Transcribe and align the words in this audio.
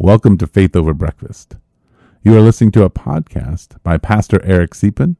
Welcome 0.00 0.38
to 0.38 0.46
Faith 0.46 0.76
Over 0.76 0.94
Breakfast. 0.94 1.56
You 2.22 2.36
are 2.36 2.40
listening 2.40 2.70
to 2.70 2.84
a 2.84 2.90
podcast 2.90 3.82
by 3.82 3.98
Pastor 3.98 4.40
Eric 4.44 4.70
Siepen 4.70 5.16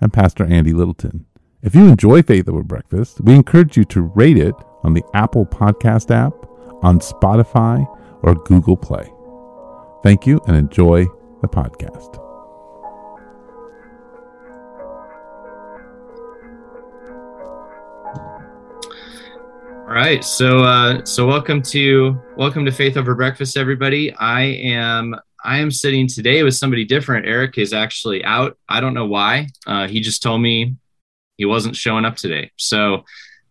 and 0.00 0.10
Pastor 0.10 0.46
Andy 0.46 0.72
Littleton. 0.72 1.26
If 1.60 1.74
you 1.74 1.86
enjoy 1.86 2.22
Faith 2.22 2.48
Over 2.48 2.62
Breakfast, 2.62 3.20
we 3.20 3.34
encourage 3.34 3.76
you 3.76 3.84
to 3.84 4.00
rate 4.00 4.38
it 4.38 4.54
on 4.84 4.94
the 4.94 5.04
Apple 5.12 5.44
Podcast 5.44 6.10
app, 6.10 6.32
on 6.82 7.00
Spotify, 7.00 7.86
or 8.22 8.34
Google 8.34 8.78
Play. 8.78 9.12
Thank 10.02 10.26
you 10.26 10.40
and 10.46 10.56
enjoy 10.56 11.04
the 11.42 11.48
podcast. 11.48 12.21
All 19.92 19.98
right, 19.98 20.24
so 20.24 20.64
uh, 20.64 21.04
so 21.04 21.26
welcome 21.26 21.60
to 21.64 22.18
welcome 22.38 22.64
to 22.64 22.72
Faith 22.72 22.96
Over 22.96 23.14
Breakfast, 23.14 23.58
everybody. 23.58 24.10
I 24.14 24.40
am 24.40 25.14
I 25.44 25.58
am 25.58 25.70
sitting 25.70 26.08
today 26.08 26.42
with 26.42 26.54
somebody 26.54 26.86
different. 26.86 27.26
Eric 27.26 27.58
is 27.58 27.74
actually 27.74 28.24
out. 28.24 28.56
I 28.70 28.80
don't 28.80 28.94
know 28.94 29.04
why. 29.04 29.48
Uh, 29.66 29.88
he 29.88 30.00
just 30.00 30.22
told 30.22 30.40
me 30.40 30.76
he 31.36 31.44
wasn't 31.44 31.76
showing 31.76 32.06
up 32.06 32.16
today, 32.16 32.52
so 32.56 33.04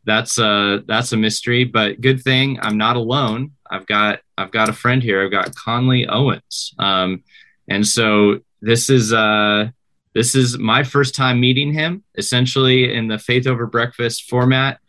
that's 0.04 0.40
a 0.40 0.84
that's 0.88 1.12
a 1.12 1.18
mystery. 1.18 1.64
But 1.64 2.02
good 2.02 2.24
thing 2.24 2.58
I'm 2.60 2.76
not 2.76 2.96
alone. 2.96 3.52
I've 3.70 3.86
got 3.86 4.22
I've 4.36 4.52
got 4.52 4.68
a 4.68 4.74
friend 4.74 5.04
here. 5.04 5.24
I've 5.24 5.30
got 5.30 5.54
Conley 5.54 6.08
Owens, 6.08 6.74
um, 6.80 7.24
and 7.68 7.88
so 7.88 8.40
this 8.64 8.90
is 8.90 9.14
uh, 9.14 9.70
this 10.16 10.34
is 10.34 10.58
my 10.58 10.82
first 10.82 11.14
time 11.14 11.40
meeting 11.40 11.72
him. 11.72 12.04
Essentially 12.18 12.96
in 12.96 13.08
the 13.08 13.20
Faith 13.20 13.46
Over 13.46 13.68
Breakfast 13.68 14.28
format. 14.28 14.80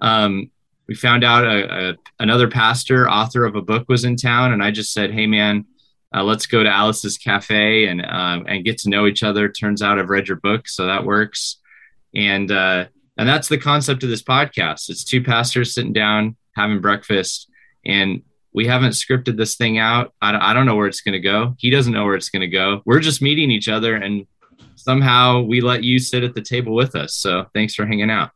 Um, 0.00 0.52
we 0.90 0.96
found 0.96 1.22
out 1.22 1.44
a, 1.44 1.90
a, 1.90 1.96
another 2.18 2.50
pastor, 2.50 3.08
author 3.08 3.44
of 3.44 3.54
a 3.54 3.62
book, 3.62 3.88
was 3.88 4.04
in 4.04 4.16
town, 4.16 4.52
and 4.52 4.60
I 4.60 4.72
just 4.72 4.92
said, 4.92 5.12
"Hey, 5.12 5.24
man, 5.24 5.64
uh, 6.12 6.24
let's 6.24 6.46
go 6.46 6.64
to 6.64 6.68
Alice's 6.68 7.16
Cafe 7.16 7.86
and 7.86 8.04
uh, 8.04 8.40
and 8.44 8.64
get 8.64 8.78
to 8.78 8.88
know 8.88 9.06
each 9.06 9.22
other." 9.22 9.48
Turns 9.48 9.82
out 9.82 10.00
I've 10.00 10.10
read 10.10 10.26
your 10.26 10.38
book, 10.38 10.66
so 10.66 10.86
that 10.86 11.04
works, 11.04 11.58
and 12.12 12.50
uh, 12.50 12.86
and 13.16 13.28
that's 13.28 13.46
the 13.46 13.56
concept 13.56 14.02
of 14.02 14.10
this 14.10 14.24
podcast. 14.24 14.90
It's 14.90 15.04
two 15.04 15.22
pastors 15.22 15.72
sitting 15.72 15.92
down 15.92 16.36
having 16.56 16.80
breakfast, 16.80 17.48
and 17.86 18.22
we 18.52 18.66
haven't 18.66 18.90
scripted 18.90 19.36
this 19.36 19.54
thing 19.54 19.78
out. 19.78 20.12
I, 20.20 20.50
I 20.50 20.54
don't 20.54 20.66
know 20.66 20.74
where 20.74 20.88
it's 20.88 21.02
going 21.02 21.12
to 21.12 21.20
go. 21.20 21.54
He 21.56 21.70
doesn't 21.70 21.92
know 21.92 22.04
where 22.04 22.16
it's 22.16 22.30
going 22.30 22.40
to 22.40 22.48
go. 22.48 22.82
We're 22.84 22.98
just 22.98 23.22
meeting 23.22 23.52
each 23.52 23.68
other, 23.68 23.94
and 23.94 24.26
somehow 24.74 25.42
we 25.42 25.60
let 25.60 25.84
you 25.84 26.00
sit 26.00 26.24
at 26.24 26.34
the 26.34 26.42
table 26.42 26.74
with 26.74 26.96
us. 26.96 27.14
So 27.14 27.46
thanks 27.54 27.76
for 27.76 27.86
hanging 27.86 28.10
out. 28.10 28.30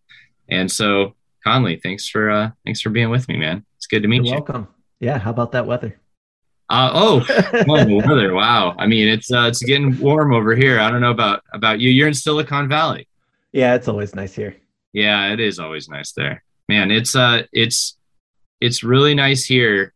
And 0.49 0.71
so 0.71 1.17
Conley, 1.45 1.79
thanks 1.83 2.09
for 2.09 2.31
uh, 2.31 2.51
thanks 2.65 2.81
for 2.81 2.91
being 2.91 3.11
with 3.11 3.29
me, 3.29 3.37
man. 3.37 3.65
It's 3.77 3.87
good 3.87 4.03
to 4.03 4.09
meet 4.09 4.25
You're 4.25 4.27
you. 4.27 4.33
Welcome. 4.33 4.69
Yeah. 5.01 5.19
How 5.19 5.31
about 5.31 5.53
that 5.53 5.67
weather? 5.67 6.01
Uh, 6.71 6.91
oh, 6.95 7.21
the 7.29 8.03
weather! 8.07 8.33
Wow. 8.33 8.75
I 8.79 8.87
mean, 8.87 9.09
it's 9.09 9.31
uh, 9.31 9.43
it's 9.43 9.63
getting 9.63 9.99
warm 10.01 10.33
over 10.33 10.57
here. 10.57 10.81
I 10.81 10.91
don't 10.91 11.03
know 11.03 11.11
about 11.11 11.43
about 11.53 11.81
you. 11.81 11.91
You're 11.91 12.09
in 12.09 12.15
Silicon 12.15 12.69
Valley. 12.69 13.07
Yeah, 13.53 13.75
it's 13.75 13.87
always 13.87 14.15
nice 14.15 14.35
here. 14.35 14.57
Yeah, 14.93 15.33
it 15.33 15.41
is 15.41 15.59
always 15.59 15.89
nice 15.89 16.13
there, 16.13 16.43
man. 16.69 16.91
It's 16.91 17.15
uh, 17.15 17.43
it's 17.53 17.99
it's 18.61 18.83
really 18.83 19.15
nice 19.15 19.45
here, 19.45 19.93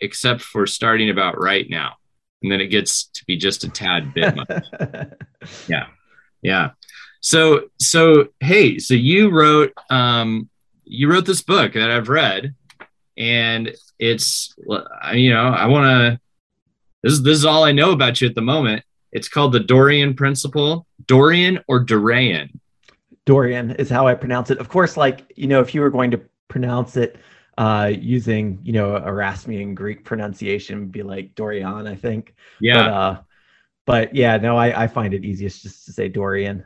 except 0.00 0.42
for 0.42 0.66
starting 0.66 1.10
about 1.10 1.40
right 1.40 1.68
now, 1.68 1.94
and 2.42 2.52
then 2.52 2.60
it 2.60 2.68
gets 2.68 3.06
to 3.06 3.24
be 3.26 3.36
just 3.36 3.64
a 3.64 3.68
tad 3.68 4.14
bit 4.14 4.36
much. 4.36 4.64
yeah, 5.68 5.86
yeah. 6.42 6.70
So 7.20 7.70
so 7.80 8.28
hey, 8.38 8.78
so 8.78 8.94
you 8.94 9.30
wrote 9.30 9.72
um 9.90 10.48
you 10.92 11.10
wrote 11.10 11.24
this 11.24 11.42
book 11.42 11.72
that 11.72 11.90
I've 11.90 12.08
read, 12.08 12.54
and 13.16 13.74
it's 13.98 14.54
you 15.14 15.30
know 15.30 15.48
I 15.48 15.66
want 15.66 15.86
to. 15.86 16.20
This 17.02 17.14
is 17.14 17.22
this 17.22 17.38
is 17.38 17.44
all 17.44 17.64
I 17.64 17.72
know 17.72 17.92
about 17.92 18.20
you 18.20 18.28
at 18.28 18.34
the 18.34 18.42
moment. 18.42 18.84
It's 19.10 19.28
called 19.28 19.52
the 19.52 19.60
Dorean 19.60 20.16
Principle. 20.16 20.86
Dorean 21.06 21.62
or 21.66 21.84
Dorean? 21.84 22.50
Dorean 23.26 23.78
is 23.78 23.90
how 23.90 24.06
I 24.06 24.14
pronounce 24.14 24.50
it. 24.50 24.58
Of 24.58 24.68
course, 24.68 24.96
like 24.96 25.32
you 25.34 25.46
know, 25.46 25.60
if 25.60 25.74
you 25.74 25.80
were 25.80 25.90
going 25.90 26.10
to 26.10 26.20
pronounce 26.48 26.96
it 26.96 27.16
uh, 27.58 27.90
using 27.98 28.60
you 28.62 28.72
know 28.72 28.92
Erasmian 29.00 29.74
Greek 29.74 30.04
pronunciation, 30.04 30.86
be 30.88 31.02
like 31.02 31.34
Dorean, 31.34 31.88
I 31.88 31.96
think. 31.96 32.34
Yeah. 32.60 32.82
But, 32.82 32.90
uh, 32.92 33.20
but 33.84 34.14
yeah, 34.14 34.36
no, 34.36 34.56
I, 34.56 34.84
I 34.84 34.86
find 34.86 35.14
it 35.14 35.24
easiest 35.24 35.62
just 35.62 35.86
to 35.86 35.92
say 35.92 36.08
Dorean. 36.08 36.64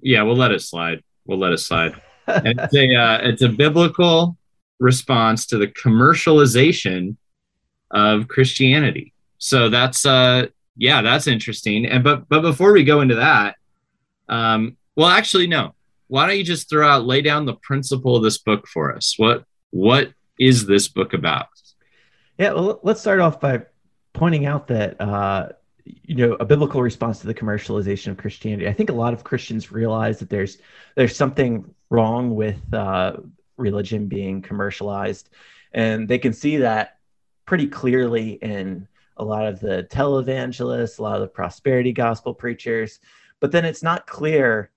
Yeah, 0.00 0.22
we'll 0.22 0.36
let 0.36 0.52
it 0.52 0.60
slide. 0.60 1.02
We'll 1.26 1.38
let 1.38 1.52
it 1.52 1.58
slide. 1.58 1.94
it's 2.44 2.74
a 2.74 2.94
uh, 2.94 3.18
it's 3.22 3.42
a 3.42 3.48
biblical 3.48 4.36
response 4.78 5.46
to 5.46 5.58
the 5.58 5.68
commercialization 5.68 7.16
of 7.90 8.28
Christianity. 8.28 9.12
So 9.38 9.68
that's 9.68 10.06
uh 10.06 10.46
yeah, 10.76 11.02
that's 11.02 11.26
interesting. 11.26 11.86
And 11.86 12.02
but 12.02 12.28
but 12.28 12.40
before 12.40 12.72
we 12.72 12.84
go 12.84 13.00
into 13.00 13.16
that, 13.16 13.56
um, 14.28 14.76
well, 14.96 15.08
actually, 15.08 15.46
no. 15.46 15.74
Why 16.08 16.26
don't 16.26 16.36
you 16.36 16.44
just 16.44 16.68
throw 16.68 16.86
out 16.86 17.06
lay 17.06 17.22
down 17.22 17.46
the 17.46 17.54
principle 17.54 18.16
of 18.16 18.22
this 18.22 18.38
book 18.38 18.66
for 18.66 18.94
us? 18.94 19.14
What 19.16 19.44
what 19.70 20.12
is 20.38 20.66
this 20.66 20.88
book 20.88 21.14
about? 21.14 21.46
Yeah, 22.38 22.52
well, 22.52 22.80
let's 22.82 23.00
start 23.00 23.20
off 23.20 23.40
by 23.40 23.62
pointing 24.12 24.46
out 24.46 24.66
that 24.68 25.00
uh, 25.00 25.50
you 25.84 26.14
know 26.16 26.34
a 26.34 26.44
biblical 26.44 26.82
response 26.82 27.20
to 27.20 27.26
the 27.26 27.34
commercialization 27.34 28.08
of 28.08 28.16
Christianity. 28.16 28.68
I 28.68 28.72
think 28.72 28.90
a 28.90 28.94
lot 28.94 29.14
of 29.14 29.24
Christians 29.24 29.72
realize 29.72 30.18
that 30.18 30.30
there's 30.30 30.58
there's 30.96 31.16
something 31.16 31.72
wrong 31.92 32.34
with 32.34 32.72
uh, 32.72 33.16
religion 33.58 34.06
being 34.06 34.40
commercialized, 34.40 35.28
and 35.72 36.08
they 36.08 36.18
can 36.18 36.32
see 36.32 36.56
that 36.56 36.98
pretty 37.44 37.66
clearly 37.66 38.30
in 38.40 38.88
a 39.18 39.24
lot 39.24 39.46
of 39.46 39.60
the 39.60 39.86
televangelists, 39.90 40.98
a 40.98 41.02
lot 41.02 41.16
of 41.16 41.20
the 41.20 41.28
prosperity 41.28 41.92
gospel 41.92 42.32
preachers. 42.32 42.98
But 43.40 43.52
then 43.52 43.66
it's 43.66 43.82
not 43.82 44.06
clear 44.06 44.70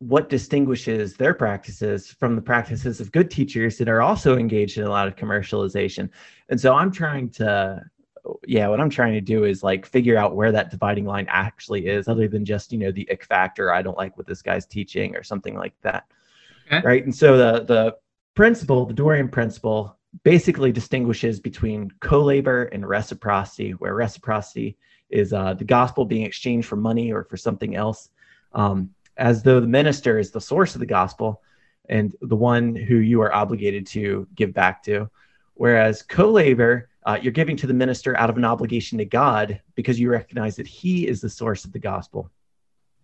what 0.00 0.28
distinguishes 0.28 1.16
their 1.16 1.34
practices 1.34 2.08
from 2.08 2.34
the 2.34 2.42
practices 2.42 3.00
of 3.00 3.12
good 3.12 3.30
teachers 3.30 3.78
that 3.78 3.88
are 3.88 4.02
also 4.02 4.36
engaged 4.36 4.76
in 4.76 4.84
a 4.84 4.90
lot 4.90 5.06
of 5.06 5.14
commercialization. 5.14 6.08
And 6.48 6.60
so 6.60 6.74
I'm 6.74 6.90
trying 6.90 7.30
to 7.32 7.84
yeah, 8.46 8.68
what 8.68 8.80
I'm 8.80 8.90
trying 8.90 9.14
to 9.14 9.20
do 9.20 9.44
is 9.44 9.62
like 9.62 9.86
figure 9.86 10.16
out 10.16 10.36
where 10.36 10.52
that 10.52 10.70
dividing 10.70 11.06
line 11.06 11.26
actually 11.28 11.86
is, 11.86 12.08
other 12.08 12.28
than 12.28 12.44
just 12.44 12.72
you 12.72 12.78
know 12.78 12.92
the 12.92 13.08
ick 13.10 13.24
factor. 13.24 13.72
I 13.72 13.82
don't 13.82 13.96
like 13.96 14.16
what 14.16 14.26
this 14.26 14.42
guy's 14.42 14.66
teaching 14.66 15.16
or 15.16 15.22
something 15.22 15.54
like 15.54 15.74
that, 15.82 16.06
okay. 16.70 16.86
right? 16.86 17.04
And 17.04 17.14
so 17.14 17.36
the 17.36 17.64
the 17.64 17.96
principle, 18.34 18.86
the 18.86 18.94
Dorean 18.94 19.30
principle, 19.30 19.96
basically 20.22 20.72
distinguishes 20.72 21.40
between 21.40 21.90
co-labor 22.00 22.64
and 22.64 22.88
reciprocity, 22.88 23.72
where 23.72 23.94
reciprocity 23.94 24.76
is 25.10 25.32
uh, 25.32 25.54
the 25.54 25.64
gospel 25.64 26.04
being 26.04 26.24
exchanged 26.24 26.68
for 26.68 26.76
money 26.76 27.12
or 27.12 27.24
for 27.24 27.36
something 27.36 27.74
else, 27.74 28.10
um, 28.52 28.90
as 29.16 29.42
though 29.42 29.60
the 29.60 29.66
minister 29.66 30.18
is 30.18 30.30
the 30.30 30.40
source 30.40 30.74
of 30.74 30.80
the 30.80 30.86
gospel 30.86 31.42
and 31.88 32.14
the 32.22 32.36
one 32.36 32.74
who 32.74 32.96
you 32.96 33.20
are 33.20 33.34
obligated 33.34 33.86
to 33.86 34.26
give 34.34 34.54
back 34.54 34.82
to, 34.84 35.10
whereas 35.54 36.02
co-labor 36.02 36.88
uh, 37.06 37.18
you're 37.20 37.32
giving 37.32 37.56
to 37.56 37.66
the 37.66 37.74
minister 37.74 38.16
out 38.16 38.30
of 38.30 38.36
an 38.36 38.44
obligation 38.44 38.98
to 38.98 39.04
God 39.04 39.60
because 39.74 39.98
you 39.98 40.10
recognize 40.10 40.56
that 40.56 40.66
He 40.66 41.08
is 41.08 41.20
the 41.20 41.30
source 41.30 41.64
of 41.64 41.72
the 41.72 41.78
gospel. 41.78 42.30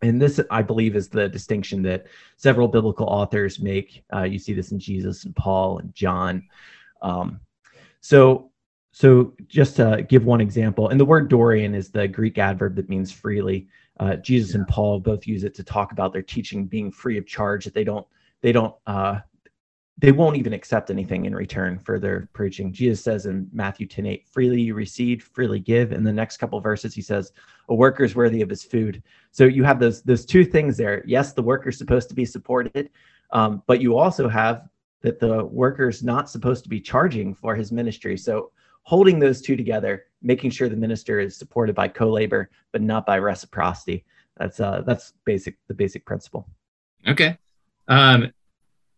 And 0.02 0.20
this, 0.20 0.40
I 0.50 0.62
believe, 0.62 0.94
is 0.94 1.08
the 1.08 1.28
distinction 1.28 1.82
that 1.82 2.06
several 2.36 2.68
biblical 2.68 3.06
authors 3.06 3.60
make. 3.60 4.04
Uh, 4.12 4.22
you 4.22 4.38
see 4.38 4.52
this 4.52 4.72
in 4.72 4.78
Jesus 4.78 5.24
and 5.24 5.34
Paul 5.34 5.78
and 5.78 5.94
John. 5.94 6.46
Um, 7.02 7.40
so, 8.00 8.50
so 8.92 9.32
just 9.46 9.76
to 9.76 10.06
give 10.08 10.24
one 10.24 10.40
example, 10.40 10.88
and 10.88 11.00
the 11.00 11.04
word 11.04 11.30
Dorean 11.30 11.74
is 11.74 11.90
the 11.90 12.08
Greek 12.08 12.38
adverb 12.38 12.76
that 12.76 12.88
means 12.88 13.10
freely. 13.10 13.68
Uh, 13.98 14.16
Jesus 14.16 14.50
yeah. 14.50 14.58
and 14.58 14.68
Paul 14.68 15.00
both 15.00 15.26
use 15.26 15.44
it 15.44 15.54
to 15.54 15.64
talk 15.64 15.92
about 15.92 16.12
their 16.12 16.22
teaching 16.22 16.66
being 16.66 16.90
free 16.90 17.16
of 17.16 17.26
charge. 17.26 17.64
That 17.64 17.74
they 17.74 17.84
don't 17.84 18.06
they 18.42 18.52
don't 18.52 18.74
uh, 18.86 19.20
they 19.98 20.12
won't 20.12 20.36
even 20.36 20.52
accept 20.52 20.90
anything 20.90 21.24
in 21.24 21.34
return 21.34 21.78
for 21.78 21.98
their 21.98 22.28
preaching. 22.34 22.70
Jesus 22.72 23.02
says 23.02 23.24
in 23.24 23.48
Matthew 23.52 23.86
10 23.86 24.04
8, 24.06 24.28
freely 24.28 24.60
you 24.60 24.74
receive, 24.74 25.22
freely 25.22 25.58
give. 25.58 25.92
In 25.92 26.04
the 26.04 26.12
next 26.12 26.36
couple 26.36 26.60
verses, 26.60 26.94
he 26.94 27.00
says, 27.00 27.32
A 27.70 27.74
worker 27.74 28.04
is 28.04 28.14
worthy 28.14 28.42
of 28.42 28.50
his 28.50 28.62
food. 28.62 29.02
So 29.30 29.44
you 29.44 29.64
have 29.64 29.80
those 29.80 30.02
those 30.02 30.26
two 30.26 30.44
things 30.44 30.76
there. 30.76 31.02
Yes, 31.06 31.32
the 31.32 31.42
worker 31.42 31.70
is 31.70 31.78
supposed 31.78 32.08
to 32.10 32.14
be 32.14 32.26
supported, 32.26 32.90
um, 33.30 33.62
but 33.66 33.80
you 33.80 33.96
also 33.96 34.28
have 34.28 34.68
that 35.00 35.18
the 35.18 35.44
worker 35.44 35.88
is 35.88 36.02
not 36.02 36.28
supposed 36.28 36.62
to 36.64 36.68
be 36.68 36.80
charging 36.80 37.34
for 37.34 37.54
his 37.54 37.72
ministry. 37.72 38.18
So 38.18 38.50
holding 38.82 39.18
those 39.18 39.40
two 39.40 39.56
together, 39.56 40.04
making 40.20 40.50
sure 40.50 40.68
the 40.68 40.76
minister 40.76 41.20
is 41.20 41.36
supported 41.36 41.74
by 41.74 41.88
co-labor, 41.88 42.50
but 42.72 42.82
not 42.82 43.06
by 43.06 43.18
reciprocity. 43.18 44.04
That's 44.36 44.60
uh 44.60 44.82
that's 44.86 45.14
basic 45.24 45.56
the 45.68 45.74
basic 45.74 46.04
principle. 46.04 46.46
Okay. 47.08 47.38
Um, 47.88 48.30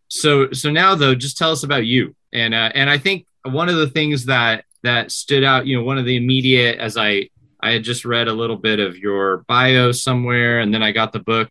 so 0.09 0.51
so 0.53 0.71
now 0.71 0.95
though 0.95 1.15
just 1.15 1.37
tell 1.37 1.53
us 1.53 1.63
about 1.63 1.85
you 1.85 2.15
and 2.33 2.55
uh, 2.55 2.71
and 2.75 2.91
i 2.91 2.99
think 2.99 3.27
one 3.45 3.69
of 3.69 3.77
the 3.77 3.89
things 3.89 4.27
that 4.27 4.65
that 4.83 5.11
stood 5.11 5.45
out 5.45 5.67
you 5.67 5.77
know 5.77 5.85
one 5.85 5.99
of 5.99 6.05
the 6.05 6.17
immediate 6.17 6.79
as 6.79 6.97
i 6.97 7.29
i 7.61 7.71
had 7.73 7.83
just 7.83 8.05
read 8.05 8.29
a 8.29 8.33
little 8.33 8.57
bit 8.57 8.81
of 8.81 8.97
your 8.97 9.39
bio 9.49 9.93
somewhere 9.93 10.61
and 10.61 10.73
then 10.73 10.83
i 10.83 10.93
got 10.93 11.13
the 11.13 11.19
book 11.19 11.51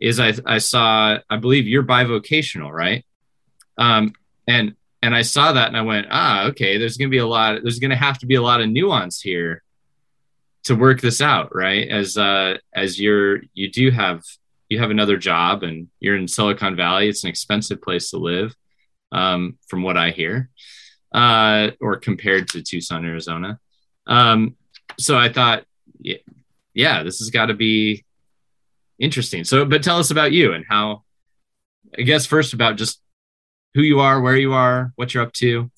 is 0.00 0.20
i 0.20 0.32
i 0.46 0.58
saw 0.58 1.18
i 1.28 1.36
believe 1.36 1.66
you're 1.66 1.82
bivocational 1.82 2.70
right 2.70 3.04
um 3.78 4.12
and 4.46 4.74
and 5.02 5.16
I 5.16 5.22
saw 5.22 5.52
that 5.52 5.66
and 5.66 5.76
I 5.76 5.82
went, 5.82 6.06
ah, 6.10 6.44
okay, 6.46 6.78
there's 6.78 6.96
to 6.96 7.08
be 7.08 7.18
a 7.18 7.26
lot, 7.26 7.60
there's 7.62 7.80
to 7.80 7.96
have 7.96 8.18
to 8.18 8.26
be 8.26 8.36
a 8.36 8.42
lot 8.42 8.60
of 8.60 8.68
nuance 8.68 9.20
here 9.20 9.62
to 10.64 10.76
work 10.76 11.00
this 11.00 11.20
out, 11.20 11.54
right? 11.54 11.88
As, 11.88 12.16
uh, 12.16 12.58
as 12.72 13.00
you're, 13.00 13.40
you 13.52 13.68
do 13.68 13.90
have, 13.90 14.22
you 14.72 14.78
have 14.78 14.90
another 14.90 15.18
job 15.18 15.62
and 15.62 15.88
you're 16.00 16.16
in 16.16 16.26
Silicon 16.26 16.74
Valley. 16.76 17.06
It's 17.06 17.24
an 17.24 17.30
expensive 17.30 17.82
place 17.82 18.10
to 18.10 18.16
live, 18.16 18.56
um, 19.12 19.58
from 19.68 19.82
what 19.82 19.98
I 19.98 20.10
hear, 20.10 20.48
uh, 21.12 21.72
or 21.78 21.96
compared 21.98 22.48
to 22.48 22.62
Tucson, 22.62 23.04
Arizona. 23.04 23.60
Um, 24.06 24.56
so 24.98 25.18
I 25.18 25.30
thought, 25.30 25.64
yeah, 26.00 26.16
yeah 26.72 27.02
this 27.02 27.18
has 27.18 27.28
got 27.28 27.46
to 27.46 27.54
be 27.54 28.06
interesting. 28.98 29.44
So, 29.44 29.66
but 29.66 29.82
tell 29.82 29.98
us 29.98 30.10
about 30.10 30.32
you 30.32 30.54
and 30.54 30.64
how, 30.66 31.02
I 31.98 32.02
guess 32.02 32.24
first 32.24 32.54
about 32.54 32.76
just 32.76 33.02
who 33.74 33.82
you 33.82 34.00
are, 34.00 34.22
where 34.22 34.36
you 34.36 34.54
are, 34.54 34.94
what 34.96 35.12
you're 35.12 35.22
up 35.22 35.34
to. 35.34 35.70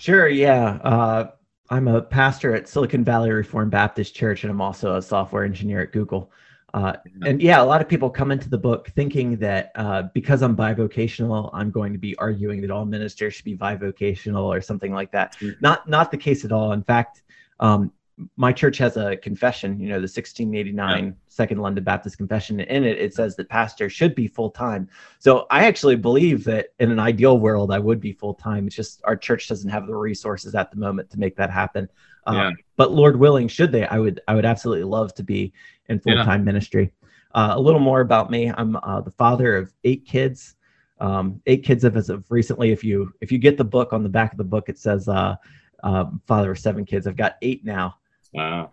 Sure. 0.00 0.26
Yeah. 0.26 0.78
Uh, 0.82 1.30
I'm 1.70 1.86
a 1.86 2.02
pastor 2.02 2.52
at 2.52 2.68
Silicon 2.68 3.04
Valley 3.04 3.30
Reformed 3.30 3.70
Baptist 3.70 4.14
Church, 4.14 4.42
and 4.42 4.50
I'm 4.50 4.60
also 4.60 4.96
a 4.96 5.02
software 5.02 5.44
engineer 5.44 5.82
at 5.82 5.92
Google. 5.92 6.32
Uh, 6.76 6.94
and 7.22 7.40
yeah, 7.40 7.62
a 7.62 7.64
lot 7.64 7.80
of 7.80 7.88
people 7.88 8.10
come 8.10 8.30
into 8.30 8.50
the 8.50 8.58
book 8.58 8.92
thinking 8.94 9.38
that 9.38 9.72
uh, 9.76 10.02
because 10.12 10.42
I'm 10.42 10.54
bivocational, 10.54 11.48
I'm 11.54 11.70
going 11.70 11.94
to 11.94 11.98
be 11.98 12.14
arguing 12.16 12.60
that 12.60 12.70
all 12.70 12.84
ministers 12.84 13.32
should 13.32 13.46
be 13.46 13.56
bivocational 13.56 14.44
or 14.44 14.60
something 14.60 14.92
like 14.92 15.10
that. 15.12 15.36
Mm-hmm. 15.36 15.58
Not 15.62 15.88
not 15.88 16.10
the 16.10 16.18
case 16.18 16.44
at 16.44 16.52
all. 16.52 16.72
In 16.72 16.82
fact, 16.82 17.22
um, 17.60 17.92
my 18.36 18.52
church 18.52 18.76
has 18.76 18.98
a 18.98 19.16
confession, 19.16 19.80
you 19.80 19.88
know, 19.88 19.96
the 19.96 20.02
1689 20.02 21.06
yeah. 21.06 21.12
Second 21.28 21.62
London 21.62 21.82
Baptist 21.82 22.18
Confession. 22.18 22.60
In 22.60 22.84
it, 22.84 22.98
it 22.98 23.14
says 23.14 23.36
that 23.36 23.48
pastors 23.48 23.94
should 23.94 24.14
be 24.14 24.28
full 24.28 24.50
time. 24.50 24.86
So 25.18 25.46
I 25.50 25.64
actually 25.64 25.96
believe 25.96 26.44
that 26.44 26.68
in 26.78 26.90
an 26.90 26.98
ideal 26.98 27.38
world, 27.38 27.72
I 27.72 27.78
would 27.78 28.00
be 28.00 28.12
full 28.12 28.34
time. 28.34 28.66
It's 28.66 28.76
just 28.76 29.00
our 29.04 29.16
church 29.16 29.48
doesn't 29.48 29.70
have 29.70 29.86
the 29.86 29.94
resources 29.94 30.54
at 30.54 30.70
the 30.70 30.76
moment 30.76 31.08
to 31.10 31.18
make 31.18 31.36
that 31.36 31.50
happen. 31.50 31.88
Uh, 32.26 32.32
yeah. 32.32 32.50
But 32.76 32.92
Lord 32.92 33.18
willing, 33.18 33.48
should 33.48 33.72
they, 33.72 33.86
I 33.86 33.98
would, 33.98 34.20
I 34.28 34.34
would 34.34 34.44
absolutely 34.44 34.84
love 34.84 35.14
to 35.14 35.22
be 35.22 35.52
in 35.88 36.00
full 36.00 36.14
time 36.16 36.40
yeah. 36.40 36.44
ministry. 36.44 36.92
Uh, 37.34 37.52
a 37.56 37.60
little 37.60 37.80
more 37.80 38.00
about 38.00 38.30
me: 38.30 38.52
I'm 38.54 38.76
uh, 38.76 39.00
the 39.00 39.10
father 39.12 39.56
of 39.56 39.72
eight 39.84 40.06
kids. 40.06 40.54
Um, 40.98 41.42
eight 41.44 41.62
kids 41.62 41.84
of 41.84 41.94
as 41.96 42.08
of 42.08 42.24
recently. 42.30 42.72
If 42.72 42.82
you 42.82 43.12
if 43.20 43.30
you 43.30 43.38
get 43.38 43.58
the 43.58 43.64
book 43.64 43.92
on 43.92 44.02
the 44.02 44.08
back 44.08 44.32
of 44.32 44.38
the 44.38 44.44
book, 44.44 44.68
it 44.68 44.78
says 44.78 45.08
uh, 45.08 45.36
um, 45.84 46.22
father 46.26 46.52
of 46.52 46.58
seven 46.58 46.84
kids. 46.84 47.06
I've 47.06 47.16
got 47.16 47.36
eight 47.42 47.64
now. 47.64 47.96
Wow. 48.32 48.72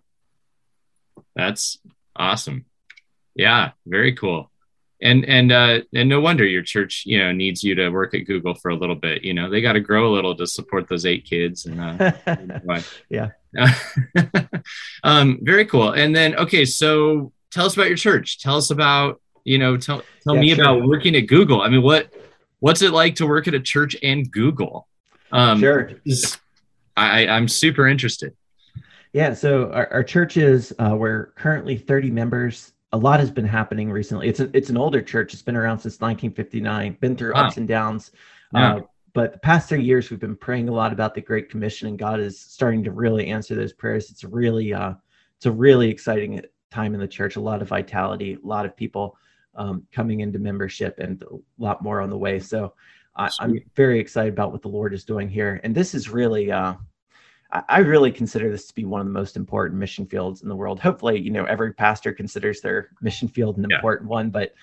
That's 1.36 1.78
awesome. 2.16 2.64
Yeah, 3.34 3.72
very 3.86 4.14
cool. 4.14 4.50
And 5.04 5.24
and 5.26 5.52
uh 5.52 5.80
and 5.94 6.08
no 6.08 6.18
wonder 6.18 6.44
your 6.44 6.62
church, 6.62 7.04
you 7.04 7.18
know, 7.18 7.30
needs 7.30 7.62
you 7.62 7.74
to 7.74 7.90
work 7.90 8.14
at 8.14 8.20
Google 8.20 8.54
for 8.54 8.70
a 8.70 8.74
little 8.74 8.96
bit. 8.96 9.22
You 9.22 9.34
know, 9.34 9.50
they 9.50 9.60
got 9.60 9.74
to 9.74 9.80
grow 9.80 10.08
a 10.08 10.12
little 10.12 10.34
to 10.34 10.46
support 10.46 10.88
those 10.88 11.04
eight 11.04 11.24
kids 11.26 11.66
and 11.66 11.80
uh 11.80 12.12
yeah. 13.10 13.30
um 15.04 15.38
very 15.42 15.66
cool. 15.66 15.92
And 15.92 16.16
then 16.16 16.34
okay, 16.36 16.64
so 16.64 17.32
tell 17.50 17.66
us 17.66 17.74
about 17.74 17.88
your 17.88 17.98
church. 17.98 18.40
Tell 18.40 18.56
us 18.56 18.70
about, 18.70 19.20
you 19.44 19.58
know, 19.58 19.76
tell 19.76 20.02
tell 20.22 20.34
yeah, 20.36 20.40
me 20.40 20.54
sure. 20.54 20.64
about 20.64 20.88
working 20.88 21.14
at 21.14 21.26
Google. 21.26 21.60
I 21.60 21.68
mean, 21.68 21.82
what 21.82 22.12
what's 22.60 22.80
it 22.80 22.92
like 22.92 23.16
to 23.16 23.26
work 23.26 23.46
at 23.46 23.54
a 23.54 23.60
church 23.60 23.94
and 24.02 24.30
Google? 24.30 24.88
Um 25.30 25.60
sure. 25.60 25.90
I, 26.96 27.26
I'm 27.26 27.48
super 27.48 27.86
interested. 27.86 28.34
Yeah, 29.14 29.32
so 29.32 29.70
our, 29.70 29.92
our 29.92 30.02
church 30.02 30.36
is 30.36 30.74
uh, 30.78 30.96
we're 30.98 31.26
currently 31.36 31.76
30 31.76 32.10
members. 32.10 32.72
A 32.94 32.96
lot 32.96 33.18
has 33.18 33.30
been 33.30 33.44
happening 33.44 33.90
recently. 33.90 34.28
It's 34.28 34.38
a, 34.38 34.48
it's 34.56 34.70
an 34.70 34.76
older 34.76 35.02
church. 35.02 35.32
It's 35.32 35.42
been 35.42 35.56
around 35.56 35.80
since 35.80 35.94
1959. 35.94 36.96
Been 37.00 37.16
through 37.16 37.34
wow. 37.34 37.46
ups 37.46 37.56
and 37.56 37.66
downs. 37.66 38.12
Yeah. 38.52 38.76
Uh, 38.76 38.80
but 39.14 39.32
the 39.32 39.38
past 39.40 39.68
three 39.68 39.82
years, 39.82 40.10
we've 40.10 40.20
been 40.20 40.36
praying 40.36 40.68
a 40.68 40.72
lot 40.72 40.92
about 40.92 41.12
the 41.12 41.20
Great 41.20 41.50
Commission, 41.50 41.88
and 41.88 41.98
God 41.98 42.20
is 42.20 42.38
starting 42.38 42.84
to 42.84 42.92
really 42.92 43.26
answer 43.26 43.56
those 43.56 43.72
prayers. 43.72 44.10
It's 44.10 44.22
really 44.22 44.72
uh, 44.72 44.94
it's 45.36 45.46
a 45.46 45.50
really 45.50 45.90
exciting 45.90 46.40
time 46.70 46.94
in 46.94 47.00
the 47.00 47.08
church. 47.08 47.34
A 47.34 47.40
lot 47.40 47.62
of 47.62 47.68
vitality, 47.68 48.38
a 48.42 48.46
lot 48.46 48.64
of 48.64 48.76
people 48.76 49.16
um, 49.56 49.84
coming 49.92 50.20
into 50.20 50.38
membership, 50.38 51.00
and 51.00 51.20
a 51.22 51.36
lot 51.58 51.82
more 51.82 52.00
on 52.00 52.10
the 52.10 52.16
way. 52.16 52.38
So 52.38 52.74
I, 53.16 53.28
am 53.40 53.58
very 53.74 53.98
excited 53.98 54.32
about 54.32 54.52
what 54.52 54.62
the 54.62 54.68
Lord 54.68 54.94
is 54.94 55.04
doing 55.04 55.28
here. 55.28 55.60
And 55.64 55.74
this 55.74 55.94
is 55.94 56.08
really 56.08 56.52
uh, 56.52 56.74
I 57.68 57.78
really 57.78 58.10
consider 58.10 58.50
this 58.50 58.66
to 58.66 58.74
be 58.74 58.84
one 58.84 59.00
of 59.00 59.06
the 59.06 59.12
most 59.12 59.36
important 59.36 59.78
mission 59.78 60.06
fields 60.06 60.42
in 60.42 60.48
the 60.48 60.56
world. 60.56 60.80
Hopefully, 60.80 61.20
you 61.20 61.30
know, 61.30 61.44
every 61.44 61.72
pastor 61.72 62.12
considers 62.12 62.60
their 62.60 62.90
mission 63.00 63.28
field 63.28 63.58
an 63.58 63.66
yeah. 63.70 63.76
important 63.76 64.08
one, 64.08 64.30
but 64.30 64.54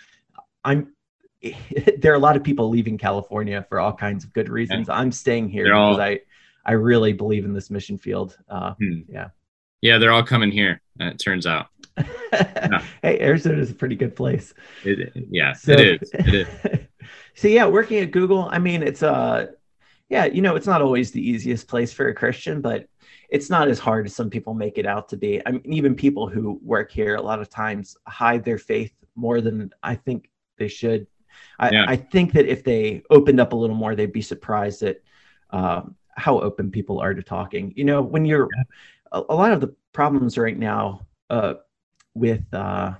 I'm 0.63 0.93
there 1.97 2.11
are 2.11 2.15
a 2.15 2.19
lot 2.19 2.35
of 2.35 2.43
people 2.43 2.69
leaving 2.69 2.97
California 2.97 3.65
for 3.69 3.79
all 3.79 3.93
kinds 3.93 4.23
of 4.23 4.33
good 4.33 4.49
reasons. 4.49 4.87
Yeah. 4.87 4.95
I'm 4.95 5.11
staying 5.11 5.49
here 5.49 5.63
they're 5.63 5.73
because 5.73 5.97
all, 5.97 6.01
I 6.01 6.19
I 6.65 6.73
really 6.73 7.13
believe 7.13 7.45
in 7.45 7.53
this 7.53 7.69
mission 7.69 7.97
field. 7.97 8.37
Uh, 8.49 8.73
hmm. 8.73 8.99
Yeah. 9.07 9.29
Yeah, 9.81 9.97
they're 9.97 10.11
all 10.11 10.23
coming 10.23 10.51
here. 10.51 10.79
It 10.99 11.17
turns 11.17 11.47
out. 11.47 11.67
yeah. 11.97 12.83
Hey, 13.01 13.19
Arizona 13.19 13.57
is 13.57 13.71
a 13.71 13.75
pretty 13.75 13.95
good 13.95 14.15
place. 14.15 14.53
It, 14.83 15.11
yeah, 15.31 15.53
so, 15.53 15.71
it 15.71 15.79
is. 15.79 16.11
It 16.13 16.33
is. 16.35 16.47
so 17.35 17.47
yeah, 17.47 17.65
working 17.65 17.97
at 17.99 18.11
Google, 18.11 18.47
I 18.51 18.59
mean, 18.59 18.83
it's 18.83 19.01
uh 19.01 19.47
yeah, 20.11 20.25
you 20.25 20.41
know, 20.41 20.57
it's 20.57 20.67
not 20.67 20.81
always 20.81 21.11
the 21.11 21.25
easiest 21.25 21.69
place 21.69 21.93
for 21.93 22.09
a 22.09 22.13
Christian, 22.13 22.59
but 22.59 22.85
it's 23.29 23.49
not 23.49 23.69
as 23.69 23.79
hard 23.79 24.05
as 24.05 24.13
some 24.13 24.29
people 24.29 24.53
make 24.53 24.77
it 24.77 24.85
out 24.85 25.07
to 25.07 25.17
be. 25.17 25.41
I 25.45 25.51
mean, 25.51 25.61
even 25.65 25.95
people 25.95 26.27
who 26.27 26.59
work 26.61 26.91
here 26.91 27.15
a 27.15 27.21
lot 27.21 27.39
of 27.39 27.49
times 27.49 27.95
hide 28.05 28.43
their 28.43 28.57
faith 28.57 28.91
more 29.15 29.39
than 29.39 29.71
I 29.81 29.95
think 29.95 30.29
they 30.57 30.67
should. 30.67 31.07
I, 31.59 31.71
yeah. 31.71 31.85
I 31.87 31.95
think 31.95 32.33
that 32.33 32.45
if 32.45 32.65
they 32.65 33.03
opened 33.09 33.39
up 33.39 33.53
a 33.53 33.55
little 33.55 33.75
more, 33.75 33.95
they'd 33.95 34.11
be 34.11 34.21
surprised 34.21 34.83
at 34.83 34.97
uh, 35.51 35.83
how 36.17 36.41
open 36.41 36.71
people 36.71 36.99
are 36.99 37.13
to 37.13 37.23
talking. 37.23 37.71
You 37.77 37.85
know, 37.85 38.01
when 38.01 38.25
you're 38.25 38.49
yeah. 38.53 38.63
a, 39.13 39.23
a, 39.29 39.35
lot 39.35 39.53
of 39.53 39.61
the 39.61 39.73
problems 39.93 40.37
right 40.37 40.59
now 40.59 41.07
uh, 41.29 41.53
with 42.15 42.43
uh, 42.53 42.95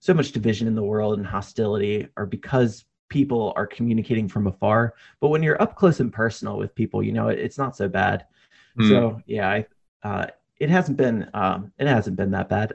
so 0.00 0.14
much 0.14 0.32
division 0.32 0.66
in 0.66 0.74
the 0.74 0.82
world 0.82 1.16
and 1.16 1.26
hostility 1.26 2.08
are 2.16 2.26
because 2.26 2.84
people 3.10 3.52
are 3.56 3.66
communicating 3.66 4.28
from 4.28 4.46
afar. 4.46 4.94
But 5.20 5.28
when 5.28 5.42
you're 5.42 5.60
up 5.60 5.76
close 5.76 6.00
and 6.00 6.10
personal 6.10 6.56
with 6.56 6.74
people, 6.74 7.02
you 7.02 7.12
know, 7.12 7.28
it, 7.28 7.38
it's 7.38 7.58
not 7.58 7.76
so 7.76 7.88
bad. 7.88 8.24
Mm. 8.78 8.88
So 8.88 9.20
yeah, 9.26 9.50
I, 9.50 9.66
uh, 10.02 10.26
it 10.58 10.70
hasn't 10.70 10.96
been 10.96 11.28
um, 11.34 11.72
it 11.78 11.86
hasn't 11.86 12.16
been 12.16 12.30
that 12.30 12.48
bad. 12.48 12.72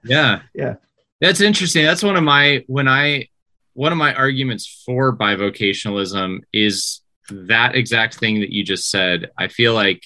yeah, 0.04 0.42
yeah, 0.54 0.76
that's 1.20 1.40
interesting. 1.40 1.84
That's 1.84 2.02
one 2.02 2.16
of 2.16 2.22
my 2.22 2.64
when 2.68 2.88
I 2.88 3.28
one 3.74 3.92
of 3.92 3.98
my 3.98 4.14
arguments 4.14 4.82
for 4.86 5.16
bivocationalism 5.16 6.40
is 6.52 7.00
that 7.30 7.74
exact 7.74 8.16
thing 8.16 8.40
that 8.40 8.50
you 8.50 8.64
just 8.64 8.90
said. 8.90 9.30
I 9.36 9.48
feel 9.48 9.74
like 9.74 10.02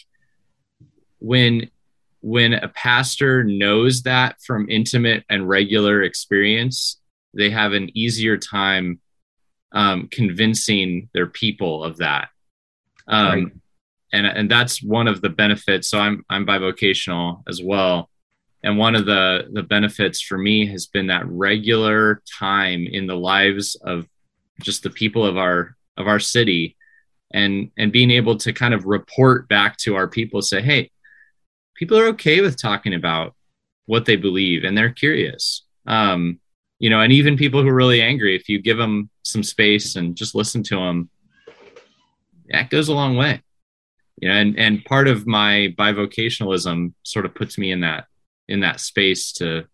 when 1.18 1.70
when 2.20 2.54
a 2.54 2.68
pastor 2.68 3.44
knows 3.44 4.02
that 4.02 4.40
from 4.42 4.68
intimate 4.68 5.25
and 5.28 5.49
regular 5.49 6.02
experience, 6.02 7.00
they 7.34 7.50
have 7.50 7.72
an 7.72 7.90
easier 7.96 8.37
time 8.37 9.00
um, 9.76 10.09
convincing 10.11 11.11
their 11.12 11.26
people 11.26 11.85
of 11.85 11.99
that. 11.99 12.30
Um, 13.06 13.28
right. 13.28 13.47
And, 14.14 14.26
and 14.26 14.50
that's 14.50 14.83
one 14.83 15.06
of 15.06 15.21
the 15.21 15.28
benefits. 15.28 15.88
So 15.88 15.99
I'm, 15.99 16.25
I'm 16.30 16.47
bivocational 16.47 17.42
as 17.47 17.62
well. 17.62 18.09
And 18.64 18.78
one 18.78 18.97
of 18.97 19.04
the, 19.04 19.49
the 19.52 19.62
benefits 19.62 20.23
for 20.23 20.38
me 20.38 20.66
has 20.68 20.87
been 20.87 21.09
that 21.09 21.26
regular 21.26 22.23
time 22.38 22.87
in 22.87 23.06
the 23.06 23.16
lives 23.16 23.76
of 23.76 24.09
just 24.62 24.83
the 24.83 24.88
people 24.88 25.26
of 25.26 25.37
our, 25.37 25.76
of 25.99 26.09
our 26.09 26.21
city 26.21 26.75
and, 27.35 27.71
and 27.76 27.92
being 27.92 28.11
able 28.11 28.38
to 28.38 28.54
kind 28.54 28.73
of 28.73 28.87
report 28.87 29.47
back 29.47 29.76
to 29.78 29.95
our 29.95 30.09
people, 30.09 30.40
say, 30.40 30.62
Hey, 30.62 30.90
people 31.75 31.99
are 31.99 32.06
okay 32.06 32.40
with 32.40 32.61
talking 32.61 32.95
about 32.95 33.35
what 33.85 34.06
they 34.06 34.16
believe 34.16 34.64
and 34.64 34.76
they're 34.76 34.90
curious. 34.90 35.64
Um, 35.87 36.40
you 36.78 36.88
know, 36.88 37.02
and 37.02 37.12
even 37.12 37.37
people 37.37 37.62
who 37.62 37.68
are 37.68 37.75
really 37.75 38.00
angry, 38.00 38.35
if 38.35 38.49
you 38.49 38.59
give 38.59 38.78
them 38.78 39.11
some 39.26 39.42
space 39.42 39.97
and 39.97 40.16
just 40.16 40.35
listen 40.35 40.62
to 40.64 40.76
them, 40.76 41.11
that 42.49 42.71
goes 42.71 42.88
a 42.88 42.95
long 42.95 43.16
way. 43.16 43.42
You 44.21 44.28
know, 44.28 44.35
and 44.35 44.59
and 44.59 44.85
part 44.85 45.09
of 45.09 45.26
my 45.26 45.75
bivocationalism 45.78 46.95
sort 47.02 47.26
of 47.26 47.35
puts 47.35 47.59
me 47.59 47.71
in 47.71 47.80
that 47.80 48.06
in 48.49 48.61
that 48.61 48.80
space 48.80 49.33
to 49.35 49.66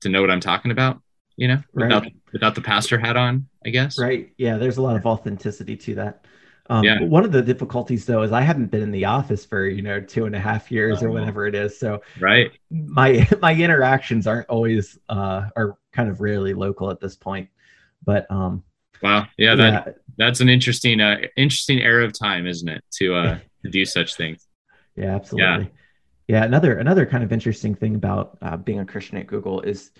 to 0.00 0.08
know 0.08 0.20
what 0.20 0.30
I'm 0.30 0.40
talking 0.40 0.72
about. 0.72 1.00
You 1.36 1.48
know, 1.48 1.62
without 1.72 2.02
right. 2.02 2.16
without 2.32 2.54
the 2.54 2.60
pastor 2.60 2.98
hat 2.98 3.16
on, 3.16 3.48
I 3.64 3.70
guess. 3.70 3.98
Right. 3.98 4.32
Yeah. 4.36 4.58
There's 4.58 4.76
a 4.76 4.82
lot 4.82 4.96
of 4.96 5.06
authenticity 5.06 5.76
to 5.76 5.94
that. 5.96 6.26
Um, 6.70 6.84
yeah. 6.84 7.00
One 7.02 7.24
of 7.24 7.32
the 7.32 7.42
difficulties, 7.42 8.06
though, 8.06 8.22
is 8.22 8.30
I 8.30 8.42
haven't 8.42 8.70
been 8.70 8.82
in 8.82 8.92
the 8.92 9.04
office 9.04 9.44
for 9.44 9.66
you 9.66 9.82
know 9.82 10.00
two 10.00 10.26
and 10.26 10.36
a 10.36 10.38
half 10.38 10.70
years 10.70 11.02
or 11.02 11.08
oh. 11.08 11.12
whatever 11.12 11.46
it 11.46 11.54
is. 11.54 11.78
So 11.78 12.00
right, 12.20 12.50
my 12.70 13.28
my 13.42 13.54
interactions 13.54 14.26
aren't 14.26 14.48
always 14.48 14.98
uh, 15.08 15.48
are 15.56 15.76
kind 15.92 16.08
of 16.08 16.20
rarely 16.20 16.54
local 16.54 16.90
at 16.90 17.00
this 17.00 17.16
point. 17.16 17.48
But 18.04 18.30
um, 18.30 18.64
wow, 19.02 19.26
yeah, 19.36 19.54
that 19.54 19.86
yeah. 19.86 19.92
that's 20.16 20.40
an 20.40 20.48
interesting 20.48 21.00
uh, 21.00 21.18
interesting 21.36 21.80
era 21.80 22.04
of 22.04 22.18
time, 22.18 22.46
isn't 22.46 22.68
it, 22.68 22.84
to 22.98 23.14
uh, 23.14 23.38
to 23.64 23.70
do 23.70 23.84
such 23.84 24.16
things? 24.16 24.46
Yeah, 24.96 25.14
absolutely. 25.14 25.70
Yeah. 26.28 26.40
yeah, 26.40 26.44
another 26.44 26.78
another 26.78 27.06
kind 27.06 27.24
of 27.24 27.32
interesting 27.32 27.74
thing 27.74 27.94
about 27.94 28.38
uh, 28.42 28.56
being 28.56 28.80
a 28.80 28.86
Christian 28.86 29.18
at 29.18 29.26
Google 29.26 29.60
is 29.60 29.90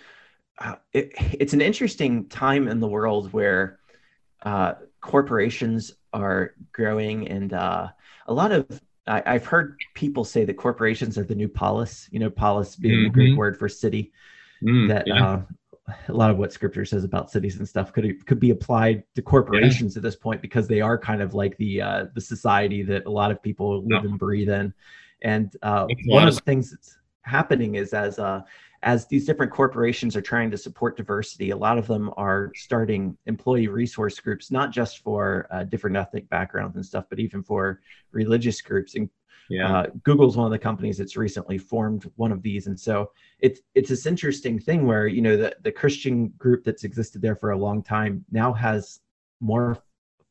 uh, 0.59 0.77
it, 0.93 1.13
it's 1.17 1.53
an 1.53 1.61
interesting 1.61 2.29
time 2.29 2.69
in 2.69 2.81
the 2.81 2.89
world 2.89 3.33
where 3.33 3.79
uh, 4.43 4.75
corporations 5.01 5.93
are 6.13 6.55
growing, 6.73 7.29
and 7.29 7.53
uh, 7.53 7.89
a 8.27 8.33
lot 8.33 8.53
of 8.53 8.67
I, 9.07 9.33
have 9.33 9.47
heard 9.47 9.81
people 9.95 10.25
say 10.25 10.45
that 10.45 10.55
corporations 10.55 11.19
are 11.19 11.25
the 11.25 11.35
new 11.35 11.49
polis. 11.49 12.09
You 12.11 12.21
know, 12.21 12.31
polis 12.31 12.77
being 12.77 12.95
mm-hmm. 12.95 13.05
the 13.05 13.11
Greek 13.11 13.37
word 13.37 13.59
for 13.59 13.69
city. 13.69 14.13
Mm, 14.63 14.89
that 14.89 15.07
yeah. 15.07 15.27
uh, 15.27 15.43
a 16.09 16.13
lot 16.13 16.31
of 16.31 16.39
what 16.39 16.53
Scripture 16.53 16.85
says 16.85 17.05
about 17.05 17.31
cities 17.31 17.59
and 17.59 17.69
stuff 17.69 17.93
could 17.93 18.27
could 18.27 18.41
be 18.41 18.51
applied 18.51 19.05
to 19.15 19.23
corporations 19.23 19.95
yeah. 19.95 19.99
at 19.99 20.03
this 20.03 20.17
point 20.17 20.43
because 20.43 20.69
they 20.69 20.81
are 20.81 20.99
kind 20.99 21.23
of 21.23 21.35
like 21.35 21.57
the 21.57 21.83
uh, 21.83 22.07
the 22.15 22.21
society 22.21 22.83
that 22.83 23.07
a 23.07 23.11
lot 23.11 23.31
of 23.31 23.43
people 23.43 23.85
live 23.87 24.05
and 24.05 24.19
breathe 24.19 24.49
in. 24.49 24.73
And 25.23 25.55
uh, 25.63 25.87
one 26.07 26.27
of 26.27 26.35
the 26.35 26.41
things 26.41 26.71
that's 26.71 26.97
happening 27.23 27.75
is 27.75 27.93
as 27.93 28.19
uh, 28.19 28.43
as 28.83 29.07
these 29.07 29.27
different 29.27 29.53
corporations 29.53 30.17
are 30.17 30.23
trying 30.23 30.51
to 30.51 30.57
support 30.57 30.97
diversity, 30.97 31.51
a 31.51 31.57
lot 31.57 31.77
of 31.77 31.87
them 31.87 32.11
are 32.17 32.51
starting 32.55 33.17
employee 33.27 33.69
resource 33.69 34.19
groups, 34.19 34.51
not 34.51 34.71
just 34.71 35.01
for 35.01 35.47
uh, 35.51 35.65
different 35.65 35.97
ethnic 35.97 36.29
backgrounds 36.31 36.77
and 36.77 36.85
stuff, 36.85 37.05
but 37.11 37.21
even 37.21 37.43
for 37.43 37.81
religious 38.13 38.61
groups. 38.63 38.95
And 38.95 39.11
yeah. 39.51 39.79
Uh, 39.79 39.87
Google's 40.05 40.37
one 40.37 40.47
of 40.47 40.53
the 40.53 40.59
companies 40.59 40.97
that's 40.97 41.17
recently 41.17 41.59
formed 41.59 42.11
one 42.15 42.31
of 42.31 42.41
these, 42.41 42.69
and 42.69 42.79
so 42.79 43.11
it's 43.41 43.61
it's 43.75 43.89
this 43.89 44.07
interesting 44.07 44.59
thing 44.59 44.87
where 44.87 45.09
you 45.09 45.21
know 45.21 45.37
the 45.37 45.57
the 45.63 45.73
Christian 45.73 46.29
group 46.39 46.65
that's 46.65 46.85
existed 46.85 47.21
there 47.21 47.35
for 47.35 47.51
a 47.51 47.59
long 47.59 47.83
time 47.83 48.25
now 48.31 48.53
has 48.53 49.01
more 49.41 49.77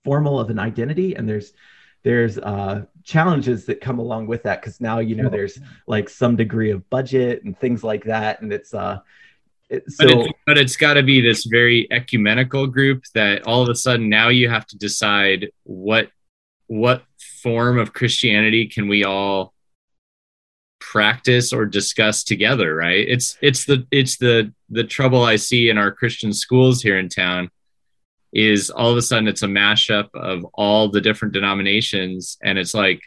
formal 0.06 0.40
of 0.40 0.50
an 0.50 0.58
identity, 0.58 1.16
and 1.16 1.28
there's 1.28 1.52
there's 2.04 2.38
uh, 2.38 2.86
challenges 3.04 3.66
that 3.66 3.82
come 3.82 4.00
along 4.00 4.28
with 4.28 4.44
that 4.44 4.62
because 4.62 4.80
now 4.80 5.00
you 5.00 5.16
know 5.16 5.28
there's 5.30 5.60
like 5.86 6.08
some 6.08 6.38
degree 6.38 6.72
of 6.72 6.90
budget 6.90 7.44
and 7.44 7.60
things 7.60 7.84
like 7.84 8.06
that, 8.06 8.42
and 8.42 8.54
it's 8.54 8.74
uh, 8.74 9.00
it, 9.70 9.84
so. 9.92 10.06
But 10.08 10.18
it's, 10.18 10.34
but 10.48 10.58
it's 10.58 10.78
got 10.78 10.94
to 10.94 11.04
be 11.04 11.20
this 11.20 11.46
very 11.46 11.92
ecumenical 11.92 12.68
group 12.68 13.04
that 13.14 13.44
all 13.44 13.62
of 13.62 13.70
a 13.70 13.76
sudden 13.76 14.08
now 14.08 14.30
you 14.30 14.50
have 14.50 14.66
to 14.68 14.78
decide 14.78 15.52
what 15.64 16.10
what 16.70 17.04
form 17.42 17.78
of 17.78 17.94
Christianity 17.94 18.68
can 18.68 18.88
we 18.88 19.04
all 19.04 19.54
practice 20.80 21.52
or 21.52 21.66
discuss 21.66 22.24
together 22.24 22.74
right? 22.76 23.06
It's 23.08 23.38
it's 23.42 23.66
the 23.66 23.86
it's 23.92 24.18
the 24.18 24.54
the 24.70 24.84
trouble 24.84 25.24
i 25.24 25.36
see 25.36 25.70
in 25.70 25.78
our 25.78 25.92
christian 25.92 26.32
schools 26.32 26.82
here 26.82 26.98
in 26.98 27.10
town 27.10 27.50
is 28.32 28.70
all 28.70 28.92
of 28.92 28.98
a 28.98 29.02
sudden 29.02 29.28
it's 29.28 29.42
a 29.42 29.48
mashup 29.48 30.08
of 30.14 30.46
all 30.54 30.90
the 30.90 31.02
different 31.02 31.34
denominations 31.34 32.38
and 32.44 32.60
it's 32.60 32.74
like 32.74 33.02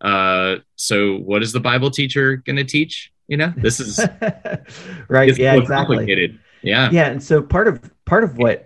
uh 0.00 0.56
so 0.76 1.16
what 1.16 1.42
is 1.42 1.52
the 1.52 1.60
bible 1.60 1.90
teacher 1.90 2.36
going 2.36 2.56
to 2.56 2.64
teach? 2.64 3.12
You 3.26 3.36
know 3.36 3.52
this 3.56 3.80
is 3.80 3.98
right. 5.08 5.36
yeah 5.36 5.56
exactly. 5.56 6.38
yeah. 6.62 6.90
Yeah 6.90 7.10
and 7.10 7.22
so 7.22 7.42
part 7.42 7.68
of 7.68 7.90
part 8.06 8.24
of 8.24 8.38
what 8.38 8.64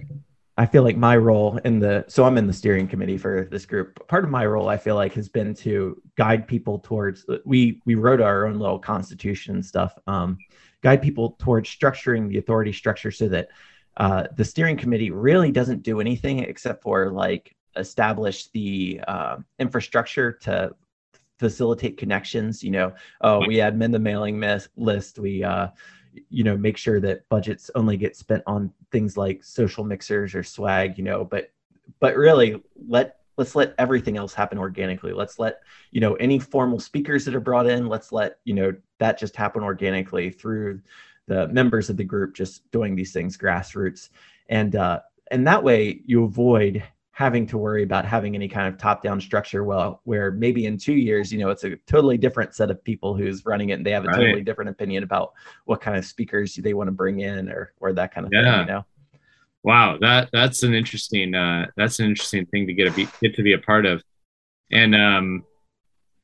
i 0.57 0.67
feel 0.67 0.83
like 0.83 0.97
my 0.97 1.17
role 1.17 1.59
in 1.65 1.79
the 1.79 2.05
so 2.09 2.25
i'm 2.25 2.39
in 2.39 2.47
the 2.47 2.53
steering 2.53 2.87
committee 2.87 3.19
for 3.19 3.49
this 3.51 3.67
group 3.67 4.07
part 4.09 4.25
of 4.25 4.31
my 4.31 4.45
role 4.45 4.69
i 4.69 4.77
feel 4.77 4.95
like 4.95 5.13
has 5.13 5.29
been 5.29 5.55
to 5.55 6.01
guide 6.17 6.47
people 6.47 6.79
towards 6.79 7.25
we 7.45 7.81
we 7.87 7.95
wrote 7.95 8.21
our 8.21 8.47
own 8.47 8.59
little 8.59 8.79
constitution 8.79 9.55
and 9.55 9.65
stuff 9.65 9.99
um 10.07 10.39
guide 10.83 11.01
people 11.01 11.37
towards 11.39 11.69
structuring 11.69 12.29
the 12.29 12.39
authority 12.39 12.73
structure 12.73 13.11
so 13.11 13.29
that 13.29 13.49
uh, 13.99 14.25
the 14.37 14.45
steering 14.45 14.77
committee 14.77 15.11
really 15.11 15.53
doesn't 15.53 15.83
do 15.83 16.01
anything 16.01 16.41
except 16.41 16.83
for 16.83 17.11
like 17.11 17.55
establish 17.77 18.49
the 18.49 19.01
uh, 19.07 19.37
infrastructure 19.59 20.33
to 20.33 20.75
facilitate 21.39 21.97
connections. 21.97 22.63
You 22.63 22.71
know, 22.71 22.93
oh, 23.21 23.47
we 23.47 23.57
admin 23.57 23.93
the 23.93 23.99
mailing 23.99 24.43
list. 24.77 25.19
We, 25.19 25.45
uh, 25.45 25.69
you 26.29 26.45
know, 26.45 26.57
make 26.57 26.77
sure 26.77 27.01
that 27.01 27.29
budgets 27.29 27.71
only 27.75 27.97
get 27.97 28.17
spent 28.17 28.43
on 28.47 28.73
things 28.91 29.17
like 29.17 29.43
social 29.45 29.85
mixers 29.85 30.35
or 30.35 30.43
swag. 30.43 30.99
You 30.99 31.05
know, 31.05 31.25
but 31.25 31.51
but 32.01 32.17
really 32.17 32.63
let 32.89 33.17
let's 33.39 33.55
let 33.55 33.75
everything 33.79 34.17
else 34.17 34.35
happen 34.35 34.59
organically 34.59 35.13
let's 35.13 35.39
let 35.39 35.61
you 35.91 36.01
know 36.01 36.15
any 36.15 36.39
formal 36.39 36.79
speakers 36.79 37.25
that 37.25 37.35
are 37.35 37.41
brought 37.41 37.67
in 37.67 37.89
let's 37.89 38.13
let 38.13 38.39
you 38.45 38.55
know 38.55 38.75
that 38.99 39.19
just 39.19 39.35
happen 39.37 39.63
organically 39.63 40.31
through 40.31 40.81
the 41.29 41.49
members 41.49 41.89
of 41.89 41.97
the 41.97 42.05
group 42.05 42.35
just 42.35 42.71
doing 42.71 42.95
these 42.95 43.13
things 43.13 43.37
grassroots 43.37 44.11
and 44.49 44.77
uh, 44.77 45.01
and 45.31 45.47
that 45.47 45.63
way 45.63 46.01
you 46.05 46.25
avoid 46.25 46.83
having 47.23 47.47
to 47.47 47.57
worry 47.57 47.85
about 47.85 48.05
having 48.05 48.35
any 48.35 48.49
kind 48.49 48.67
of 48.67 48.77
top 48.77 49.01
down 49.01 49.21
structure 49.21 49.63
well 49.63 50.01
where 50.03 50.33
maybe 50.33 50.67
in 50.67 50.77
two 50.77 50.95
years 50.95 51.33
you 51.33 51.39
know 51.39 51.51
it's 51.51 51.63
a 51.63 51.77
totally 51.87 52.19
different 52.19 52.53
set 52.53 52.69
of 52.69 52.83
people 52.83 53.15
who's 53.15 53.47
running 53.47 53.71
it 53.71 53.75
and 53.75 53.87
they 53.87 53.93
have 53.93 54.05
a 54.05 54.09
right. 54.09 54.17
totally 54.17 54.43
different 54.43 54.69
opinion 54.69 55.05
about 55.05 55.33
what 55.65 55.81
kind 55.81 55.97
of 55.97 56.05
speakers 56.05 56.57
they 56.57 56.75
want 56.75 56.89
to 56.89 56.93
bring 56.93 57.21
in 57.21 57.49
or 57.49 57.73
or 57.79 57.93
that 57.93 58.13
kind 58.13 58.27
of 58.27 58.33
yeah. 58.33 58.43
thing 58.43 58.61
you 58.61 58.73
know 58.73 58.85
wow 59.63 59.97
that 60.01 60.29
that's 60.33 60.65
an 60.65 60.75
interesting 60.75 61.33
uh 61.33 61.65
that's 61.77 62.01
an 62.01 62.07
interesting 62.07 62.45
thing 62.47 62.67
to 62.67 62.73
get 62.73 62.89
a 62.89 62.91
be, 62.91 63.07
get 63.23 63.37
to 63.37 63.43
be 63.43 63.53
a 63.53 63.59
part 63.59 63.87
of 63.87 64.03
and 64.73 64.93
um 64.93 65.45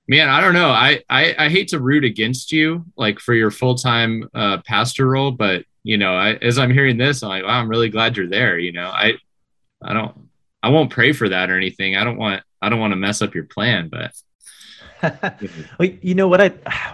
man 0.09 0.28
i 0.28 0.40
don't 0.40 0.55
know 0.55 0.71
I, 0.71 1.00
I 1.09 1.35
i 1.38 1.49
hate 1.49 1.69
to 1.69 1.78
root 1.78 2.02
against 2.02 2.50
you 2.50 2.85
like 2.97 3.21
for 3.21 3.35
your 3.35 3.52
full-time 3.52 4.28
uh 4.35 4.59
pastor 4.67 5.07
role 5.07 5.31
but 5.31 5.64
you 5.85 5.97
know 5.97 6.17
I, 6.17 6.33
as 6.35 6.59
i'm 6.59 6.73
hearing 6.73 6.99
this 6.99 7.23
i'm 7.23 7.28
like 7.28 7.45
wow, 7.45 7.61
i'm 7.61 7.69
really 7.69 7.88
glad 7.88 8.17
you're 8.17 8.26
there 8.26 8.59
you 8.59 8.73
know 8.73 8.88
i 8.88 9.12
i 9.81 9.93
don't 9.93 10.28
i 10.62 10.69
won't 10.69 10.91
pray 10.91 11.12
for 11.12 11.29
that 11.29 11.50
or 11.50 11.57
anything 11.57 11.97
i 11.97 12.05
don't 12.05 12.17
want 12.17 12.43
i 12.62 12.69
don't 12.69 12.81
want 12.81 12.93
to 12.93 12.97
mess 12.97 13.23
up 13.23 13.35
your 13.35 13.45
plan 13.45 13.88
but 13.88 14.12
well, 15.79 15.88
you 16.03 16.15
know 16.15 16.29
what 16.29 16.41
i 16.41 16.49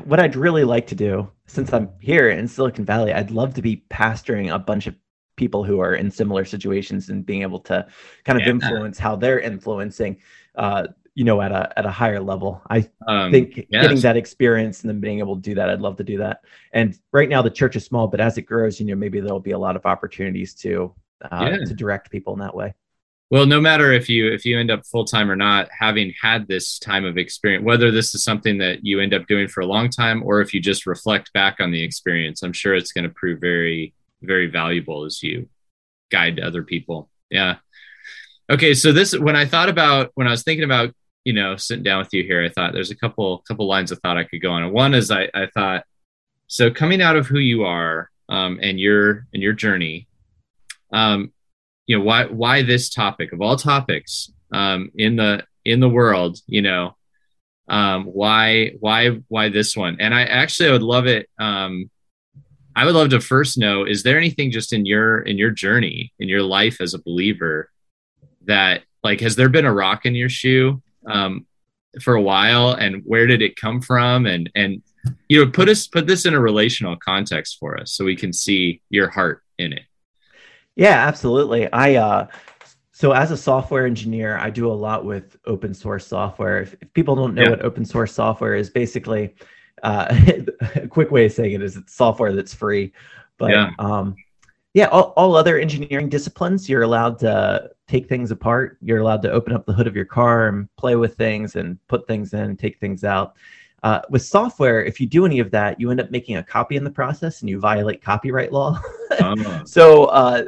what 0.05 0.21
i'd 0.21 0.37
really 0.37 0.65
like 0.65 0.87
to 0.87 0.95
do 0.95 1.31
since 1.47 1.73
i'm 1.73 1.89
here 2.01 2.29
in 2.29 2.47
silicon 2.47 2.85
valley 2.85 3.13
i'd 3.13 3.31
love 3.31 3.55
to 3.55 3.63
be 3.63 3.83
pastoring 3.91 4.53
a 4.53 4.59
bunch 4.59 4.87
of 4.87 4.95
people 5.37 5.65
who 5.65 5.81
are 5.81 5.95
in 5.95 6.11
similar 6.11 6.45
situations 6.45 7.09
and 7.09 7.27
being 7.27 7.43
able 7.43 7.59
to 7.59 7.87
kind 8.25 8.39
of 8.39 8.47
yeah. 8.47 8.53
influence 8.53 8.99
how 8.99 9.17
they're 9.17 9.41
influencing 9.41 10.17
uh, 10.57 10.87
you 11.15 11.25
know 11.25 11.41
at 11.41 11.53
a 11.53 11.77
at 11.79 11.87
a 11.87 11.91
higher 11.91 12.21
level 12.21 12.61
i 12.71 12.89
um, 13.07 13.31
think 13.31 13.57
yes. 13.57 13.83
getting 13.83 14.01
that 14.01 14.17
experience 14.17 14.83
and 14.83 14.91
then 14.91 15.01
being 15.01 15.19
able 15.19 15.37
to 15.37 15.43
do 15.43 15.55
that 15.55 15.71
i'd 15.71 15.81
love 15.81 15.97
to 15.97 16.05
do 16.05 16.19
that 16.19 16.41
and 16.73 16.99
right 17.13 17.29
now 17.29 17.41
the 17.41 17.51
church 17.51 17.77
is 17.77 17.85
small 17.85 18.09
but 18.09 18.21
as 18.21 18.37
it 18.37 18.43
grows 18.43 18.81
you 18.81 18.87
know 18.87 18.97
maybe 18.97 19.21
there'll 19.21 19.41
be 19.41 19.53
a 19.53 19.59
lot 19.59 19.77
of 19.77 19.87
opportunities 19.87 20.55
to 20.55 20.93
uh, 21.31 21.51
yeah. 21.51 21.65
to 21.65 21.75
direct 21.75 22.11
people 22.11 22.33
in 22.33 22.41
that 22.41 22.55
way 22.55 22.75
well 23.35 23.47
no 23.47 23.61
matter 23.61 23.91
if 23.91 24.09
you 24.09 24.33
if 24.33 24.45
you 24.45 24.59
end 24.59 24.71
up 24.71 24.87
full-time 24.87 25.29
or 25.29 25.35
not 25.35 25.69
having 25.77 26.15
had 26.23 26.47
this 26.47 26.79
time 26.79 27.05
of 27.05 27.19
experience 27.19 27.65
whether 27.65 27.91
this 27.91 28.15
is 28.15 28.23
something 28.23 28.59
that 28.59 28.85
you 28.85 29.01
end 29.01 29.13
up 29.13 29.27
doing 29.27 29.49
for 29.49 29.61
a 29.61 29.67
long 29.67 29.91
time 29.91 30.23
or 30.23 30.41
if 30.41 30.55
you 30.55 30.61
just 30.61 30.87
reflect 30.87 31.33
back 31.33 31.57
on 31.59 31.73
the 31.73 31.83
experience 31.83 32.45
i'm 32.45 32.53
sure 32.53 32.75
it's 32.75 32.93
going 32.93 33.03
to 33.03 33.11
prove 33.11 33.41
very 33.41 33.93
very 34.23 34.47
valuable 34.47 35.05
as 35.05 35.21
you 35.21 35.49
guide 36.13 36.39
other 36.39 36.63
people 36.63 37.11
yeah 37.29 37.57
okay 38.49 38.73
so 38.73 38.93
this 38.93 39.19
when 39.19 39.35
i 39.35 39.45
thought 39.45 39.69
about 39.69 40.13
when 40.15 40.29
i 40.29 40.31
was 40.31 40.45
thinking 40.45 40.65
about 40.65 40.95
you 41.25 41.33
know, 41.33 41.57
sitting 41.57 41.83
down 41.83 41.99
with 41.99 42.13
you 42.13 42.23
here, 42.23 42.45
I 42.45 42.51
thought 42.51 42.75
there's 42.75 42.91
a 42.91 42.97
couple 42.97 43.39
couple 43.49 43.67
lines 43.67 43.91
of 43.91 43.99
thought 44.01 44.19
I 44.19 44.25
could 44.25 44.43
go 44.43 44.53
on. 44.53 44.73
One 44.73 44.95
is 44.95 45.11
I, 45.11 45.29
I 45.35 45.47
thought, 45.47 45.85
so 46.47 46.71
coming 46.71 47.01
out 47.01 47.17
of 47.17 47.27
who 47.27 47.39
you 47.39 47.65
are 47.65 48.11
um, 48.29 48.59
and 48.63 48.79
your 48.79 49.27
and 49.33 49.43
your 49.43 49.55
journey, 49.55 50.07
um, 50.93 51.33
you 51.87 51.99
know, 51.99 52.05
why 52.05 52.27
why 52.27 52.63
this 52.63 52.91
topic 52.91 53.33
of 53.33 53.41
all 53.41 53.57
topics 53.57 54.33
um, 54.53 54.91
in 54.95 55.17
the 55.17 55.45
in 55.65 55.81
the 55.81 55.89
world, 55.89 56.39
you 56.47 56.63
know, 56.63 56.97
um, 57.69 58.05
why 58.05 58.73
why 58.81 59.21
why 59.29 59.49
this 59.49 59.77
one? 59.77 59.97
And 60.01 60.15
I 60.15 60.23
actually 60.23 60.69
I 60.69 60.73
would 60.73 60.83
love 60.83 61.07
it. 61.07 61.29
Um, 61.39 61.91
I 62.77 62.85
would 62.85 62.95
love 62.95 63.11
to 63.11 63.21
first 63.21 63.59
know: 63.59 63.85
is 63.85 64.03
there 64.03 64.19
anything 64.19 64.51
just 64.51 64.73
in 64.73 64.87
your 64.87 65.21
in 65.21 65.39
your 65.39 65.51
journey 65.51 66.13
in 66.19 66.29
your 66.29 66.43
life 66.43 66.81
as 66.81 66.95
a 66.95 67.03
believer 67.03 67.71
that 68.47 68.83
like 69.03 69.21
has 69.21 69.37
there 69.37 69.49
been 69.49 69.67
a 69.67 69.73
rock 69.73 70.07
in 70.07 70.15
your 70.15 70.29
shoe 70.29 70.83
um, 71.07 71.47
for 72.03 72.15
a 72.15 72.23
while 72.23 72.73
and 72.73 73.03
where 73.05 73.27
did 73.27 73.43
it 73.43 73.57
come 73.57 73.81
from 73.81 74.27
and 74.27 74.51
and 74.55 74.83
you 75.29 75.45
know 75.45 75.51
put 75.51 75.69
us 75.69 75.87
put 75.87 76.07
this 76.07 76.27
in 76.27 76.35
a 76.35 76.41
relational 76.41 76.97
context 76.97 77.59
for 77.61 77.79
us 77.79 77.93
so 77.93 78.05
we 78.05 78.17
can 78.17 78.33
see 78.33 78.81
your 78.89 79.09
heart 79.09 79.43
in 79.59 79.73
it 79.73 79.83
yeah 80.77 81.07
absolutely 81.07 81.71
i 81.73 81.95
uh 81.95 82.27
so 82.93 83.13
as 83.13 83.31
a 83.31 83.37
software 83.37 83.87
engineer 83.87 84.39
i 84.39 84.51
do 84.51 84.71
a 84.71 84.73
lot 84.73 85.05
with 85.05 85.37
open 85.47 85.75
source 85.75 86.07
software 86.07 86.61
if, 86.61 86.75
if 86.81 86.93
people 86.95 87.15
don't 87.15 87.35
know 87.35 87.43
yeah. 87.43 87.51
what 87.51 87.65
open 87.65 87.85
source 87.85 88.13
software 88.13 88.55
is 88.55 88.71
basically 88.71 89.35
uh, 89.83 90.07
a 90.77 90.89
quick 90.89 91.11
way 91.11 91.27
of 91.27 91.33
saying 91.33 91.53
it 91.53 91.63
is 91.63 91.77
it's 91.77 91.95
software 91.95 92.33
that's 92.33 92.55
free 92.55 92.93
but 93.39 93.51
yeah. 93.51 93.71
um 93.79 94.15
yeah 94.73 94.87
all, 94.87 95.13
all 95.17 95.37
other 95.37 95.59
engineering 95.59 96.09
disciplines 96.09 96.69
you're 96.69 96.83
allowed 96.83 97.19
to 97.19 97.71
take 97.87 98.09
things 98.09 98.31
apart 98.31 98.79
you're 98.81 98.99
allowed 98.99 99.23
to 99.23 99.31
open 99.31 99.53
up 99.53 99.67
the 99.67 99.73
hood 99.73 99.87
of 99.87 99.97
your 99.97 100.05
car 100.05 100.49
and 100.49 100.69
play 100.77 100.97
with 100.97 101.17
things 101.17 101.57
and 101.57 101.79
put 101.89 102.07
things 102.07 102.35
in 102.35 102.57
take 102.57 102.79
things 102.79 103.05
out 103.05 103.35
uh, 103.83 104.01
with 104.09 104.23
software 104.23 104.83
if 104.83 104.99
you 104.99 105.07
do 105.07 105.27
any 105.27 105.41
of 105.41 105.51
that 105.51 105.79
you 105.79 105.91
end 105.91 106.01
up 106.01 106.11
making 106.11 106.37
a 106.37 106.43
copy 106.43 106.77
in 106.77 106.85
the 106.85 106.91
process 106.91 107.43
and 107.43 107.51
you 107.51 107.61
violate 107.61 108.03
copyright 108.03 108.53
law 108.53 108.81
uh-huh. 109.21 109.63
so 109.67 110.07
uh, 110.07 110.45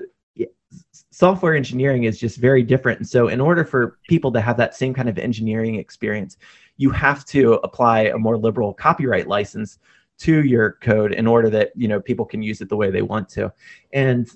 software 1.17 1.55
engineering 1.55 2.05
is 2.05 2.21
just 2.21 2.37
very 2.37 2.63
different. 2.63 2.99
And 2.99 3.09
so 3.09 3.29
in 3.29 3.41
order 3.41 3.65
for 3.65 3.99
people 4.07 4.31
to 4.33 4.41
have 4.43 4.59
that 4.59 4.75
same 4.75 4.93
kind 4.93 5.09
of 5.09 5.17
engineering 5.17 5.77
experience 5.77 6.37
you 6.77 6.91
have 6.91 7.25
to 7.25 7.55
apply 7.65 8.01
a 8.03 8.19
more 8.19 8.37
liberal 8.37 8.75
copyright 8.75 9.27
license 9.27 9.79
to 10.19 10.45
your 10.45 10.73
code 10.83 11.13
in 11.13 11.27
order 11.27 11.51
that 11.51 11.73
you 11.75 11.89
know 11.89 12.01
people 12.01 12.25
can 12.25 12.43
use 12.43 12.61
it 12.61 12.69
the 12.69 12.77
way 12.77 12.91
they 12.91 13.03
want 13.03 13.29
to. 13.31 13.53
And 13.93 14.29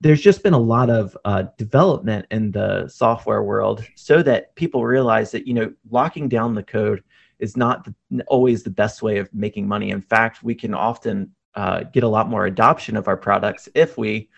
there's 0.00 0.20
just 0.20 0.42
been 0.42 0.54
a 0.54 0.58
lot 0.58 0.90
of 0.90 1.16
uh, 1.24 1.44
development 1.56 2.26
in 2.30 2.50
the 2.50 2.88
software 2.88 3.42
world 3.42 3.84
so 3.96 4.22
that 4.22 4.54
people 4.54 4.84
realize 4.84 5.30
that 5.32 5.46
you 5.46 5.54
know 5.54 5.72
locking 5.90 6.28
down 6.28 6.54
the 6.54 6.62
code 6.62 7.02
is 7.38 7.56
not 7.56 7.84
the, 7.84 8.24
always 8.24 8.64
the 8.64 8.70
best 8.70 9.02
way 9.02 9.18
of 9.18 9.32
making 9.32 9.68
money. 9.68 9.90
In 9.90 10.00
fact 10.00 10.42
we 10.42 10.54
can 10.54 10.74
often 10.74 11.32
uh, 11.54 11.84
get 11.84 12.02
a 12.02 12.08
lot 12.08 12.28
more 12.28 12.46
adoption 12.46 12.96
of 12.96 13.08
our 13.08 13.16
products 13.16 13.68
if 13.74 13.96
we 13.96 14.28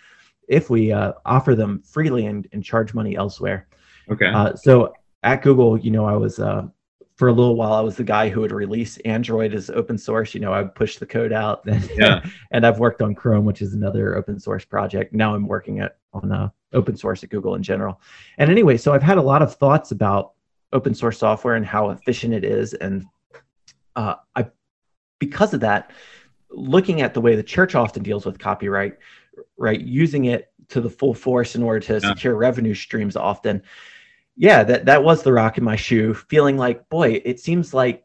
if 0.51 0.69
we 0.69 0.93
uh, 0.93 1.13
offer 1.25 1.55
them 1.55 1.81
freely 1.83 2.27
and, 2.27 2.47
and 2.53 2.63
charge 2.63 2.93
money 2.93 3.17
elsewhere 3.17 3.67
Okay. 4.11 4.27
uh, 4.27 4.55
so 4.55 4.93
at 5.23 5.43
Google, 5.43 5.79
you 5.79 5.91
know, 5.91 6.05
I 6.05 6.17
was 6.17 6.39
uh, 6.39 6.67
for 7.15 7.29
a 7.29 7.33
little 7.33 7.55
while, 7.55 7.75
I 7.75 7.81
was 7.81 7.97
the 7.97 8.05
guy 8.05 8.29
who 8.29 8.41
would 8.41 8.53
release 8.53 8.97
Android 8.99 9.55
as 9.55 9.71
open 9.71 9.99
source. 9.99 10.35
You 10.35 10.41
know, 10.41 10.53
I 10.53 10.63
would 10.63 10.75
push 10.75 10.97
the 10.97 11.07
code 11.07 11.33
out. 11.33 11.65
Then, 11.65 11.83
Yeah. 11.95 12.25
and 12.51 12.67
I've 12.67 12.79
worked 12.79 13.03
on 13.03 13.15
Chrome, 13.15 13.45
which 13.45 13.63
is 13.63 13.75
another 13.75 14.17
open 14.17 14.41
source 14.41 14.65
project. 14.65 15.13
Now 15.13 15.35
I'm 15.35 15.47
working 15.47 15.81
at 15.81 15.99
on 16.13 16.33
uh, 16.33 16.49
open 16.73 16.97
source 16.97 17.23
at 17.23 17.31
Google 17.31 17.55
in 17.55 17.63
general. 17.63 18.01
And 18.39 18.51
anyway, 18.51 18.77
so 18.77 18.93
I've 18.93 19.03
had 19.03 19.19
a 19.19 19.23
lot 19.23 19.43
of 19.43 19.55
thoughts 19.55 19.93
about 19.93 20.33
open 20.73 20.95
source 20.95 21.19
software 21.19 21.55
and 21.55 21.67
how 21.67 21.91
efficient 21.91 22.33
it 22.35 22.45
is, 22.45 22.75
and 22.75 23.05
uh, 23.97 24.15
I 24.35 24.47
because 25.19 25.53
of 25.53 25.61
that, 25.61 25.91
looking 26.51 27.03
at 27.03 27.13
the 27.13 27.21
way 27.21 27.37
the 27.37 27.43
church 27.43 27.75
often 27.75 28.03
deals 28.03 28.25
with 28.25 28.39
copyright, 28.39 28.97
right, 29.61 29.81
using 29.81 30.25
it 30.25 30.53
to 30.69 30.81
the 30.81 30.91
full 30.91 31.15
force 31.15 31.55
in 31.55 31.63
order 31.63 31.81
to 31.81 31.95
Yeah. 31.95 32.01
secure 32.01 32.35
revenue 32.35 32.75
streams 32.75 33.15
often. 33.17 33.63
Yeah, 34.37 34.65
that 34.65 34.87
that 34.87 35.05
was 35.05 35.23
the 35.23 35.33
rock 35.33 35.59
in 35.59 35.65
my 35.65 35.77
shoe. 35.77 36.15
Feeling 36.15 36.57
like, 36.57 36.89
boy, 36.89 37.21
it 37.25 37.41
seems 37.41 37.75
like 37.75 38.05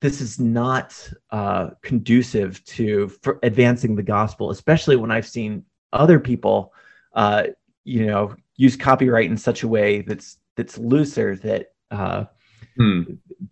this 0.00 0.20
is 0.20 0.38
not 0.38 0.96
uh, 1.30 1.70
conducive 1.82 2.64
to 2.64 3.08
for 3.22 3.38
advancing 3.42 3.96
the 3.96 4.02
gospel, 4.02 4.50
especially 4.50 4.96
when 4.96 5.10
I've 5.10 5.26
seen 5.26 5.64
other 5.92 6.20
people, 6.20 6.72
uh, 7.14 7.44
you 7.84 8.06
know, 8.06 8.34
use 8.56 8.76
copyright 8.76 9.30
in 9.30 9.36
such 9.36 9.62
a 9.64 9.68
way 9.68 10.02
that's 10.02 10.38
that's 10.56 10.78
looser 10.78 11.36
that 11.36 11.72
uh, 11.90 12.24
Hmm. 12.76 13.02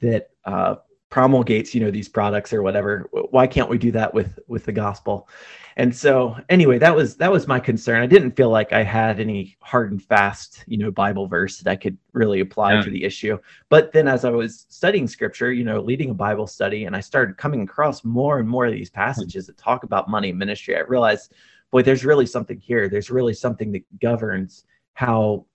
that 0.00 0.30
uh, 0.44 0.76
promulgates 1.10 1.74
you 1.74 1.80
know 1.80 1.90
these 1.90 2.08
products 2.08 2.52
or 2.52 2.62
whatever. 2.62 3.08
Why 3.30 3.46
can't 3.46 3.68
we 3.68 3.78
do 3.78 3.90
that 3.92 4.14
with 4.14 4.38
with 4.46 4.64
the 4.64 4.72
gospel? 4.72 5.28
And 5.76 5.94
so 5.94 6.36
anyway 6.48 6.78
that 6.78 6.94
was 6.94 7.16
that 7.16 7.32
was 7.32 7.46
my 7.46 7.58
concern. 7.60 8.02
I 8.02 8.06
didn't 8.06 8.32
feel 8.36 8.50
like 8.50 8.72
i 8.72 8.82
had 8.82 9.18
any 9.20 9.56
hard 9.60 9.90
and 9.92 10.02
fast 10.02 10.64
you 10.66 10.76
know 10.78 10.90
bible 10.90 11.26
verse 11.26 11.58
that 11.58 11.70
i 11.70 11.76
could 11.76 11.96
really 12.12 12.40
apply 12.40 12.74
Yeah. 12.74 12.82
to 12.82 12.90
the 12.90 13.04
issue. 13.04 13.38
But 13.68 13.92
then 13.92 14.06
as 14.08 14.24
i 14.24 14.30
was 14.30 14.66
studying 14.68 15.06
scripture 15.08 15.52
you 15.52 15.64
know 15.64 15.80
leading 15.80 16.10
a 16.10 16.14
bible 16.14 16.46
study 16.46 16.84
and 16.84 16.94
i 16.96 17.00
started 17.00 17.36
coming 17.36 17.62
across 17.62 18.04
more 18.04 18.38
and 18.40 18.48
more 18.48 18.66
of 18.66 18.72
these 18.72 18.90
passages 18.90 19.46
that 19.46 19.56
talk 19.58 19.84
about 19.84 20.08
money 20.08 20.30
and 20.30 20.38
ministry 20.38 20.76
i 20.76 20.80
realized 20.80 21.32
boy 21.70 21.82
there's 21.82 22.04
really 22.04 22.26
something 22.26 22.58
here. 22.58 22.88
There's 22.88 23.10
really 23.10 23.32
something 23.34 23.70
that 23.72 23.84
governs 24.00 24.64
how 24.94 25.46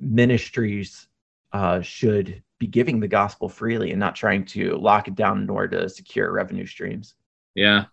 ministries 0.00 1.06
uh, 1.52 1.80
should 1.80 2.42
be 2.60 2.68
giving 2.68 3.00
the 3.00 3.08
gospel 3.08 3.48
freely 3.48 3.90
and 3.90 3.98
not 3.98 4.14
trying 4.14 4.44
to 4.44 4.76
lock 4.76 5.08
it 5.08 5.16
down 5.16 5.42
in 5.42 5.50
order 5.50 5.80
to 5.80 5.88
secure 5.88 6.30
revenue 6.30 6.66
streams. 6.66 7.14
Yeah. 7.54 7.86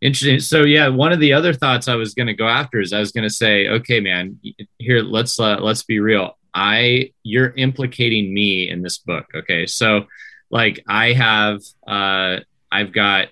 Interesting. 0.00 0.40
So 0.40 0.62
yeah, 0.62 0.88
one 0.88 1.12
of 1.12 1.20
the 1.20 1.32
other 1.32 1.52
thoughts 1.52 1.86
I 1.86 1.94
was 1.94 2.14
going 2.14 2.26
to 2.26 2.34
go 2.34 2.48
after 2.48 2.80
is 2.80 2.92
I 2.92 2.98
was 2.98 3.12
going 3.12 3.28
to 3.28 3.32
say, 3.32 3.68
okay, 3.68 4.00
man, 4.00 4.40
here 4.78 5.02
let's 5.02 5.38
uh, 5.38 5.58
let's 5.60 5.84
be 5.84 6.00
real. 6.00 6.36
I 6.52 7.12
you're 7.22 7.52
implicating 7.56 8.32
me 8.32 8.68
in 8.68 8.82
this 8.82 8.98
book. 8.98 9.26
Okay, 9.34 9.66
so 9.66 10.06
like 10.50 10.82
I 10.88 11.12
have 11.12 11.60
uh, 11.86 12.40
I've 12.70 12.92
got 12.92 13.28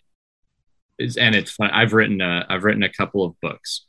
and 0.99 1.35
it's 1.35 1.51
fun. 1.51 1.71
I've 1.71 1.93
written 1.93 2.21
a 2.21 2.47
I've 2.49 2.65
written 2.65 2.83
a 2.83 2.93
couple 2.93 3.25
of 3.25 3.39
books, 3.41 3.85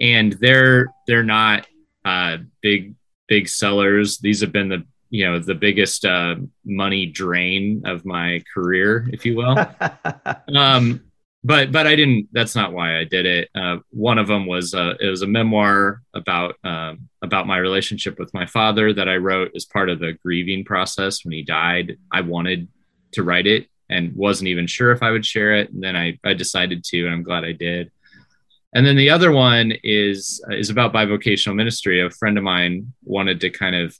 and 0.00 0.32
they're 0.34 0.92
they're 1.08 1.24
not 1.24 1.66
uh, 2.04 2.38
big 2.60 2.94
big 3.28 3.48
sellers. 3.48 4.18
These 4.18 4.42
have 4.42 4.52
been 4.52 4.68
the 4.68 4.84
you 5.12 5.26
know 5.26 5.38
the 5.38 5.54
biggest 5.54 6.06
uh, 6.06 6.36
money 6.64 7.04
drain 7.04 7.82
of 7.84 8.06
my 8.06 8.42
career, 8.52 9.08
if 9.12 9.24
you 9.26 9.36
will. 9.36 9.56
Um 10.56 11.02
but 11.44 11.72
but 11.72 11.88
i 11.88 11.96
didn't 11.96 12.28
that's 12.30 12.54
not 12.54 12.72
why 12.72 12.98
i 12.98 13.04
did 13.04 13.26
it. 13.26 13.48
Uh 13.54 13.78
one 13.90 14.18
of 14.18 14.28
them 14.28 14.46
was 14.46 14.74
uh 14.74 14.94
it 15.00 15.08
was 15.08 15.22
a 15.22 15.26
memoir 15.26 16.02
about 16.14 16.54
um 16.64 17.08
about 17.20 17.46
my 17.46 17.58
relationship 17.58 18.18
with 18.18 18.32
my 18.32 18.46
father 18.46 18.92
that 18.92 19.08
i 19.08 19.16
wrote 19.16 19.50
as 19.56 19.64
part 19.64 19.88
of 19.88 19.98
the 19.98 20.12
grieving 20.22 20.64
process 20.64 21.24
when 21.24 21.32
he 21.32 21.42
died. 21.42 21.96
I 22.12 22.20
wanted 22.20 22.68
to 23.12 23.22
write 23.24 23.46
it 23.46 23.66
and 23.90 24.14
wasn't 24.14 24.48
even 24.48 24.66
sure 24.66 24.92
if 24.92 25.02
i 25.02 25.10
would 25.10 25.26
share 25.26 25.54
it. 25.56 25.70
And 25.72 25.82
then 25.82 25.96
i 25.96 26.18
i 26.24 26.32
decided 26.32 26.84
to 26.84 27.04
and 27.06 27.14
i'm 27.14 27.24
glad 27.24 27.44
i 27.44 27.52
did. 27.52 27.90
And 28.74 28.86
then 28.86 28.96
the 28.96 29.10
other 29.10 29.32
one 29.32 29.72
is 29.82 30.42
is 30.50 30.70
about 30.70 30.94
bivocational 30.94 31.56
ministry. 31.56 32.00
A 32.00 32.10
friend 32.10 32.38
of 32.38 32.44
mine 32.44 32.92
wanted 33.02 33.40
to 33.40 33.50
kind 33.50 33.74
of 33.74 33.98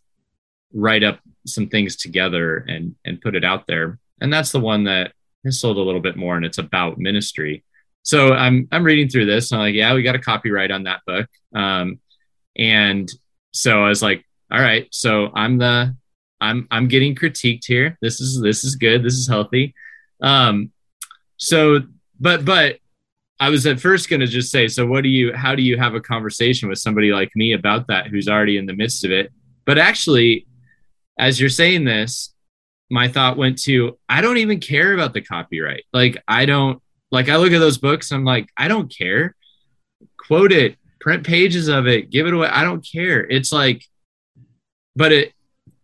write 0.73 1.05
up 1.05 1.21
some 1.47 1.69
things 1.69 1.97
together 1.97 2.59
and 2.69 2.95
and 3.05 3.21
put 3.21 3.35
it 3.35 3.45
out 3.45 3.67
there. 3.67 3.99
And 4.21 4.33
that's 4.33 4.53
the 4.53 4.61
one 4.61 4.85
that 4.85 5.13
has 5.45 5.59
sold 5.59 5.77
a 5.77 5.83
little 5.83 6.01
bit 6.01 6.17
more 6.17 6.37
and 6.37 6.45
it's 6.45 6.59
about 6.59 6.99
ministry. 6.99 7.65
So 8.03 8.33
i'm 8.33 8.69
i'm 8.73 8.85
reading 8.85 9.09
through 9.09 9.27
this 9.27 9.51
and 9.51 9.61
i'm 9.61 9.69
like 9.69 9.75
yeah 9.75 9.95
we 9.95 10.03
got 10.03 10.15
a 10.15 10.21
copyright 10.21 10.71
on 10.71 10.85
that 10.85 11.01
book. 11.07 11.29
Um 11.55 12.01
and 12.57 13.09
so 13.53 13.85
i 13.85 13.89
was 13.89 14.03
like 14.03 14.25
all 14.51 14.61
right 14.61 14.87
so 14.91 15.31
i'm 15.35 15.59
the 15.59 15.97
i'm 16.41 16.67
i'm 16.71 16.89
getting 16.89 17.15
critiqued 17.15 17.65
here. 17.67 17.99
This 18.01 18.21
is 18.21 18.41
this 18.41 18.65
is 18.65 18.77
good. 18.77 19.03
This 19.03 19.15
is 19.15 19.29
healthy. 19.29 19.75
Um 20.23 20.73
so 21.37 21.81
but 22.21 22.45
but 22.45 22.79
i 23.41 23.49
was 23.49 23.67
at 23.67 23.81
first 23.81 24.09
going 24.09 24.21
to 24.21 24.27
just 24.27 24.53
say 24.53 24.69
so 24.69 24.87
what 24.87 25.03
do 25.03 25.09
you 25.09 25.33
how 25.33 25.57
do 25.57 25.63
you 25.63 25.77
have 25.77 25.95
a 25.95 26.01
conversation 26.01 26.69
with 26.69 26.79
somebody 26.79 27.13
like 27.13 27.35
me 27.35 27.53
about 27.53 27.89
that 27.89 28.07
who's 28.07 28.29
already 28.29 28.57
in 28.59 28.67
the 28.67 28.77
midst 28.77 29.05
of 29.05 29.11
it? 29.11 29.33
But 29.65 29.79
actually 29.79 30.47
as 31.19 31.41
you're 31.41 31.49
saying 31.51 31.85
this 31.85 32.35
my 32.91 33.09
thought 33.09 33.37
went 33.39 33.59
to 33.63 33.99
I 34.09 34.21
don't 34.21 34.37
even 34.37 34.61
care 34.61 34.93
about 34.93 35.15
the 35.15 35.23
copyright. 35.23 35.85
Like 35.93 36.23
I 36.29 36.45
don't 36.45 36.83
like 37.11 37.29
I 37.29 37.37
look 37.37 37.53
at 37.53 37.59
those 37.59 37.79
books, 37.79 38.13
I'm 38.13 38.25
like, 38.25 38.49
I 38.57 38.69
don't 38.69 38.95
care. 38.95 39.35
Quote 40.19 40.53
it, 40.53 40.77
print 41.01 41.25
pages 41.27 41.69
of 41.69 41.87
it, 41.87 42.11
give 42.11 42.27
it 42.27 42.35
away. 42.35 42.49
I 42.49 42.65
don't 42.65 42.87
care. 42.87 43.21
It's 43.29 43.51
like, 43.53 43.83
but 44.95 45.11
it 45.13 45.33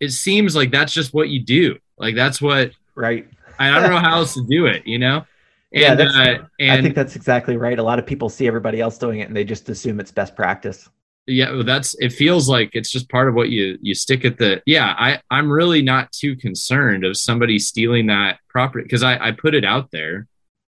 it 0.01 0.11
seems 0.11 0.55
like 0.55 0.71
that's 0.71 0.93
just 0.93 1.15
what 1.15 1.29
you 1.29 1.43
do. 1.43 1.79
Like 1.97 2.15
that's 2.15 2.41
what 2.43 2.73
right. 2.95 3.27
I 3.59 3.71
don't 3.71 3.91
know 3.91 3.99
how 3.99 4.17
else 4.19 4.35
to 4.35 4.47
do 4.47 4.67
it, 4.67 4.87
you 4.87 4.99
know? 4.99 5.25
And 5.73 5.83
Yeah, 5.83 5.95
that's- 5.95 6.17
uh, 6.17 6.45
and 6.61 6.73
I 6.73 6.83
think 6.83 6.95
that's 6.95 7.17
exactly 7.17 7.57
right. 7.57 7.79
A 7.79 7.83
lot 7.83 7.99
of 7.99 8.07
people 8.07 8.29
see 8.29 8.47
everybody 8.47 8.81
else 8.81 8.99
doing 8.99 9.21
it 9.21 9.29
and 9.29 9.37
they 9.37 9.45
just 9.45 9.69
assume 9.69 9.99
it's 9.99 10.13
best 10.13 10.37
practice. 10.37 10.89
Yeah 11.29 11.51
well, 11.53 11.65
that's 11.65 11.95
it 11.99 12.11
feels 12.11 12.49
like 12.49 12.71
it's 12.73 12.91
just 12.91 13.09
part 13.11 13.29
of 13.29 13.35
what 13.35 13.51
you 13.51 13.79
you 13.81 13.95
stick 13.95 14.25
at 14.25 14.39
the 14.39 14.63
yeah 14.67 14.95
i 14.99 15.21
i'm 15.31 15.51
really 15.51 15.83
not 15.83 16.11
too 16.11 16.35
concerned 16.37 17.05
of 17.05 17.17
somebody 17.17 17.59
stealing 17.59 18.07
that 18.07 18.39
property 18.49 18.83
because 18.83 19.03
i 19.03 19.17
i 19.19 19.31
put 19.33 19.55
it 19.55 19.65
out 19.65 19.91
there. 19.91 20.27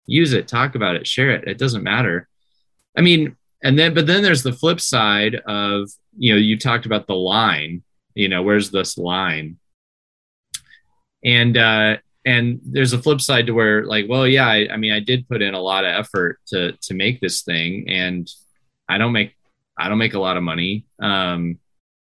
Use 0.07 0.33
it 0.33 0.47
talk 0.47 0.75
about 0.75 0.95
it 0.95 1.07
share 1.07 1.31
it 1.31 1.47
it 1.47 1.57
doesn't 1.57 1.83
matter. 1.83 2.27
I 2.97 3.01
mean 3.01 3.35
and 3.63 3.77
then 3.77 3.93
but 3.93 4.07
then 4.07 4.21
there's 4.21 4.43
the 4.43 4.53
flip 4.53 4.79
side 4.79 5.35
of 5.47 5.89
you 6.17 6.33
know 6.33 6.39
you 6.39 6.57
talked 6.57 6.85
about 6.85 7.07
the 7.07 7.15
line 7.15 7.83
you 8.13 8.29
know 8.29 8.43
where's 8.43 8.71
this 8.71 8.97
line? 8.97 9.57
And 11.23 11.57
uh 11.57 11.97
and 12.25 12.59
there's 12.63 12.93
a 12.93 13.01
flip 13.01 13.21
side 13.21 13.47
to 13.47 13.53
where 13.53 13.85
like 13.85 14.05
well 14.09 14.27
yeah 14.27 14.47
I, 14.47 14.67
I 14.71 14.77
mean 14.77 14.91
i 14.91 14.99
did 14.99 15.27
put 15.27 15.41
in 15.41 15.53
a 15.53 15.61
lot 15.61 15.85
of 15.85 15.91
effort 15.91 16.39
to 16.47 16.73
to 16.73 16.93
make 16.93 17.21
this 17.21 17.43
thing 17.43 17.87
and 17.87 18.29
i 18.89 18.97
don't 18.97 19.11
make 19.11 19.34
I 19.77 19.89
don't 19.89 19.97
make 19.97 20.13
a 20.13 20.19
lot 20.19 20.37
of 20.37 20.43
money. 20.43 20.85
Um, 21.01 21.59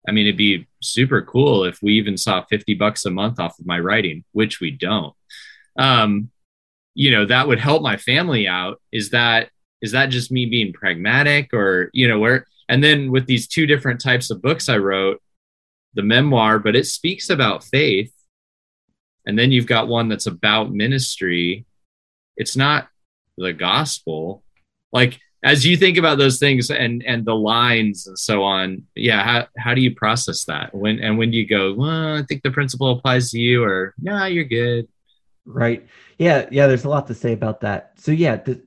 I 0.09 0.13
mean, 0.13 0.27
it'd 0.27 0.39
be 0.39 0.67
super 0.81 1.23
cool 1.23 1.65
if 1.65 1.83
we 1.83 1.95
even 1.95 2.17
saw 2.17 2.45
50 2.45 2.75
bucks 2.75 3.05
a 3.05 3.11
month 3.11 3.39
off 3.39 3.59
of 3.59 3.67
my 3.67 3.79
writing, 3.79 4.25
which 4.33 4.61
we 4.61 4.71
don't. 4.71 5.15
Um, 5.79 6.31
you 6.95 7.11
know, 7.11 7.27
that 7.27 7.47
would 7.47 7.61
help 7.61 7.83
my 7.83 7.97
family 7.97 8.49
out. 8.49 8.81
Is 8.91 9.11
that 9.11 9.51
is 9.81 9.93
that 9.93 10.07
just 10.07 10.33
me 10.33 10.47
being 10.47 10.73
pragmatic 10.73 11.55
or, 11.55 11.91
you 11.93 12.09
know, 12.09 12.19
where 12.19 12.47
and 12.69 12.83
then 12.83 13.13
with 13.13 13.27
these 13.27 13.47
two 13.47 13.67
different 13.67 14.01
types 14.01 14.31
of 14.31 14.43
books 14.43 14.69
I 14.69 14.79
wrote, 14.79 15.23
the 15.95 16.03
memoir, 16.03 16.59
but 16.59 16.77
it 16.77 16.87
speaks 16.87 17.31
about 17.31 17.65
faith. 17.65 18.13
And 19.27 19.39
then 19.39 19.53
you've 19.53 19.67
got 19.67 19.89
one 19.89 20.09
that's 20.09 20.27
about 20.27 20.73
ministry. 20.73 21.67
It's 22.37 22.57
not 22.57 22.89
the 23.37 23.53
gospel. 23.53 24.43
Like 24.93 25.21
as 25.45 25.65
you 25.65 25.77
think 25.77 25.97
about 25.97 26.19
those 26.19 26.39
things 26.39 26.71
and 26.71 27.03
and 27.05 27.25
the 27.25 27.35
lines 27.35 28.07
and 28.07 28.19
so 28.19 28.43
on 28.43 28.83
yeah 28.95 29.23
how, 29.23 29.47
how 29.57 29.75
do 29.75 29.81
you 29.81 29.95
process 29.95 30.45
that 30.45 30.75
when 30.75 30.99
and 30.99 31.17
when 31.17 31.31
do 31.31 31.37
you 31.37 31.47
go 31.47 31.75
well 31.75 32.17
i 32.17 32.23
think 32.23 32.43
the 32.43 32.51
principle 32.51 32.91
applies 32.91 33.31
to 33.31 33.39
you 33.39 33.63
or 33.63 33.95
nah 33.99 34.25
you're 34.27 34.45
good 34.45 34.89
Right. 35.49 35.87
Yeah. 36.19 36.47
Yeah. 36.53 36.67
There's 36.67 36.85
a 36.85 36.91
lot 36.91 37.07
to 37.07 37.15
say 37.15 37.33
about 37.33 37.63
that. 37.63 37.93
So 37.97 38.13
yeah, 38.13 38.37
the, 38.37 38.63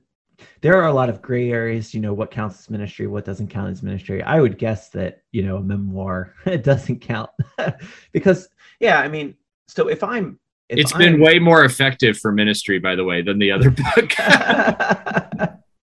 there 0.62 0.82
are 0.82 0.88
a 0.88 0.92
lot 0.92 1.08
of 1.08 1.22
gray 1.22 1.52
areas. 1.52 1.94
You 1.94 2.00
know, 2.00 2.12
what 2.12 2.32
counts 2.32 2.58
as 2.58 2.70
ministry, 2.70 3.06
what 3.06 3.24
doesn't 3.24 3.48
count 3.48 3.70
as 3.70 3.84
ministry. 3.84 4.20
I 4.22 4.40
would 4.40 4.58
guess 4.58 4.88
that 4.90 5.22
you 5.30 5.44
know 5.44 5.58
a 5.58 5.62
memoir 5.62 6.34
it 6.46 6.64
doesn't 6.64 7.00
count 7.00 7.30
because 8.12 8.48
yeah, 8.80 8.98
I 8.98 9.06
mean, 9.06 9.36
so 9.68 9.88
if 9.88 10.02
I'm, 10.02 10.40
if 10.68 10.80
it's 10.80 10.92
I'm, 10.92 10.98
been 10.98 11.20
way 11.20 11.38
more 11.38 11.64
effective 11.64 12.18
for 12.18 12.32
ministry 12.32 12.80
by 12.80 12.96
the 12.96 13.04
way 13.04 13.22
than 13.22 13.38
the 13.38 13.52
other 13.52 13.70
book 13.70 14.12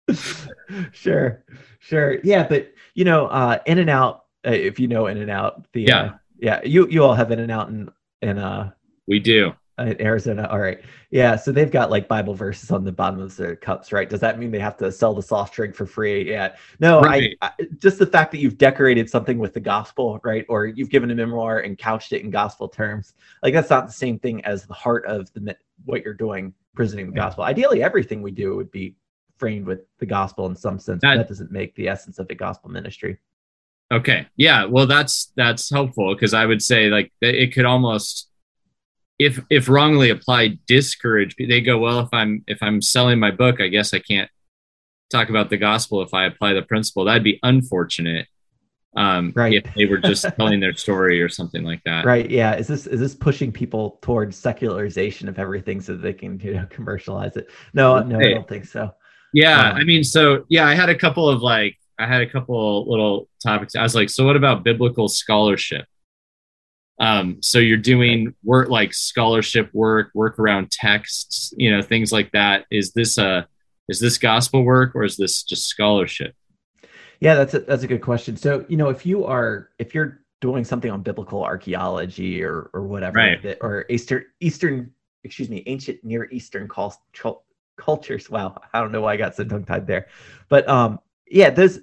sure, 0.91 1.43
sure. 1.80 2.19
Yeah, 2.23 2.47
but 2.47 2.71
you 2.93 3.06
know, 3.06 3.28
uh, 3.28 3.60
In-N-Out. 3.65 4.26
Uh, 4.45 4.52
if 4.52 4.80
you 4.80 4.88
know 4.88 5.08
In-N-Out, 5.08 5.71
the 5.73 5.82
Yeah. 5.84 5.99
uh, 6.02 6.12
yeah, 6.39 6.62
you 6.63 6.88
you 6.89 7.04
all 7.04 7.13
have 7.15 7.32
In-N-Out 7.32 7.69
in 7.69 7.89
in 8.21 8.38
uh, 8.38 8.71
We 9.08 9.19
do. 9.19 9.54
in 9.80 9.99
Arizona. 10.02 10.47
All 10.52 10.60
right, 10.60 10.82
yeah. 11.12 11.36
So 11.38 11.52
they've 11.52 11.71
got 11.71 11.89
like 11.89 12.08
Bible 12.10 12.34
verses 12.34 12.69
on 12.69 12.84
the 12.84 12.91
bottom 12.91 13.19
of 13.21 13.36
their 13.38 13.56
cups, 13.56 13.91
right? 13.93 14.10
Does 14.10 14.19
that 14.19 14.38
mean 14.39 14.52
they 14.52 14.60
have 14.60 14.76
to 14.78 14.91
sell 14.91 15.13
the 15.13 15.21
soft 15.23 15.54
drink 15.56 15.76
for 15.76 15.86
free? 15.86 16.30
Yeah. 16.30 16.56
No, 16.80 16.99
Right. 17.02 17.38
I, 17.41 17.47
I 17.60 17.67
just 17.78 17.99
the 17.99 18.06
fact 18.06 18.32
that 18.34 18.39
you've 18.39 18.58
decorated 18.58 19.10
something 19.10 19.39
with 19.39 19.54
the 19.54 19.60
gospel, 19.62 20.19
right? 20.23 20.45
Or 20.49 20.65
you've 20.65 20.89
given 20.89 21.10
a 21.12 21.15
memoir 21.15 21.60
and 21.60 21.78
couched 21.78 22.12
it 22.13 22.21
in 22.23 22.30
gospel 22.30 22.67
terms. 22.67 23.13
Like 23.41 23.54
that's 23.54 23.69
not 23.69 23.88
the 23.88 23.93
same 23.93 24.19
thing 24.19 24.43
as 24.45 24.65
the 24.65 24.73
heart 24.73 25.06
of 25.06 25.32
the 25.34 25.56
what 25.86 26.04
you're 26.04 26.13
doing, 26.13 26.54
presenting 26.76 27.08
the 27.08 27.15
gospel. 27.15 27.43
Ideally, 27.45 27.82
everything 27.82 28.21
we 28.21 28.32
do 28.32 28.56
would 28.58 28.71
be 28.71 28.95
framed 29.38 29.65
with 29.65 29.82
the 30.00 30.06
gospel 30.06 30.46
in 30.48 30.56
some 30.56 30.80
sense. 30.80 31.02
That- 31.02 31.17
that 31.17 31.28
doesn't 31.28 31.52
make 31.52 31.76
the 31.76 31.88
essence 31.88 32.19
of 32.19 32.30
a 32.30 32.36
gospel 32.36 32.69
ministry. 32.69 33.17
Okay. 33.91 34.26
Yeah. 34.38 34.65
Well, 34.65 34.88
that's 34.88 35.32
that's 35.36 35.69
helpful 35.69 36.15
because 36.15 36.34
I 36.34 36.46
would 36.46 36.62
say 36.63 36.89
like 36.89 37.12
it 37.22 37.54
could 37.54 37.65
almost, 37.65 38.30
if 39.19 39.39
if 39.52 39.69
wrongly 39.69 40.10
applied, 40.10 40.60
discourage. 40.65 41.36
They 41.38 41.62
go, 41.62 41.78
well, 41.78 42.00
if 42.00 42.10
I'm 42.12 42.43
if 42.48 42.63
I'm 42.63 42.82
selling 42.82 43.19
my 43.19 43.30
book, 43.32 43.62
I 43.62 43.67
guess 43.67 43.93
I 43.93 44.00
can't 44.00 44.30
talk 45.12 45.30
about 45.30 45.52
the 45.52 45.58
gospel 45.58 46.02
if 46.02 46.12
I 46.13 46.26
apply 46.26 46.54
the 46.54 46.63
principle. 46.63 47.06
That'd 47.06 47.24
be 47.24 47.39
unfortunate. 47.43 48.28
Um, 48.96 49.32
Right. 49.36 49.54
If 49.54 49.74
they 49.76 49.86
were 49.86 49.98
just 50.00 50.26
telling 50.38 50.60
their 50.60 50.74
story 50.76 51.22
or 51.22 51.30
something 51.30 51.63
like 51.63 51.82
that. 51.86 52.06
Right. 52.06 52.30
Yeah. 52.30 52.56
Is 52.56 52.67
this 52.67 52.88
is 52.88 53.00
this 53.00 53.13
pushing 53.13 53.52
people 53.52 54.00
towards 54.02 54.38
secularization 54.38 55.30
of 55.30 55.38
everything 55.38 55.82
so 55.82 55.96
they 55.96 56.13
can 56.13 56.39
you 56.39 56.54
know 56.56 56.65
commercialize 56.69 57.36
it? 57.38 57.52
No, 57.76 58.00
no, 58.00 58.17
I 58.19 58.24
don't 58.34 58.48
think 58.48 58.65
so. 58.65 58.91
Yeah, 59.34 59.72
Um, 59.72 59.76
I 59.78 59.84
mean, 59.84 60.04
so 60.04 60.46
yeah, 60.50 60.65
I 60.67 60.76
had 60.76 60.89
a 60.89 60.96
couple 60.96 61.28
of 61.30 61.41
like, 61.41 61.78
I 62.00 62.08
had 62.08 62.22
a 62.22 62.28
couple 62.30 62.89
little 62.89 63.28
topics. 63.41 63.76
I 63.76 63.84
was 63.84 63.96
like, 63.96 64.10
so 64.10 64.26
what 64.26 64.36
about 64.36 64.63
biblical 64.63 65.08
scholarship? 65.08 65.86
Um, 67.00 67.41
so 67.41 67.60
you're 67.60 67.78
doing 67.78 68.36
work 68.43 68.69
like 68.69 68.93
scholarship 68.93 69.69
work, 69.74 70.12
work 70.13 70.38
around 70.39 70.72
texts, 70.72 71.54
you 71.58 71.72
know, 71.72 71.82
things 71.82 72.12
like 72.12 72.32
that. 72.32 72.65
Is 72.72 72.93
this 72.93 73.17
a 73.17 73.48
is 73.89 74.00
this 74.00 74.17
gospel 74.17 74.63
work 74.63 74.96
or 74.96 75.04
is 75.04 75.17
this 75.17 75.43
just 75.43 75.67
scholarship? 75.67 76.36
Yeah, 77.19 77.36
that's 77.36 77.54
a, 77.54 77.60
that's 77.62 77.84
a 77.84 77.88
good 77.88 78.02
question. 78.02 78.38
So, 78.38 78.65
you 78.69 78.78
know, 78.78 78.89
if 78.89 79.06
you 79.06 79.26
are 79.26 79.69
if 79.80 79.96
you're 79.96 80.22
doing 80.41 80.63
something 80.63 80.91
on 80.91 81.02
biblical 81.02 81.43
archaeology 81.43 82.43
or 82.43 82.69
or 82.74 82.84
whatever, 82.84 83.17
Right. 83.17 83.58
or 83.62 83.86
Eastern 83.89 84.26
Eastern, 84.39 84.91
excuse 85.24 85.50
me, 85.50 85.63
ancient 85.65 86.04
Near 86.04 86.30
Eastern 86.32 86.67
cultures. 87.77 88.29
Wow, 88.29 88.62
I 88.73 88.79
don't 88.79 88.91
know 88.91 89.01
why 89.01 89.13
I 89.13 89.17
got 89.17 89.36
so 89.36 89.43
tongue 89.43 89.65
tied 89.65 89.88
there, 89.88 90.07
but 90.49 90.67
um, 90.67 90.99
yeah, 91.27 91.49
those 91.49 91.79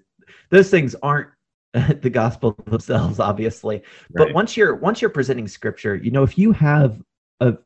those 0.50 0.70
things 0.70 0.94
aren't 1.03 1.29
the 1.72 2.11
gospel 2.11 2.57
themselves, 2.66 3.20
obviously. 3.20 3.83
But 4.11 4.33
once 4.33 4.57
you're 4.57 4.74
once 4.74 5.00
you're 5.00 5.11
presenting 5.11 5.48
scripture, 5.48 5.96
you 5.96 6.11
know, 6.11 6.22
if 6.22 6.37
you 6.37 6.53
have 6.53 7.00
a 7.40 7.59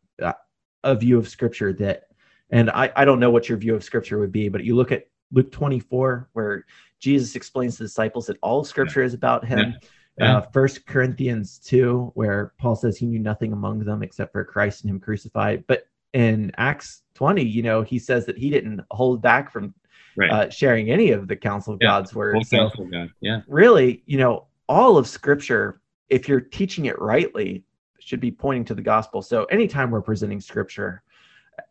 a 0.82 0.94
view 0.94 1.18
of 1.18 1.28
scripture 1.28 1.72
that, 1.74 2.04
and 2.50 2.70
I 2.70 2.92
I 2.94 3.04
don't 3.04 3.20
know 3.20 3.30
what 3.30 3.48
your 3.48 3.58
view 3.58 3.74
of 3.74 3.82
scripture 3.82 4.18
would 4.18 4.32
be, 4.32 4.48
but 4.48 4.64
you 4.64 4.76
look 4.76 4.92
at 4.92 5.06
Luke 5.32 5.50
24 5.50 6.30
where 6.32 6.64
Jesus 7.00 7.34
explains 7.34 7.76
to 7.76 7.82
the 7.82 7.88
disciples 7.88 8.26
that 8.26 8.38
all 8.42 8.64
scripture 8.64 9.02
is 9.02 9.14
about 9.14 9.44
him. 9.44 9.74
Yeah. 10.18 10.36
Uh, 10.36 10.40
First 10.52 10.86
Corinthians 10.86 11.58
2, 11.58 12.12
where 12.14 12.52
Paul 12.58 12.76
says 12.76 12.96
he 12.96 13.04
knew 13.04 13.18
nothing 13.18 13.52
among 13.52 13.80
them 13.80 14.00
except 14.00 14.30
for 14.30 14.44
Christ 14.44 14.82
and 14.82 14.90
him 14.90 15.00
crucified. 15.00 15.64
But 15.66 15.88
in 16.14 16.50
Acts 16.56 17.02
20, 17.14 17.42
you 17.42 17.62
know, 17.62 17.82
he 17.82 17.98
says 17.98 18.24
that 18.26 18.38
he 18.38 18.48
didn't 18.48 18.80
hold 18.90 19.20
back 19.20 19.52
from 19.52 19.74
Right. 20.16 20.30
uh, 20.30 20.48
sharing 20.48 20.90
any 20.92 21.10
of 21.10 21.26
the 21.26 21.34
counsel 21.34 21.74
of 21.74 21.80
Yeah. 21.82 21.88
God's 21.88 22.14
word. 22.14 22.34
Full 22.34 22.44
So 22.44 22.56
counsel 22.56 22.84
God. 22.86 23.10
Yeah. 23.20 23.40
really, 23.48 24.04
you 24.06 24.16
know, 24.16 24.46
all 24.68 24.96
of 24.96 25.08
scripture, 25.08 25.80
if 26.08 26.28
you're 26.28 26.40
teaching 26.40 26.84
it 26.86 26.96
rightly, 27.00 27.64
should 27.98 28.20
be 28.20 28.30
pointing 28.30 28.64
to 28.66 28.74
the 28.76 28.82
gospel. 28.82 29.22
So 29.22 29.44
anytime 29.46 29.90
we're 29.90 30.02
presenting 30.02 30.40
scripture 30.40 31.02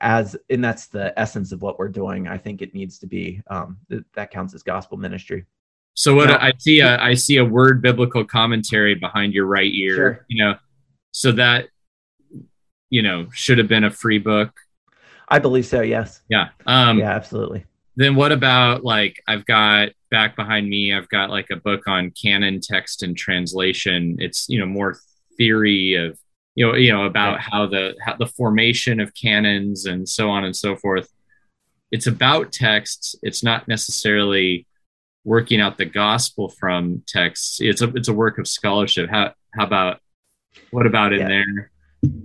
as 0.02 0.36
and 0.50 0.64
that's 0.64 0.88
the 0.88 1.18
essence 1.18 1.52
of 1.54 1.62
what 1.62 1.80
we're 1.80 1.88
doing, 1.90 2.28
I 2.28 2.38
think 2.38 2.62
it 2.62 2.74
needs 2.74 3.00
to 3.00 3.08
be 3.08 3.42
um 3.48 3.78
th- 3.90 4.04
that 4.16 4.30
counts 4.32 4.54
as 4.54 4.62
gospel 4.64 4.98
ministry. 4.98 5.46
So 5.94 6.14
what 6.16 6.30
I 6.32 6.52
see 6.58 6.82
a 6.82 7.00
I 7.00 7.14
see 7.14 7.38
a 7.38 7.46
word 7.46 7.82
biblical 7.82 8.26
commentary 8.26 8.96
behind 8.96 9.34
your 9.34 9.46
right 9.46 9.72
ear. 9.74 9.96
Sure. 9.96 10.26
You 10.28 10.44
know, 10.44 10.56
so 11.12 11.32
that 11.34 11.70
you 12.96 13.02
know 13.02 13.28
should 13.34 13.58
have 13.58 13.68
been 13.68 13.84
a 13.84 13.92
free 13.92 14.20
book. 14.20 14.52
I 15.30 15.40
believe 15.40 15.66
so, 15.66 15.82
yes. 15.82 16.22
Yeah. 16.30 16.50
Um, 16.68 17.00
yeah, 17.00 17.12
absolutely. 17.20 17.66
then 17.96 18.16
what 18.16 18.32
about 18.32 18.84
like 18.84 19.16
I've 19.28 19.46
got 19.46 19.90
back 20.12 20.36
behind 20.36 20.70
me, 20.70 20.94
I've 20.94 21.10
got 21.10 21.30
like 21.38 21.50
a 21.52 21.56
book 21.56 21.82
on 21.88 22.12
canon 22.12 22.60
text 22.62 23.02
and 23.04 23.18
translation. 23.18 24.18
It's 24.20 24.48
you 24.50 24.60
know 24.60 24.66
more 24.80 24.98
theory 25.38 25.96
of 25.96 26.20
you 26.56 26.68
know 26.68 26.76
you 26.76 26.92
know 26.94 27.06
about 27.06 27.40
how 27.40 27.66
the 27.66 27.96
how 28.06 28.16
the 28.18 28.28
formation 28.40 29.00
of 29.00 29.14
canons 29.16 29.86
and 29.92 30.08
so 30.08 30.30
on 30.30 30.44
and 30.44 30.56
so 30.56 30.76
forth. 30.76 31.10
It's 31.92 32.08
about 32.08 32.52
texts. 32.52 33.16
It's 33.24 33.44
not 33.44 33.68
necessarily 33.68 34.68
working 35.26 35.62
out 35.62 35.78
the 35.78 35.86
gospel 35.86 36.50
from 36.50 37.02
texts. 37.08 37.60
It's 37.62 37.82
a 37.82 37.90
it's 37.96 38.08
a 38.10 38.14
work 38.14 38.38
of 38.38 38.48
scholarship. 38.48 39.10
How 39.10 39.34
how 39.58 39.66
about 39.66 40.00
what 40.72 40.86
about 40.86 41.14
in 41.14 41.22
Yeah. 41.22 41.28
there? 41.30 41.72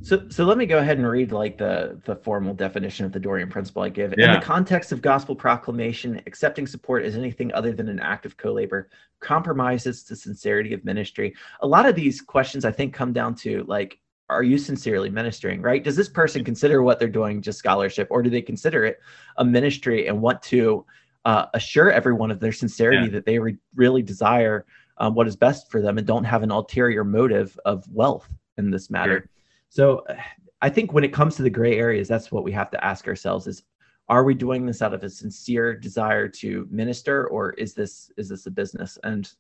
So, 0.02 0.26
so 0.30 0.44
let 0.44 0.56
me 0.56 0.64
go 0.64 0.78
ahead 0.78 0.96
and 0.96 1.06
read 1.06 1.32
like 1.32 1.58
the 1.58 2.00
the 2.06 2.16
formal 2.16 2.54
definition 2.54 3.04
of 3.04 3.12
the 3.12 3.20
Dorean 3.20 3.50
principle 3.50 3.82
I 3.82 3.90
give. 3.90 4.14
In 4.14 4.32
the 4.32 4.40
context 4.40 4.90
of 4.90 5.02
gospel 5.02 5.36
proclamation, 5.36 6.20
accepting 6.26 6.66
support 6.66 7.04
as 7.04 7.14
anything 7.16 7.52
other 7.52 7.72
than 7.72 7.88
an 7.88 8.00
act 8.00 8.24
of 8.24 8.36
co-labor 8.36 8.88
compromises 9.20 10.04
the 10.04 10.16
sincerity 10.16 10.72
of 10.72 10.84
ministry. 10.84 11.34
A 11.60 11.66
lot 11.66 11.84
of 11.86 11.94
these 11.94 12.20
questions, 12.20 12.64
I 12.64 12.72
think, 12.72 12.94
come 12.94 13.12
down 13.12 13.34
to 13.36 13.64
like, 13.68 13.98
are 14.30 14.42
you 14.42 14.56
sincerely 14.56 15.10
ministering? 15.10 15.60
Right? 15.60 15.84
Does 15.84 15.96
this 15.96 16.08
person 16.08 16.42
consider 16.44 16.82
what 16.82 16.98
they're 16.98 17.08
doing 17.08 17.42
just 17.42 17.58
scholarship, 17.58 18.08
or 18.10 18.22
do 18.22 18.30
they 18.30 18.42
consider 18.42 18.84
it 18.86 18.98
a 19.36 19.44
ministry 19.44 20.06
and 20.06 20.22
want 20.22 20.40
to 20.44 20.86
uh, 21.24 21.46
assure 21.52 21.90
everyone 21.92 22.30
of 22.30 22.40
their 22.40 22.52
sincerity 22.52 23.06
Yeah. 23.06 23.12
that 23.12 23.26
they 23.26 23.38
re- 23.38 23.58
really 23.74 24.02
desire 24.02 24.64
um, 24.96 25.14
what 25.14 25.28
is 25.28 25.36
best 25.36 25.70
for 25.70 25.82
them 25.82 25.98
and 25.98 26.06
don't 26.06 26.24
have 26.24 26.42
an 26.42 26.50
ulterior 26.50 27.04
motive 27.04 27.58
of 27.64 27.84
wealth 27.92 28.28
in 28.56 28.70
this 28.70 28.88
matter? 28.88 29.20
Sure. 29.20 29.28
So 29.68 30.04
I 30.61 30.68
think 30.68 30.92
when 30.92 31.04
it 31.04 31.12
comes 31.12 31.37
to 31.37 31.42
the 31.42 31.50
gray 31.50 31.78
areas, 31.78 32.09
that's 32.09 32.33
what 32.33 32.42
we 32.42 32.50
have 32.50 32.70
to 32.72 32.85
ask 32.85 33.07
ourselves 33.07 33.46
is 33.46 33.62
are 34.09 34.24
we 34.24 34.35
doing 34.35 34.66
this 34.66 34.83
out 34.83 34.94
of 34.94 35.04
a 35.04 35.11
sincere 35.11 35.76
desire 35.76 36.26
to 36.28 36.66
minister 36.70 37.28
or 37.28 37.52
is 37.52 37.74
this 37.74 38.11
is 38.16 38.28
this 38.28 38.46
a 38.46 38.50
business? 38.50 38.98
And 39.04 39.31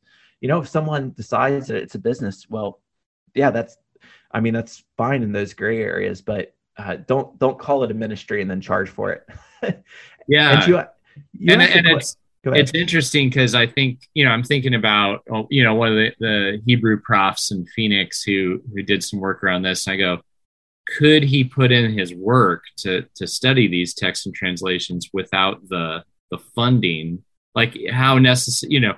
you 0.40 0.48
know, 0.48 0.60
if 0.60 0.68
someone 0.68 1.10
decides 1.10 1.66
that 1.68 1.82
it's 1.82 1.96
a 1.96 1.98
business, 1.98 2.46
well, 2.48 2.80
yeah, 3.34 3.50
that's 3.50 3.78
I 4.30 4.40
mean, 4.40 4.54
that's 4.54 4.84
fine 4.96 5.22
in 5.22 5.32
those 5.32 5.54
gray 5.54 5.82
areas, 5.82 6.22
but 6.22 6.54
uh, 6.76 6.96
don't 6.96 7.36
don't 7.38 7.58
call 7.58 7.82
it 7.82 7.90
a 7.90 7.94
ministry 7.94 8.40
and 8.40 8.50
then 8.50 8.60
charge 8.60 8.90
for 8.90 9.12
it. 9.12 9.26
Yeah. 10.28 10.60
and 10.60 10.68
you, 10.68 10.82
you 11.32 11.54
and, 11.54 11.62
and 11.62 11.86
it's. 11.86 12.16
It's 12.44 12.72
interesting 12.74 13.28
because 13.28 13.54
I 13.54 13.66
think 13.66 14.08
you 14.14 14.24
know 14.24 14.30
I'm 14.30 14.44
thinking 14.44 14.74
about 14.74 15.22
oh, 15.30 15.46
you 15.50 15.64
know 15.64 15.74
one 15.74 15.90
of 15.90 15.96
the, 15.96 16.12
the 16.20 16.62
Hebrew 16.64 17.00
profs 17.00 17.50
in 17.50 17.66
Phoenix 17.66 18.22
who 18.22 18.62
who 18.74 18.82
did 18.82 19.02
some 19.02 19.20
work 19.20 19.42
around 19.42 19.62
this. 19.62 19.86
And 19.86 19.94
I 19.94 19.96
go, 19.96 20.20
could 20.96 21.22
he 21.22 21.44
put 21.44 21.72
in 21.72 21.96
his 21.96 22.14
work 22.14 22.62
to 22.78 23.06
to 23.16 23.26
study 23.26 23.68
these 23.68 23.94
texts 23.94 24.26
and 24.26 24.34
translations 24.34 25.10
without 25.12 25.68
the 25.68 26.04
the 26.30 26.38
funding? 26.54 27.24
Like 27.54 27.76
how 27.90 28.18
necessary, 28.18 28.72
you 28.72 28.80
know, 28.80 28.94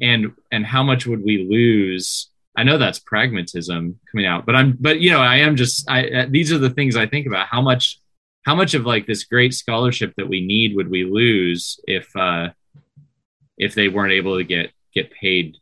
and 0.00 0.32
and 0.52 0.66
how 0.66 0.82
much 0.82 1.06
would 1.06 1.24
we 1.24 1.46
lose? 1.48 2.30
I 2.56 2.62
know 2.62 2.78
that's 2.78 3.00
pragmatism 3.00 3.98
coming 4.12 4.26
out, 4.26 4.46
but 4.46 4.54
I'm 4.54 4.76
but 4.78 5.00
you 5.00 5.10
know 5.10 5.20
I 5.20 5.36
am 5.36 5.56
just 5.56 5.90
I 5.90 6.26
these 6.28 6.52
are 6.52 6.58
the 6.58 6.70
things 6.70 6.96
I 6.96 7.06
think 7.06 7.26
about 7.26 7.46
how 7.46 7.62
much 7.62 7.98
how 8.44 8.54
much 8.54 8.74
of 8.74 8.84
like 8.84 9.06
this 9.06 9.24
great 9.24 9.54
scholarship 9.54 10.12
that 10.16 10.28
we 10.28 10.46
need 10.46 10.76
would 10.76 10.90
we 10.90 11.04
lose 11.04 11.80
if 11.86 12.14
uh 12.14 12.50
if 13.58 13.74
they 13.74 13.88
weren't 13.88 14.12
able 14.12 14.36
to 14.36 14.44
get 14.44 14.72
get 14.92 15.10
paid 15.12 15.56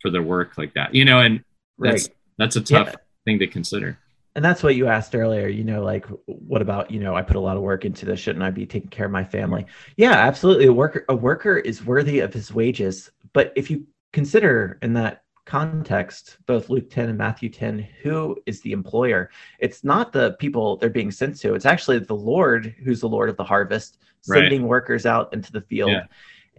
for 0.00 0.10
their 0.10 0.22
work 0.22 0.56
like 0.58 0.72
that 0.74 0.94
you 0.94 1.04
know 1.04 1.20
and 1.20 1.42
that's 1.78 2.04
right. 2.08 2.16
that's 2.38 2.56
a 2.56 2.60
tough 2.60 2.88
Yeah. 2.88 2.94
thing 3.24 3.38
to 3.40 3.46
consider 3.46 3.98
and 4.36 4.44
that's 4.44 4.62
what 4.62 4.74
you 4.74 4.86
asked 4.88 5.14
earlier 5.14 5.48
you 5.48 5.64
know 5.64 5.82
like 5.82 6.06
what 6.26 6.60
about 6.62 6.90
you 6.90 7.00
know 7.00 7.14
i 7.14 7.22
put 7.22 7.36
a 7.36 7.40
lot 7.40 7.56
of 7.56 7.62
work 7.62 7.84
into 7.84 8.04
this 8.06 8.20
shouldn't 8.20 8.42
i 8.44 8.50
be 8.50 8.66
taking 8.66 8.90
care 8.90 9.06
of 9.06 9.12
my 9.12 9.24
family 9.24 9.64
yeah 9.96 10.12
absolutely 10.12 10.66
a 10.66 10.72
worker 10.72 11.04
a 11.08 11.16
worker 11.16 11.56
is 11.58 11.84
worthy 11.84 12.20
of 12.20 12.32
his 12.34 12.52
wages 12.52 13.10
but 13.32 13.52
if 13.56 13.70
you 13.70 13.86
consider 14.12 14.78
in 14.82 14.92
that 14.94 15.22
context 15.46 16.38
both 16.46 16.68
luke 16.70 16.88
10 16.90 17.10
and 17.10 17.18
matthew 17.18 17.48
10 17.48 17.78
who 18.02 18.36
is 18.46 18.60
the 18.62 18.72
employer 18.72 19.30
it's 19.58 19.84
not 19.84 20.12
the 20.12 20.32
people 20.38 20.76
they're 20.78 20.88
being 20.90 21.10
sent 21.10 21.38
to 21.38 21.54
it's 21.54 21.66
actually 21.66 21.98
the 21.98 22.14
lord 22.14 22.74
who's 22.82 23.00
the 23.00 23.08
lord 23.08 23.28
of 23.30 23.36
the 23.36 23.44
harvest 23.44 23.98
Right. 24.26 24.38
sending 24.38 24.66
workers 24.66 25.04
out 25.04 25.30
into 25.34 25.52
the 25.52 25.60
field 25.60 25.90
Yeah. 25.90 26.04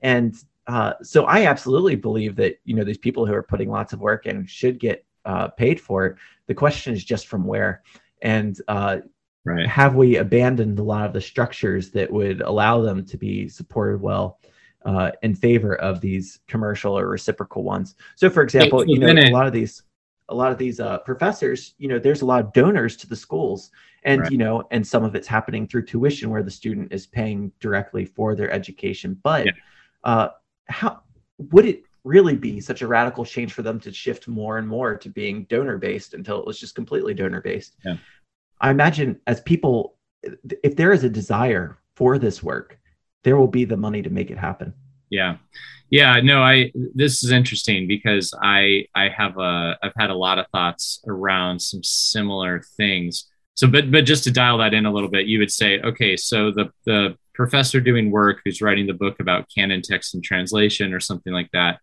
and 0.03 0.35
uh, 0.67 0.93
so 1.01 1.25
i 1.25 1.45
absolutely 1.45 1.95
believe 1.95 2.35
that 2.35 2.59
you 2.63 2.75
know 2.75 2.83
these 2.83 2.97
people 2.97 3.25
who 3.25 3.33
are 3.33 3.43
putting 3.43 3.69
lots 3.69 3.93
of 3.93 3.99
work 3.99 4.25
in 4.25 4.45
should 4.45 4.79
get 4.79 5.05
uh, 5.25 5.47
paid 5.47 5.79
for 5.79 6.05
it 6.05 6.15
the 6.47 6.53
question 6.53 6.93
is 6.93 7.03
just 7.03 7.27
from 7.27 7.45
where 7.45 7.81
and 8.21 8.61
uh, 8.67 8.97
right 9.43 9.67
have 9.67 9.95
we 9.95 10.17
abandoned 10.17 10.77
a 10.79 10.83
lot 10.83 11.05
of 11.05 11.13
the 11.13 11.21
structures 11.21 11.91
that 11.91 12.11
would 12.11 12.41
allow 12.41 12.81
them 12.81 13.05
to 13.05 13.17
be 13.17 13.49
supported 13.49 13.99
well 13.99 14.39
uh, 14.85 15.11
in 15.23 15.35
favor 15.35 15.75
of 15.75 15.99
these 15.99 16.39
commercial 16.47 16.97
or 16.97 17.07
reciprocal 17.07 17.63
ones. 17.63 17.95
So, 18.15 18.29
for 18.29 18.43
example, 18.43 18.87
you 18.87 18.99
know, 18.99 19.07
a 19.07 19.31
lot 19.31 19.47
of 19.47 19.53
these, 19.53 19.83
a 20.29 20.35
lot 20.35 20.51
of 20.51 20.57
these 20.57 20.79
uh, 20.79 20.99
professors, 20.99 21.73
you 21.77 21.87
know, 21.87 21.99
there's 21.99 22.21
a 22.21 22.25
lot 22.25 22.43
of 22.43 22.53
donors 22.53 22.95
to 22.97 23.07
the 23.07 23.15
schools, 23.15 23.71
and 24.03 24.21
right. 24.21 24.31
you 24.31 24.37
know, 24.37 24.67
and 24.71 24.85
some 24.85 25.03
of 25.03 25.15
it's 25.15 25.27
happening 25.27 25.67
through 25.67 25.85
tuition 25.85 26.29
where 26.29 26.43
the 26.43 26.51
student 26.51 26.93
is 26.93 27.07
paying 27.07 27.51
directly 27.59 28.05
for 28.05 28.35
their 28.35 28.51
education. 28.51 29.19
But 29.23 29.47
yeah. 29.47 29.51
uh, 30.03 30.29
how 30.67 31.01
would 31.37 31.65
it 31.65 31.83
really 32.03 32.35
be 32.35 32.61
such 32.61 32.81
a 32.81 32.87
radical 32.87 33.25
change 33.25 33.53
for 33.53 33.63
them 33.63 33.79
to 33.79 33.91
shift 33.91 34.27
more 34.27 34.57
and 34.57 34.67
more 34.67 34.95
to 34.95 35.09
being 35.09 35.43
donor 35.45 35.77
based 35.77 36.13
until 36.13 36.39
it 36.39 36.45
was 36.45 36.59
just 36.59 36.75
completely 36.75 37.13
donor 37.13 37.41
based? 37.41 37.75
Yeah. 37.83 37.97
I 38.61 38.69
imagine 38.69 39.19
as 39.27 39.41
people, 39.41 39.95
if 40.63 40.75
there 40.75 40.91
is 40.91 41.03
a 41.03 41.09
desire 41.09 41.77
for 41.95 42.17
this 42.17 42.41
work, 42.41 42.79
there 43.23 43.37
will 43.37 43.47
be 43.47 43.65
the 43.65 43.77
money 43.77 44.01
to 44.01 44.09
make 44.09 44.31
it 44.31 44.37
happen. 44.37 44.73
Yeah. 45.09 45.37
Yeah, 45.89 46.19
no, 46.23 46.41
I 46.41 46.71
this 46.95 47.23
is 47.23 47.31
interesting 47.31 47.87
because 47.87 48.33
I 48.41 48.87
I 48.95 49.09
have 49.09 49.37
a 49.37 49.77
I've 49.83 49.93
had 49.95 50.09
a 50.09 50.15
lot 50.15 50.39
of 50.39 50.47
thoughts 50.51 50.99
around 51.07 51.59
some 51.61 51.83
similar 51.83 52.63
things. 52.75 53.29
So 53.55 53.67
but 53.67 53.89
but 53.91 54.05
just 54.05 54.23
to 54.25 54.31
dial 54.31 54.57
that 54.59 54.73
in 54.73 54.85
a 54.85 54.91
little 54.91 55.09
bit, 55.09 55.27
you 55.27 55.39
would 55.39 55.51
say, 55.51 55.79
okay, 55.79 56.15
so 56.15 56.51
the 56.51 56.71
the 56.85 57.17
professor 57.33 57.81
doing 57.81 58.11
work 58.11 58.41
who's 58.43 58.61
writing 58.61 58.87
the 58.87 58.93
book 58.93 59.19
about 59.19 59.47
canon 59.53 59.81
text 59.81 60.13
and 60.13 60.23
translation 60.23 60.93
or 60.93 60.99
something 60.99 61.33
like 61.33 61.51
that. 61.51 61.79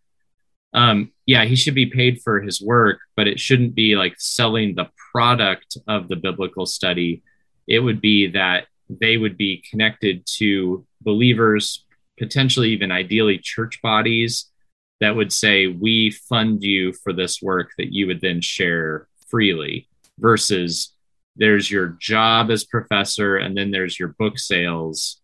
Um, 0.73 1.11
yeah, 1.27 1.45
he 1.45 1.55
should 1.55 1.75
be 1.75 1.85
paid 1.85 2.21
for 2.21 2.41
his 2.41 2.59
work, 2.59 2.99
but 3.15 3.27
it 3.27 3.39
shouldn't 3.39 3.75
be 3.75 3.95
like 3.95 4.15
selling 4.17 4.73
the 4.73 4.89
product 5.11 5.77
of 5.87 6.07
the 6.07 6.15
biblical 6.15 6.65
study. 6.65 7.21
It 7.67 7.79
would 7.79 8.01
be 8.01 8.27
that 8.27 8.65
they 8.89 9.17
would 9.17 9.37
be 9.37 9.63
connected 9.69 10.25
to 10.37 10.85
believers, 11.01 11.85
potentially 12.17 12.69
even 12.69 12.91
ideally 12.91 13.37
church 13.37 13.81
bodies 13.81 14.51
that 14.99 15.15
would 15.15 15.33
say, 15.33 15.67
We 15.67 16.11
fund 16.11 16.63
you 16.63 16.93
for 16.93 17.13
this 17.13 17.41
work 17.41 17.71
that 17.77 17.93
you 17.93 18.07
would 18.07 18.21
then 18.21 18.41
share 18.41 19.07
freely, 19.29 19.87
versus 20.19 20.92
there's 21.35 21.69
your 21.69 21.97
job 21.99 22.51
as 22.51 22.63
professor, 22.63 23.37
and 23.37 23.57
then 23.57 23.71
there's 23.71 23.99
your 23.99 24.09
book 24.19 24.37
sales 24.37 25.21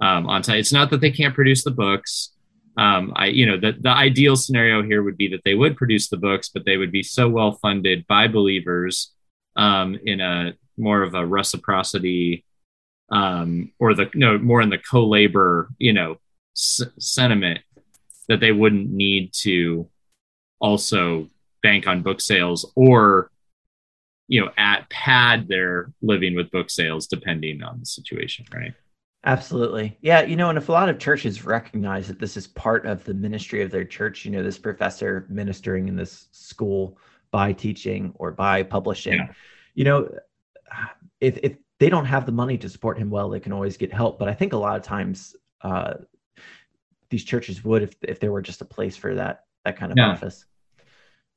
um, 0.00 0.26
on 0.26 0.42
site. 0.42 0.58
It's 0.58 0.72
not 0.72 0.90
that 0.90 1.00
they 1.00 1.10
can't 1.10 1.34
produce 1.34 1.64
the 1.64 1.70
books. 1.70 2.32
Um, 2.76 3.12
I, 3.16 3.26
you 3.26 3.46
know, 3.46 3.58
the, 3.58 3.76
the 3.78 3.90
ideal 3.90 4.36
scenario 4.36 4.82
here 4.82 5.02
would 5.02 5.16
be 5.16 5.28
that 5.28 5.42
they 5.44 5.54
would 5.54 5.76
produce 5.76 6.08
the 6.08 6.16
books, 6.16 6.48
but 6.48 6.64
they 6.64 6.76
would 6.76 6.92
be 6.92 7.02
so 7.02 7.28
well 7.28 7.52
funded 7.52 8.06
by 8.06 8.28
believers 8.28 9.12
um, 9.56 9.98
in 10.04 10.20
a 10.20 10.54
more 10.78 11.02
of 11.02 11.14
a 11.14 11.26
reciprocity 11.26 12.44
um, 13.10 13.72
or 13.78 13.94
the 13.94 14.08
know 14.14 14.38
more 14.38 14.62
in 14.62 14.70
the 14.70 14.78
co-labor 14.78 15.68
you 15.78 15.92
know 15.92 16.16
s- 16.56 16.82
sentiment 16.98 17.60
that 18.28 18.40
they 18.40 18.52
wouldn't 18.52 18.90
need 18.90 19.32
to 19.32 19.88
also 20.60 21.28
bank 21.62 21.86
on 21.86 22.02
book 22.02 22.20
sales 22.20 22.70
or 22.76 23.30
you 24.30 24.40
know 24.40 24.50
at 24.56 24.88
pad 24.90 25.46
their 25.48 25.92
living 26.02 26.34
with 26.34 26.50
book 26.50 26.70
sales 26.70 27.06
depending 27.06 27.62
on 27.62 27.78
the 27.78 27.86
situation 27.86 28.46
right 28.54 28.72
absolutely 29.24 29.96
yeah 30.00 30.22
you 30.22 30.36
know 30.36 30.48
and 30.48 30.56
if 30.56 30.68
a 30.68 30.72
lot 30.72 30.88
of 30.88 30.98
churches 30.98 31.44
recognize 31.44 32.08
that 32.08 32.18
this 32.18 32.36
is 32.36 32.46
part 32.46 32.86
of 32.86 33.04
the 33.04 33.12
ministry 33.12 33.60
of 33.60 33.70
their 33.70 33.84
church 33.84 34.24
you 34.24 34.30
know 34.30 34.42
this 34.42 34.58
professor 34.58 35.26
ministering 35.28 35.88
in 35.88 35.96
this 35.96 36.28
school 36.32 36.96
by 37.30 37.52
teaching 37.52 38.12
or 38.14 38.30
by 38.30 38.62
publishing 38.62 39.14
yeah. 39.14 39.28
you 39.74 39.84
know 39.84 40.08
if 41.20 41.38
if 41.42 41.56
they 41.80 41.88
don't 41.88 42.04
have 42.04 42.26
the 42.26 42.32
money 42.32 42.58
to 42.58 42.68
support 42.68 42.98
him 42.98 43.10
well, 43.10 43.30
they 43.30 43.40
can 43.40 43.52
always 43.52 43.76
get 43.76 43.92
help. 43.92 44.18
But 44.18 44.28
I 44.28 44.34
think 44.34 44.52
a 44.52 44.56
lot 44.56 44.76
of 44.76 44.82
times 44.82 45.34
uh, 45.62 45.94
these 47.08 47.24
churches 47.24 47.64
would 47.64 47.82
if 47.82 47.96
if 48.02 48.20
there 48.20 48.30
were 48.30 48.42
just 48.42 48.60
a 48.60 48.66
place 48.66 48.96
for 48.96 49.14
that 49.14 49.44
that 49.64 49.76
kind 49.76 49.90
of 49.90 49.98
yeah. 49.98 50.10
office. 50.10 50.44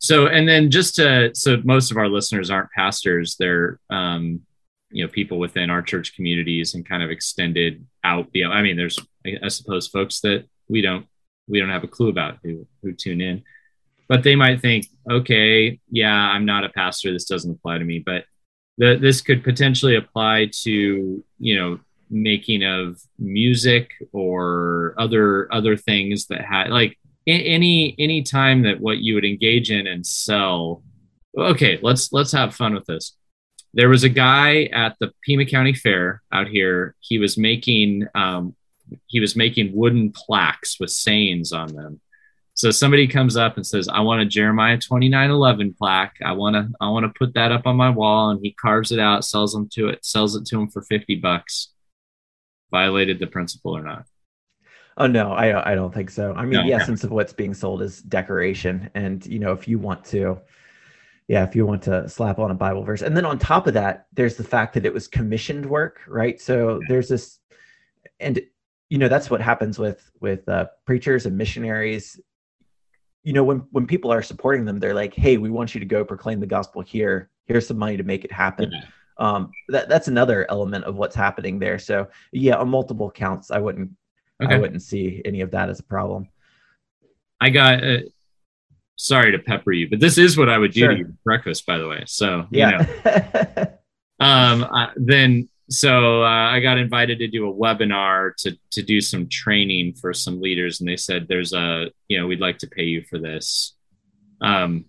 So 0.03 0.27
and 0.27 0.47
then 0.47 0.69
just 0.69 0.95
to 0.95 1.31
so 1.33 1.61
most 1.63 1.89
of 1.89 1.95
our 1.95 2.09
listeners 2.09 2.49
aren't 2.49 2.71
pastors; 2.71 3.37
they're 3.39 3.79
um, 3.89 4.41
you 4.91 5.01
know 5.01 5.09
people 5.09 5.39
within 5.39 5.69
our 5.69 5.81
church 5.81 6.13
communities 6.13 6.73
and 6.73 6.85
kind 6.85 7.01
of 7.01 7.09
extended 7.09 7.85
out. 8.03 8.27
You 8.33 8.43
know, 8.43 8.51
I 8.51 8.61
mean, 8.63 8.75
there's 8.75 8.99
I 9.25 9.47
suppose 9.47 9.87
folks 9.87 10.19
that 10.19 10.45
we 10.67 10.81
don't 10.81 11.07
we 11.47 11.57
don't 11.61 11.69
have 11.69 11.85
a 11.85 11.87
clue 11.87 12.09
about 12.09 12.39
who 12.43 12.67
who 12.81 12.91
tune 12.91 13.21
in, 13.21 13.43
but 14.09 14.23
they 14.23 14.35
might 14.35 14.59
think, 14.59 14.87
okay, 15.09 15.79
yeah, 15.89 16.13
I'm 16.13 16.45
not 16.45 16.65
a 16.65 16.69
pastor. 16.69 17.13
This 17.13 17.23
doesn't 17.23 17.51
apply 17.51 17.77
to 17.77 17.85
me, 17.85 17.99
but 17.99 18.25
that 18.79 18.99
this 18.99 19.21
could 19.21 19.41
potentially 19.41 19.95
apply 19.95 20.49
to 20.63 21.23
you 21.39 21.55
know 21.55 21.79
making 22.09 22.65
of 22.65 23.01
music 23.17 23.91
or 24.11 24.95
other 24.97 25.47
other 25.53 25.77
things 25.77 26.25
that 26.25 26.41
had 26.41 26.71
like 26.71 26.97
any 27.27 27.95
any 27.99 28.21
time 28.21 28.63
that 28.63 28.79
what 28.79 28.99
you 28.99 29.15
would 29.15 29.25
engage 29.25 29.71
in 29.71 29.87
and 29.87 30.05
sell 30.05 30.83
okay 31.37 31.79
let's 31.81 32.11
let's 32.11 32.31
have 32.31 32.55
fun 32.55 32.73
with 32.73 32.85
this 32.85 33.15
there 33.73 33.89
was 33.89 34.03
a 34.03 34.09
guy 34.09 34.65
at 34.65 34.95
the 34.99 35.11
pima 35.23 35.45
county 35.45 35.73
fair 35.73 36.21
out 36.31 36.47
here 36.47 36.95
he 36.99 37.17
was 37.17 37.37
making 37.37 38.05
um, 38.15 38.55
he 39.07 39.19
was 39.19 39.35
making 39.35 39.75
wooden 39.75 40.11
plaques 40.11 40.79
with 40.79 40.89
sayings 40.89 41.51
on 41.51 41.73
them 41.73 41.99
so 42.55 42.69
somebody 42.69 43.07
comes 43.07 43.35
up 43.35 43.55
and 43.57 43.65
says, 43.65 43.87
"I 43.87 44.01
want 44.01 44.21
a 44.21 44.25
Jeremiah 44.25 44.77
29:11 44.77 45.73
plaque. 45.73 46.15
I 46.23 46.33
want 46.33 46.55
to 46.55 46.69
I 46.79 46.89
want 46.89 47.05
to 47.05 47.17
put 47.17 47.33
that 47.33 47.51
up 47.51 47.65
on 47.65 47.75
my 47.75 47.89
wall." 47.89 48.29
And 48.29 48.39
he 48.43 48.51
carves 48.51 48.91
it 48.91 48.99
out, 48.99 49.25
sells 49.25 49.53
them 49.53 49.67
to 49.73 49.89
it, 49.89 50.05
sells 50.05 50.35
it 50.35 50.45
to 50.47 50.59
him 50.59 50.69
for 50.69 50.81
50 50.83 51.15
bucks. 51.15 51.69
Violated 52.71 53.19
the 53.19 53.27
principle 53.27 53.75
or 53.75 53.81
not? 53.81 54.05
Oh 54.97 55.07
no, 55.07 55.31
I 55.31 55.71
I 55.71 55.75
don't 55.75 55.93
think 55.93 56.09
so. 56.09 56.33
I 56.33 56.43
mean, 56.43 56.53
no, 56.53 56.63
the 56.63 56.73
essence 56.73 57.03
of 57.03 57.11
what's 57.11 57.33
being 57.33 57.53
sold 57.53 57.81
is 57.81 58.01
decoration, 58.01 58.89
and 58.93 59.25
you 59.25 59.39
know, 59.39 59.51
if 59.51 59.67
you 59.67 59.79
want 59.79 60.05
to, 60.05 60.39
yeah, 61.27 61.43
if 61.43 61.55
you 61.55 61.65
want 61.65 61.81
to 61.83 62.07
slap 62.07 62.37
on 62.39 62.51
a 62.51 62.55
Bible 62.55 62.83
verse, 62.83 63.01
and 63.01 63.17
then 63.17 63.25
on 63.25 63.39
top 63.39 63.65
of 63.65 63.73
that, 63.73 64.07
there's 64.13 64.35
the 64.35 64.43
fact 64.43 64.73
that 64.75 64.85
it 64.85 64.93
was 64.93 65.07
commissioned 65.07 65.65
work, 65.65 66.01
right? 66.07 66.39
So 66.39 66.73
yeah. 66.73 66.79
there's 66.89 67.09
this, 67.09 67.39
and 68.19 68.39
you 68.89 68.99
know, 68.99 69.07
that's 69.07 69.31
what 69.31 69.41
happens 69.41 69.79
with 69.79 70.11
with 70.21 70.47
uh, 70.47 70.67
preachers 70.85 71.25
and 71.25 71.37
missionaries. 71.37 72.19
You 73.23 73.33
know 73.33 73.43
when 73.43 73.59
when 73.71 73.87
people 73.87 74.11
are 74.11 74.21
supporting 74.21 74.65
them 74.65 74.79
they're 74.79 74.93
like 74.93 75.13
hey 75.13 75.37
we 75.37 75.49
want 75.49 75.73
you 75.73 75.79
to 75.79 75.85
go 75.85 76.03
proclaim 76.03 76.39
the 76.39 76.45
gospel 76.45 76.81
here. 76.81 77.29
Here's 77.45 77.65
some 77.65 77.77
money 77.77 77.97
to 77.97 78.03
make 78.03 78.25
it 78.25 78.31
happen. 78.31 78.71
Um 79.17 79.49
that 79.69 79.87
that's 79.87 80.09
another 80.09 80.45
element 80.51 80.83
of 80.83 80.95
what's 80.95 81.15
happening 81.15 81.57
there. 81.57 81.79
So 81.79 82.09
yeah 82.33 82.57
on 82.57 82.67
multiple 82.67 83.09
counts 83.09 83.49
i 83.49 83.59
wouldn't 83.59 83.91
okay. 84.41 84.55
i 84.55 84.57
wouldn't 84.57 84.81
see 84.81 85.21
any 85.25 85.41
of 85.41 85.51
that 85.51 85.69
as 85.69 85.79
a 85.79 85.83
problem 85.83 86.27
i 87.41 87.49
got 87.49 87.83
uh, 87.83 87.97
sorry 88.95 89.31
to 89.31 89.39
pepper 89.39 89.71
you 89.71 89.89
but 89.89 89.99
this 89.99 90.17
is 90.17 90.37
what 90.37 90.49
i 90.49 90.57
would 90.57 90.71
do 90.71 90.81
sure. 90.81 90.91
to 90.91 90.97
your 90.97 91.13
breakfast 91.23 91.65
by 91.65 91.77
the 91.77 91.87
way 91.87 92.03
so 92.05 92.45
yeah 92.51 92.85
um 94.19 94.63
uh, 94.63 94.87
then 94.95 95.49
so 95.69 96.23
uh, 96.23 96.49
I 96.51 96.59
got 96.59 96.77
invited 96.77 97.19
to 97.19 97.27
do 97.27 97.49
a 97.49 97.53
webinar 97.53 98.35
to 98.39 98.57
to 98.71 98.83
do 98.83 99.01
some 99.01 99.27
training 99.27 99.93
for 99.93 100.13
some 100.13 100.41
leaders, 100.41 100.79
and 100.79 100.89
they 100.89 100.97
said 100.97 101.27
there's 101.27 101.53
a 101.53 101.87
you 102.07 102.19
know 102.19 102.27
we'd 102.27 102.39
like 102.39 102.59
to 102.59 102.67
pay 102.67 102.83
you 102.83 103.03
for 103.09 103.17
this. 103.17 103.73
Um, 104.41 104.85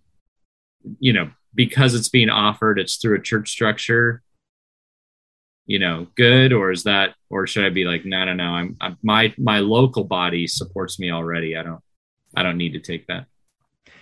you 0.98 1.12
know 1.12 1.30
because 1.54 1.94
it's 1.94 2.08
being 2.08 2.30
offered, 2.30 2.78
it's 2.78 2.96
through 2.96 3.16
a 3.16 3.22
church 3.22 3.48
structure. 3.48 4.22
You 5.66 5.78
know, 5.78 6.06
good 6.16 6.52
or 6.52 6.70
is 6.70 6.82
that 6.84 7.14
or 7.30 7.46
should 7.46 7.64
I 7.64 7.70
be 7.70 7.84
like 7.84 8.04
no 8.04 8.24
no 8.24 8.34
no 8.34 8.44
I'm, 8.44 8.76
I'm 8.80 8.98
my 9.02 9.34
my 9.38 9.60
local 9.60 10.04
body 10.04 10.46
supports 10.46 10.98
me 10.98 11.10
already. 11.10 11.56
I 11.56 11.62
don't 11.62 11.80
I 12.36 12.42
don't 12.42 12.58
need 12.58 12.72
to 12.74 12.80
take 12.80 13.06
that. 13.06 13.26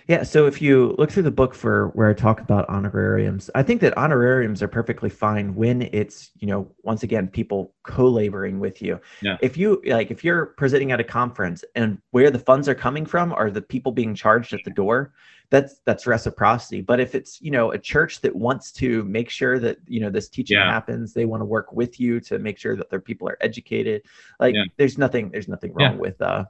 Yeah, 0.07 0.23
so 0.23 0.47
if 0.47 0.61
you 0.61 0.95
look 0.97 1.11
through 1.11 1.23
the 1.23 1.31
book 1.31 1.55
for 1.55 1.87
where 1.89 2.09
I 2.09 2.13
talk 2.13 2.41
about 2.41 2.67
honorariums, 2.67 3.49
I 3.55 3.63
think 3.63 3.79
that 3.81 3.97
honorariums 3.97 4.61
are 4.61 4.67
perfectly 4.67 5.09
fine 5.09 5.55
when 5.55 5.83
it's, 5.93 6.31
you 6.39 6.47
know, 6.47 6.69
once 6.83 7.03
again, 7.03 7.29
people 7.29 7.73
co-laboring 7.83 8.59
with 8.59 8.81
you. 8.81 8.99
Yeah. 9.21 9.37
If 9.41 9.55
you 9.55 9.81
like 9.85 10.11
if 10.11 10.23
you're 10.23 10.47
presenting 10.47 10.91
at 10.91 10.99
a 10.99 11.05
conference 11.05 11.63
and 11.75 11.99
where 12.11 12.31
the 12.31 12.39
funds 12.39 12.67
are 12.67 12.75
coming 12.75 13.05
from 13.05 13.31
are 13.31 13.49
the 13.49 13.61
people 13.61 13.91
being 13.93 14.13
charged 14.13 14.53
at 14.53 14.59
the 14.65 14.71
door, 14.71 15.13
that's 15.53 15.81
that's 15.85 16.07
reciprocity. 16.07 16.81
But 16.81 16.99
if 16.99 17.13
it's, 17.13 17.39
you 17.39 17.51
know, 17.51 17.73
a 17.73 17.77
church 17.77 18.21
that 18.21 18.35
wants 18.35 18.71
to 18.73 19.03
make 19.03 19.29
sure 19.29 19.59
that, 19.59 19.77
you 19.85 19.99
know, 19.99 20.09
this 20.09 20.27
teaching 20.27 20.57
yeah. 20.57 20.71
happens, 20.71 21.13
they 21.13 21.25
want 21.25 21.41
to 21.41 21.45
work 21.45 21.71
with 21.71 21.99
you 21.99 22.19
to 22.21 22.39
make 22.39 22.57
sure 22.57 22.75
that 22.75 22.89
their 22.89 22.99
people 22.99 23.29
are 23.29 23.37
educated. 23.39 24.01
Like 24.39 24.55
yeah. 24.55 24.63
there's 24.77 24.97
nothing 24.97 25.29
there's 25.29 25.47
nothing 25.47 25.71
wrong 25.73 25.99
with 25.99 26.19
uh 26.23 26.45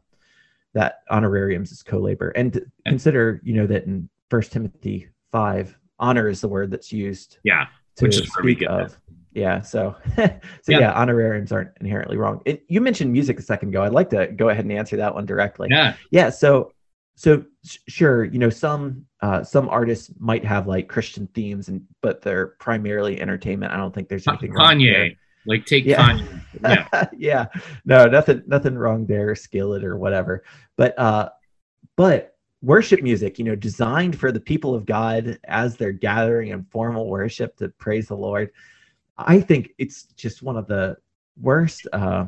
that 0.74 1.00
honorariums 1.10 1.74
is 1.74 1.84
co-labor 1.84 2.30
and 2.30 2.66
consider 2.88 3.42
you 3.44 3.54
know 3.54 3.68
that 3.68 3.86
in 3.86 4.10
first 4.30 4.52
timothy 4.52 5.08
5 5.32 5.78
honor 6.00 6.28
is 6.28 6.42
the 6.42 6.48
word 6.48 6.72
that's 6.72 6.92
used 6.92 7.38
yeah 7.44 7.68
to 7.98 8.12
speak 8.12 8.64
of 8.64 8.90
that. 8.90 8.98
yeah 9.34 9.62
so 9.62 9.96
so 10.16 10.32
yeah. 10.68 10.80
yeah. 10.80 10.94
honorariums 10.94 11.52
aren't 11.52 11.70
inherently 11.80 12.18
wrong 12.18 12.42
it, 12.46 12.64
you 12.68 12.82
mentioned 12.82 13.12
music 13.12 13.38
a 13.38 13.44
second 13.44 13.70
ago 13.70 13.84
i'd 13.84 13.92
like 13.92 14.10
to 14.10 14.28
go 14.28 14.50
ahead 14.50 14.66
and 14.66 14.72
answer 14.72 14.98
that 14.98 15.14
one 15.14 15.26
directly 15.26 15.68
yeah 15.70 15.96
yeah 16.10 16.30
so 16.30 16.72
so 17.16 17.44
sure 17.64 18.24
you 18.24 18.40
know 18.40 18.50
some 18.50 19.06
uh, 19.22 19.44
some 19.44 19.70
artists 19.70 20.12
might 20.20 20.44
have 20.44 20.68
like 20.68 20.88
christian 20.88 21.28
themes 21.34 21.70
and 21.70 21.82
but 22.02 22.22
they're 22.22 22.48
primarily 22.60 23.22
entertainment 23.22 23.72
i 23.72 23.78
don't 23.78 23.94
think 23.94 24.10
there's 24.10 24.28
anything 24.28 24.52
wrong. 24.52 24.78
kanye 24.78 25.16
like 25.46 25.66
take 25.66 25.86
yeah. 25.86 26.10
kanye 26.10 26.44
yeah. 26.64 27.06
yeah. 27.18 27.46
No, 27.86 28.06
nothing 28.06 28.44
nothing 28.48 28.76
wrong 28.76 29.06
there, 29.06 29.36
skillet 29.36 29.84
or 29.84 29.98
whatever. 29.98 30.44
But 30.78 30.98
uh 30.98 31.30
but 31.96 32.36
worship 32.62 33.02
music, 33.02 33.38
you 33.38 33.46
know, 33.46 33.56
designed 33.56 34.18
for 34.18 34.32
the 34.32 34.40
people 34.40 34.74
of 34.74 34.86
God 34.86 35.38
as 35.46 35.76
they're 35.76 35.92
gathering 35.92 36.50
in 36.50 36.64
formal 36.66 37.10
worship 37.10 37.58
to 37.58 37.70
praise 37.70 38.08
the 38.08 38.16
Lord. 38.16 38.52
I 39.18 39.42
think 39.42 39.72
it's 39.78 40.04
just 40.16 40.42
one 40.42 40.58
of 40.58 40.68
the 40.68 40.98
worst 41.42 41.88
uh 41.94 42.28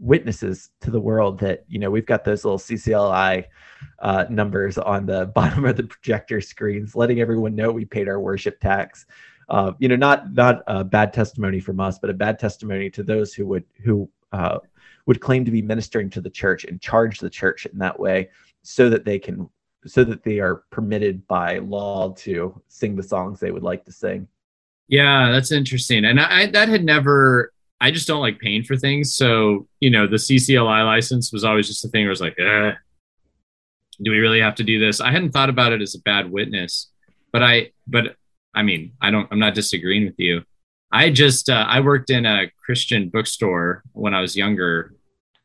witnesses 0.00 0.70
to 0.80 0.90
the 0.90 1.00
world 1.00 1.38
that 1.40 1.64
you 1.68 1.78
know 1.78 1.90
we've 1.90 2.06
got 2.06 2.24
those 2.24 2.44
little 2.44 2.58
CCLI 2.58 3.44
uh, 4.00 4.24
numbers 4.28 4.78
on 4.78 5.06
the 5.06 5.26
bottom 5.34 5.64
of 5.64 5.76
the 5.76 5.84
projector 5.84 6.40
screens, 6.40 6.96
letting 6.96 7.20
everyone 7.20 7.54
know 7.54 7.70
we 7.70 7.84
paid 7.84 8.08
our 8.08 8.20
worship 8.20 8.60
tax. 8.60 9.06
Uh, 9.48 9.72
you 9.78 9.88
know, 9.88 9.96
not 9.96 10.32
not 10.32 10.62
a 10.66 10.84
bad 10.84 11.12
testimony 11.12 11.60
from 11.60 11.80
us, 11.80 11.98
but 11.98 12.10
a 12.10 12.14
bad 12.14 12.38
testimony 12.38 12.88
to 12.90 13.02
those 13.02 13.34
who 13.34 13.46
would 13.46 13.64
who 13.84 14.08
uh, 14.32 14.58
would 15.06 15.20
claim 15.20 15.44
to 15.44 15.50
be 15.50 15.62
ministering 15.62 16.08
to 16.10 16.20
the 16.20 16.30
church 16.30 16.64
and 16.64 16.80
charge 16.80 17.18
the 17.18 17.30
church 17.30 17.66
in 17.66 17.78
that 17.78 17.98
way, 17.98 18.30
so 18.62 18.88
that 18.88 19.04
they 19.04 19.18
can 19.18 19.48
so 19.84 20.04
that 20.04 20.22
they 20.22 20.38
are 20.38 20.62
permitted 20.70 21.26
by 21.26 21.58
law 21.58 22.12
to 22.12 22.60
sing 22.68 22.94
the 22.94 23.02
songs 23.02 23.40
they 23.40 23.50
would 23.50 23.64
like 23.64 23.84
to 23.84 23.92
sing. 23.92 24.28
Yeah, 24.88 25.30
that's 25.32 25.52
interesting, 25.52 26.04
and 26.04 26.20
I 26.20 26.46
that 26.46 26.68
had 26.68 26.84
never 26.84 27.52
I 27.82 27.90
just 27.90 28.06
don't 28.06 28.20
like 28.20 28.38
paying 28.38 28.62
for 28.62 28.76
things. 28.76 29.16
So, 29.16 29.66
you 29.80 29.90
know, 29.90 30.06
the 30.06 30.16
CCLI 30.16 30.86
license 30.86 31.32
was 31.32 31.42
always 31.42 31.66
just 31.66 31.84
a 31.84 31.88
thing 31.88 32.02
where 32.02 32.10
I 32.10 32.16
was 32.16 32.20
like, 32.20 32.38
eh, 32.38 32.72
do 34.00 34.10
we 34.12 34.18
really 34.18 34.40
have 34.40 34.54
to 34.54 34.64
do 34.64 34.78
this? 34.78 35.00
I 35.00 35.10
hadn't 35.10 35.32
thought 35.32 35.50
about 35.50 35.72
it 35.72 35.82
as 35.82 35.96
a 35.96 36.00
bad 36.02 36.30
witness, 36.30 36.92
but 37.32 37.42
I, 37.42 37.72
but 37.88 38.14
I 38.54 38.62
mean, 38.62 38.92
I 39.00 39.10
don't, 39.10 39.26
I'm 39.32 39.40
not 39.40 39.54
disagreeing 39.54 40.04
with 40.04 40.14
you. 40.18 40.42
I 40.92 41.10
just, 41.10 41.50
uh, 41.50 41.64
I 41.68 41.80
worked 41.80 42.10
in 42.10 42.24
a 42.24 42.52
Christian 42.64 43.08
bookstore 43.08 43.82
when 43.94 44.14
I 44.14 44.20
was 44.20 44.36
younger, 44.36 44.94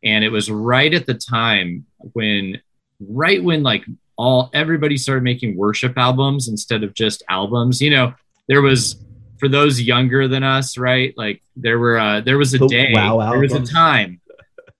and 0.03 0.23
it 0.23 0.29
was 0.29 0.51
right 0.51 0.93
at 0.93 1.07
the 1.07 1.15
time 1.15 1.87
when, 2.13 2.61
right 2.99 3.43
when 3.43 3.63
like 3.63 3.83
all, 4.15 4.51
everybody 4.53 4.97
started 4.97 5.23
making 5.23 5.57
worship 5.57 5.97
albums 5.97 6.49
instead 6.49 6.83
of 6.83 6.93
just 6.93 7.23
albums. 7.29 7.81
You 7.81 7.89
know, 7.89 8.13
there 8.47 8.61
was, 8.61 9.03
for 9.39 9.47
those 9.47 9.81
younger 9.81 10.27
than 10.27 10.43
us, 10.43 10.77
right? 10.77 11.13
Like 11.17 11.41
there 11.55 11.79
were 11.79 11.97
uh, 11.97 12.21
there 12.21 12.37
was 12.37 12.53
a 12.53 12.59
The 12.59 12.67
day, 12.67 12.91
Wow 12.93 13.31
there 13.31 13.39
was 13.39 13.53
a 13.53 13.63
time, 13.63 14.21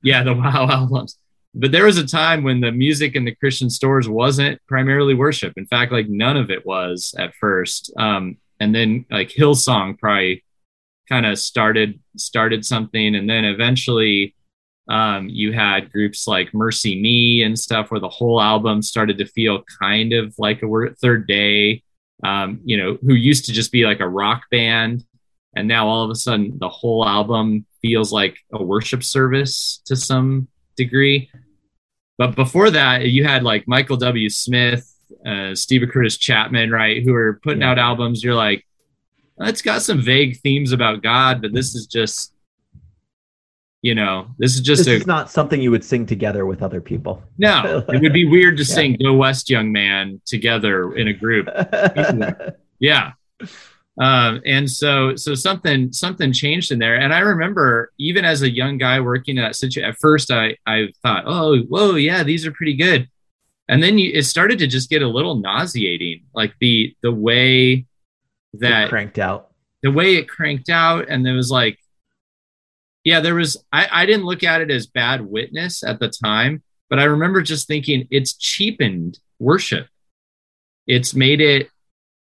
yeah, 0.03 0.23
the 0.23 0.33
Wow 0.33 0.67
albums. 0.71 1.17
But 1.53 1.71
there 1.71 1.85
was 1.85 1.97
a 1.97 2.05
time 2.05 2.43
when 2.43 2.61
the 2.61 2.71
music 2.71 3.15
in 3.15 3.25
the 3.25 3.33
Christian 3.33 3.69
stores 3.69 4.07
wasn't 4.07 4.61
primarily 4.67 5.15
worship. 5.15 5.53
In 5.57 5.65
fact, 5.65 5.91
like 5.91 6.07
none 6.07 6.37
of 6.37 6.51
it 6.51 6.65
was 6.65 7.15
at 7.17 7.33
first. 7.35 7.91
Um, 7.97 8.37
and 8.59 8.75
then 8.75 9.05
like 9.09 9.29
Hillsong 9.29 9.97
probably 9.97 10.43
kind 11.09 11.25
of 11.25 11.39
started 11.39 11.99
started 12.15 12.65
something, 12.65 13.15
and 13.15 13.29
then 13.29 13.45
eventually 13.45 14.35
um, 14.89 15.29
you 15.29 15.51
had 15.51 15.91
groups 15.91 16.27
like 16.27 16.51
MercyMe 16.51 17.45
and 17.45 17.57
stuff, 17.57 17.91
where 17.91 17.99
the 17.99 18.09
whole 18.09 18.41
album 18.41 18.81
started 18.81 19.17
to 19.17 19.25
feel 19.25 19.63
kind 19.81 20.13
of 20.13 20.33
like 20.37 20.61
a 20.61 20.67
word, 20.67 20.97
Third 20.99 21.27
Day 21.27 21.83
um, 22.23 22.59
you 22.65 22.77
know, 22.77 22.97
who 23.01 23.13
used 23.13 23.45
to 23.45 23.53
just 23.53 23.71
be 23.71 23.85
like 23.85 23.99
a 23.99 24.07
rock 24.07 24.43
band. 24.51 25.03
And 25.55 25.67
now 25.67 25.87
all 25.87 26.03
of 26.03 26.11
a 26.11 26.15
sudden 26.15 26.57
the 26.59 26.69
whole 26.69 27.07
album 27.07 27.65
feels 27.81 28.11
like 28.11 28.37
a 28.53 28.63
worship 28.63 29.03
service 29.03 29.81
to 29.85 29.95
some 29.95 30.47
degree. 30.75 31.29
But 32.17 32.35
before 32.35 32.71
that, 32.71 33.07
you 33.07 33.23
had 33.23 33.43
like 33.43 33.67
Michael 33.67 33.97
W. 33.97 34.29
Smith, 34.29 34.91
uh, 35.25 35.55
Steve 35.55 35.87
Curtis 35.91 36.17
Chapman, 36.17 36.71
right, 36.71 37.03
who 37.03 37.13
are 37.13 37.39
putting 37.43 37.61
Yeah. 37.61 37.71
out 37.71 37.79
albums. 37.79 38.23
You're 38.23 38.35
like, 38.35 38.65
it's 39.39 39.61
got 39.61 39.83
some 39.83 40.01
vague 40.01 40.39
themes 40.41 40.71
about 40.71 41.03
God, 41.03 41.41
but 41.41 41.53
this 41.53 41.75
is 41.75 41.85
just, 41.85 42.33
you 43.83 43.93
know, 43.95 44.27
this 44.39 44.55
is 44.55 44.61
just 44.61 44.85
This 44.85 44.87
a 44.87 44.95
is 44.95 45.07
not 45.07 45.29
something 45.29 45.61
you 45.61 45.69
would 45.71 45.83
sing 45.83 46.05
together 46.05 46.45
with 46.45 46.61
other 46.63 46.81
people. 46.81 47.21
no. 47.37 47.83
It 47.93 48.01
would 48.01 48.13
be 48.13 48.25
weird 48.25 48.57
to 48.57 48.63
Yeah. 48.63 48.75
sing 48.75 48.97
"Go 49.01 49.13
West, 49.13 49.49
Young 49.49 49.71
Man" 49.71 50.19
together 50.25 50.93
in 50.95 51.07
a 51.07 51.13
group. 51.13 51.47
yeah 52.79 53.11
um, 53.99 54.41
and 54.45 54.69
so 54.69 55.15
so 55.15 55.33
something 55.33 55.91
something 55.91 56.31
changed 56.31 56.71
in 56.71 56.77
there 56.79 56.95
and 56.95 57.11
i 57.13 57.19
remember 57.19 57.91
even 57.97 58.23
as 58.25 58.41
a 58.43 58.49
young 58.49 58.77
guy 58.77 58.99
working 58.99 59.39
at 59.39 59.55
situ 59.55 59.81
at 59.81 59.95
first 59.97 60.29
i 60.31 60.55
i 60.67 60.87
thought 61.01 61.23
oh 61.25 61.57
whoa 61.69 61.95
yeah 61.95 62.21
these 62.23 62.45
are 62.45 62.51
pretty 62.51 62.75
good 62.75 63.07
and 63.69 63.81
then 63.81 63.97
you, 63.97 64.11
it 64.13 64.23
started 64.23 64.59
to 64.59 64.67
just 64.67 64.89
get 64.89 65.01
a 65.01 65.07
little 65.07 65.35
nauseating 65.35 66.21
like 66.35 66.53
the 66.61 66.95
the 67.01 67.11
way 67.11 67.85
that 68.53 68.89
cranked 68.89 69.17
out. 69.19 69.49
the 69.81 69.91
way 69.91 70.15
it 70.15 70.27
cranked 70.29 70.69
out 70.69 71.05
and 71.09 71.25
there 71.25 71.33
was 71.33 71.49
like 71.49 71.79
yeah 73.07 73.19
there 73.19 73.35
was 73.35 73.57
I, 73.71 73.87
I 73.91 74.05
didn't 74.05 74.25
look 74.25 74.43
at 74.43 74.61
it 74.61 74.71
as 74.71 74.85
bad 74.87 75.21
witness 75.21 75.83
at 75.83 75.99
the 75.99 76.09
time 76.09 76.61
but 76.89 76.99
i 76.99 77.05
remember 77.05 77.41
just 77.41 77.67
thinking 77.67 78.07
it's 78.11 78.33
cheapened 78.33 79.19
worship. 79.39 79.87
It's 80.85 81.13
made 81.13 81.41
it 81.41 81.69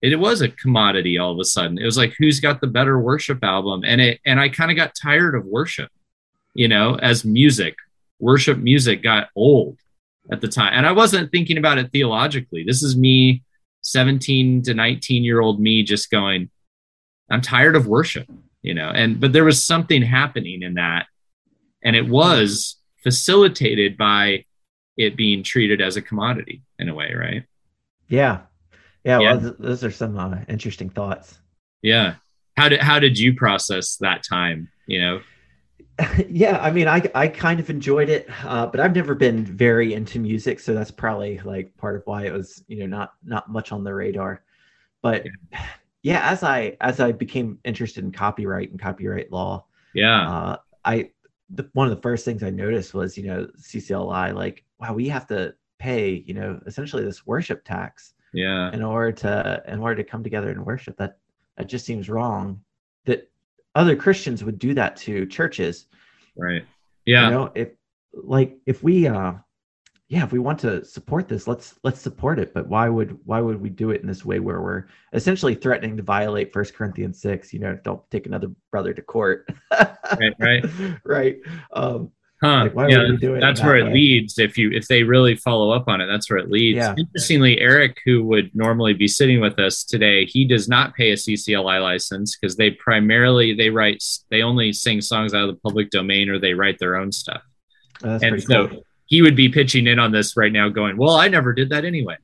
it 0.01 0.15
was 0.19 0.41
a 0.41 0.49
commodity 0.49 1.17
all 1.17 1.31
of 1.31 1.39
a 1.39 1.45
sudden. 1.45 1.79
It 1.79 1.85
was 1.85 1.97
like 1.97 2.13
who's 2.17 2.39
got 2.39 2.61
the 2.61 2.67
better 2.67 2.99
worship 2.99 3.43
album? 3.43 3.83
And 3.85 4.01
it 4.01 4.19
and 4.25 4.39
i 4.39 4.49
kind 4.49 4.71
of 4.71 4.77
got 4.77 4.95
tired 4.95 5.35
of 5.35 5.45
worship 5.45 5.91
you 6.53 6.67
know 6.67 6.95
as 6.95 7.25
music. 7.25 7.75
Worship 8.19 8.57
music 8.57 9.03
got 9.03 9.29
old 9.35 9.77
at 10.31 10.41
the 10.41 10.47
time. 10.47 10.73
And 10.73 10.85
i 10.85 10.91
wasn't 10.91 11.31
thinking 11.31 11.57
about 11.57 11.77
it 11.77 11.91
theologically. 11.91 12.63
This 12.63 12.83
is 12.83 12.95
me 12.95 13.43
17 13.81 14.63
to 14.63 14.73
19 14.73 15.23
year 15.23 15.39
old 15.39 15.59
me 15.59 15.83
just 15.83 16.09
going 16.09 16.49
I'm 17.29 17.41
tired 17.41 17.75
of 17.75 17.87
worship, 17.87 18.29
you 18.67 18.73
know, 18.73 18.89
and 18.89 19.17
but 19.17 19.31
there 19.31 19.45
was 19.45 19.63
something 19.63 20.01
happening 20.01 20.61
in 20.61 20.73
that. 20.73 21.05
And 21.81 21.95
it 21.95 22.09
was 22.09 22.75
facilitated 23.01 23.95
by 23.95 24.43
it 24.97 25.15
being 25.15 25.41
treated 25.41 25.79
as 25.79 25.95
a 25.95 26.01
commodity 26.01 26.63
in 26.77 26.89
a 26.89 26.93
way, 26.93 27.13
right? 27.13 27.45
Yeah. 28.09 28.41
Yeah. 29.05 29.19
Yeah. 29.21 29.35
Well, 29.35 29.55
those 29.57 29.85
are 29.85 29.91
some 29.91 30.19
uh, 30.19 30.39
interesting 30.49 30.89
thoughts. 30.89 31.39
Yeah. 31.81 32.15
How 32.57 32.67
did 32.67 32.81
how 32.81 32.99
did 32.99 33.17
you 33.17 33.35
process 33.35 33.95
that 33.97 34.23
time? 34.29 34.69
You 34.85 34.99
know? 34.99 35.21
yeah. 36.27 36.59
I 36.61 36.69
mean, 36.71 36.89
I, 36.89 37.09
I 37.15 37.29
kind 37.29 37.61
of 37.61 37.69
enjoyed 37.69 38.09
it, 38.09 38.27
uh, 38.43 38.65
but 38.65 38.81
I've 38.81 38.95
never 38.95 39.15
been 39.15 39.45
very 39.45 39.93
into 39.93 40.19
music. 40.19 40.59
So 40.59 40.73
that's 40.73 40.91
probably 40.91 41.39
like 41.39 41.77
part 41.77 41.95
of 41.95 42.01
why 42.03 42.25
it 42.25 42.33
was, 42.33 42.61
you 42.67 42.79
know, 42.79 42.97
not, 42.97 43.13
not 43.23 43.49
much 43.49 43.71
on 43.71 43.85
the 43.85 43.93
radar. 43.93 44.43
But 45.01 45.25
yeah, 45.53 45.65
as 46.15 46.43
I, 46.43 46.77
as 46.81 46.99
I 46.99 47.11
became 47.11 47.59
interested 47.65 48.03
in 48.03 48.11
copyright 48.11 48.71
and 48.71 48.79
copyright 48.79 49.31
law, 49.31 49.65
Yeah. 49.93 50.29
uh, 50.29 50.57
I 50.85 51.11
the, 51.49 51.69
one 51.73 51.87
of 51.89 51.95
the 51.95 52.01
first 52.01 52.25
things 52.25 52.43
I 52.43 52.49
noticed 52.49 52.93
was 52.93 53.17
you 53.17 53.25
know 53.25 53.47
CCLI 53.57 54.33
like 54.35 54.65
wow 54.79 54.93
we 54.93 55.07
have 55.09 55.25
to 55.27 55.53
pay 55.79 56.23
you 56.27 56.33
know 56.33 56.59
essentially 56.65 57.03
this 57.05 57.25
worship 57.25 57.63
tax 57.63 58.13
Yeah. 58.33 58.71
in 58.73 58.83
order 58.83 59.11
to 59.23 59.63
in 59.67 59.79
order 59.79 59.95
to 59.95 60.09
come 60.09 60.23
together 60.23 60.49
and 60.51 60.65
worship 60.65 60.97
that 60.97 61.17
that 61.57 61.67
just 61.67 61.85
seems 61.85 62.09
wrong 62.09 62.61
that 63.05 63.29
other 63.75 63.95
Christians 63.95 64.43
would 64.43 64.59
do 64.59 64.73
that 64.73 64.95
to 64.97 65.25
churches 65.25 65.87
Right. 66.35 66.65
Yeah. 67.05 67.25
you 67.25 67.31
know 67.31 67.51
if 67.55 67.69
like 68.13 68.57
if 68.65 68.83
we 68.83 69.07
uh 69.07 69.33
yeah 70.09 70.23
if 70.23 70.31
we 70.31 70.39
want 70.39 70.59
to 70.59 70.83
support 70.85 71.27
this 71.27 71.47
let's 71.47 71.75
let's 71.83 71.99
support 71.99 72.39
it 72.39 72.53
but 72.53 72.67
why 72.67 72.87
would 72.87 73.17
why 73.25 73.41
would 73.41 73.59
we 73.61 73.69
do 73.69 73.91
it 73.91 74.01
in 74.01 74.07
this 74.07 74.23
way 74.23 74.39
where 74.39 74.61
we're 74.61 74.85
essentially 75.13 75.55
threatening 75.55 75.97
to 75.97 76.03
violate 76.03 76.53
first 76.53 76.73
corinthians 76.73 77.19
6 77.21 77.53
you 77.53 77.59
know 77.59 77.77
don't 77.83 78.01
take 78.09 78.25
another 78.25 78.49
brother 78.71 78.93
to 78.93 79.01
court 79.01 79.49
Right, 79.71 80.33
right. 80.39 80.65
right 81.03 81.37
um 81.73 82.11
Huh. 82.43 82.69
Like, 82.75 82.91
yeah, 82.91 83.01
it 83.01 83.39
that's 83.41 83.59
that 83.61 83.65
where 83.65 83.77
it 83.77 83.85
way? 83.85 83.93
leads. 83.93 84.37
If 84.37 84.59
you 84.59 84.69
if 84.71 84.87
they 84.87 85.01
really 85.01 85.35
follow 85.35 85.71
up 85.71 85.87
on 85.87 86.01
it, 86.01 86.05
that's 86.05 86.29
where 86.29 86.37
it 86.37 86.51
leads. 86.51 86.77
Yeah. 86.77 86.93
Interestingly, 86.95 87.59
Eric, 87.59 87.97
who 88.05 88.23
would 88.25 88.51
normally 88.53 88.93
be 88.93 89.07
sitting 89.07 89.41
with 89.41 89.57
us 89.57 89.83
today, 89.83 90.23
he 90.25 90.45
does 90.45 90.69
not 90.69 90.93
pay 90.93 91.09
a 91.09 91.15
CCLI 91.15 91.81
license 91.81 92.37
because 92.37 92.55
they 92.55 92.69
primarily 92.69 93.55
they 93.55 93.71
write 93.71 94.03
they 94.29 94.43
only 94.43 94.71
sing 94.71 95.01
songs 95.01 95.33
out 95.33 95.49
of 95.49 95.55
the 95.55 95.59
public 95.61 95.89
domain 95.89 96.29
or 96.29 96.37
they 96.37 96.53
write 96.53 96.77
their 96.77 96.97
own 96.97 97.11
stuff. 97.11 97.41
that's 98.01 98.21
and 98.21 98.33
pretty 98.33 98.45
so 98.45 98.67
cool 98.67 98.83
he 99.07 99.21
would 99.21 99.35
be 99.35 99.49
pitching 99.49 99.87
in 99.87 99.99
on 99.99 100.11
this 100.11 100.37
right 100.37 100.51
now, 100.51 100.69
going, 100.69 100.95
"Well, 100.97 101.15
I 101.15 101.27
never 101.27 101.53
did 101.53 101.69
that 101.71 101.83
anyway." 101.83 102.17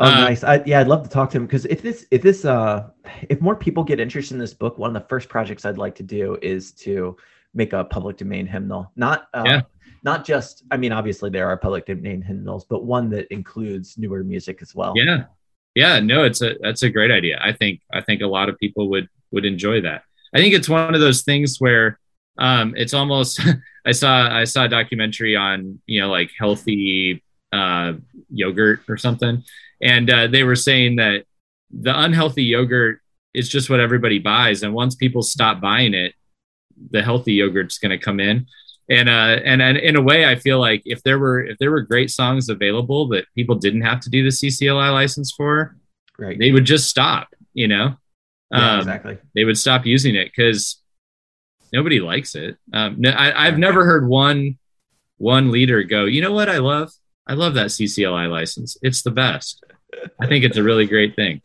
oh 0.00 0.04
uh, 0.04 0.20
nice 0.20 0.44
I, 0.44 0.62
yeah 0.64 0.78
i'd 0.78 0.86
love 0.86 1.02
to 1.02 1.08
talk 1.08 1.28
to 1.30 1.36
him 1.38 1.46
because 1.46 1.64
if 1.64 1.82
this 1.82 2.06
if 2.12 2.22
this 2.22 2.44
uh 2.44 2.88
if 3.28 3.40
more 3.40 3.56
people 3.56 3.82
get 3.82 3.98
interested 3.98 4.34
in 4.34 4.38
this 4.38 4.54
book 4.54 4.78
one 4.78 4.94
of 4.94 5.02
the 5.02 5.08
first 5.08 5.28
projects 5.28 5.64
i'd 5.64 5.76
like 5.76 5.96
to 5.96 6.04
do 6.04 6.38
is 6.40 6.70
to 6.72 7.16
make 7.52 7.72
a 7.72 7.82
public 7.82 8.16
domain 8.16 8.46
hymnal 8.46 8.92
not 8.94 9.26
uh, 9.34 9.42
Yeah. 9.44 9.62
not 10.04 10.24
just 10.24 10.62
i 10.70 10.76
mean 10.76 10.92
obviously 10.92 11.30
there 11.30 11.48
are 11.48 11.56
public 11.56 11.86
domain 11.86 12.22
hymnals 12.22 12.64
but 12.64 12.84
one 12.84 13.10
that 13.10 13.26
includes 13.32 13.98
newer 13.98 14.22
music 14.22 14.62
as 14.62 14.72
well 14.72 14.92
Yeah, 14.94 15.24
yeah, 15.74 16.00
no, 16.00 16.24
it's 16.24 16.42
a 16.42 16.56
that's 16.60 16.82
a 16.82 16.90
great 16.90 17.12
idea. 17.12 17.38
I 17.40 17.52
think 17.52 17.80
I 17.92 18.00
think 18.00 18.20
a 18.20 18.26
lot 18.26 18.48
of 18.48 18.58
people 18.58 18.88
would 18.90 19.08
would 19.30 19.44
enjoy 19.44 19.80
that. 19.82 20.02
I 20.34 20.38
think 20.38 20.54
it's 20.54 20.68
one 20.68 20.92
of 20.92 21.00
those 21.00 21.22
things 21.22 21.58
where 21.58 22.00
um, 22.36 22.74
it's 22.76 22.94
almost. 22.94 23.40
I 23.88 23.92
saw 23.92 24.28
I 24.30 24.44
saw 24.44 24.64
a 24.64 24.68
documentary 24.68 25.34
on 25.34 25.80
you 25.86 26.00
know 26.00 26.10
like 26.10 26.30
healthy 26.38 27.22
uh, 27.52 27.94
yogurt 28.30 28.80
or 28.88 28.98
something, 28.98 29.42
and 29.80 30.10
uh, 30.10 30.26
they 30.26 30.42
were 30.42 30.56
saying 30.56 30.96
that 30.96 31.24
the 31.70 31.98
unhealthy 31.98 32.44
yogurt 32.44 33.00
is 33.32 33.48
just 33.48 33.70
what 33.70 33.80
everybody 33.80 34.18
buys, 34.18 34.62
and 34.62 34.74
once 34.74 34.94
people 34.94 35.22
stop 35.22 35.60
buying 35.60 35.94
it, 35.94 36.14
the 36.90 37.02
healthy 37.02 37.32
yogurt's 37.32 37.78
going 37.78 37.98
to 37.98 38.04
come 38.04 38.20
in. 38.20 38.46
And 38.90 39.08
uh 39.08 39.36
and, 39.44 39.60
and 39.60 39.76
in 39.76 39.96
a 39.96 40.00
way 40.00 40.24
i 40.24 40.34
feel 40.34 40.58
like 40.58 40.80
if 40.86 41.02
there 41.02 41.18
were 41.18 41.44
if 41.44 41.58
there 41.58 41.70
were 41.70 41.82
great 41.82 42.10
songs 42.10 42.48
available 42.48 43.06
that 43.08 43.26
people 43.34 43.54
didn't 43.54 43.82
have 43.82 44.00
to 44.00 44.08
do 44.08 44.22
the 44.22 44.30
ccli 44.30 44.90
license 44.90 45.30
for 45.30 45.76
right. 46.18 46.38
they 46.38 46.52
would 46.52 46.64
just 46.64 46.88
stop 46.88 47.28
you 47.52 47.68
know? 47.68 47.96
Yeah, 48.50 48.72
um, 48.72 48.78
exactly. 48.78 49.18
they 49.34 49.44
would 49.44 49.58
stop 49.58 49.84
using 49.84 50.14
it 50.14 50.30
because 50.34 50.80
nobody 51.72 52.00
likes 52.00 52.34
it. 52.34 52.56
Um 52.72 52.96
no, 52.98 53.10
I, 53.10 53.46
i've 53.46 53.58
never 53.58 53.84
heard 53.84 54.08
one 54.08 54.58
one 55.18 55.50
leader 55.50 55.82
go 55.82 56.04
you 56.04 56.22
know 56.22 56.32
what 56.32 56.48
i 56.48 56.58
love? 56.58 56.90
I 57.26 57.34
love 57.34 57.54
that 57.54 57.66
ccli 57.68 58.30
license. 58.30 58.76
It's 58.82 59.02
the 59.02 59.10
best. 59.10 59.62
I 60.20 60.26
think 60.26 60.44
it's 60.44 60.56
a 60.56 60.62
really 60.62 60.86
great 60.86 61.14
thing. 61.16 61.42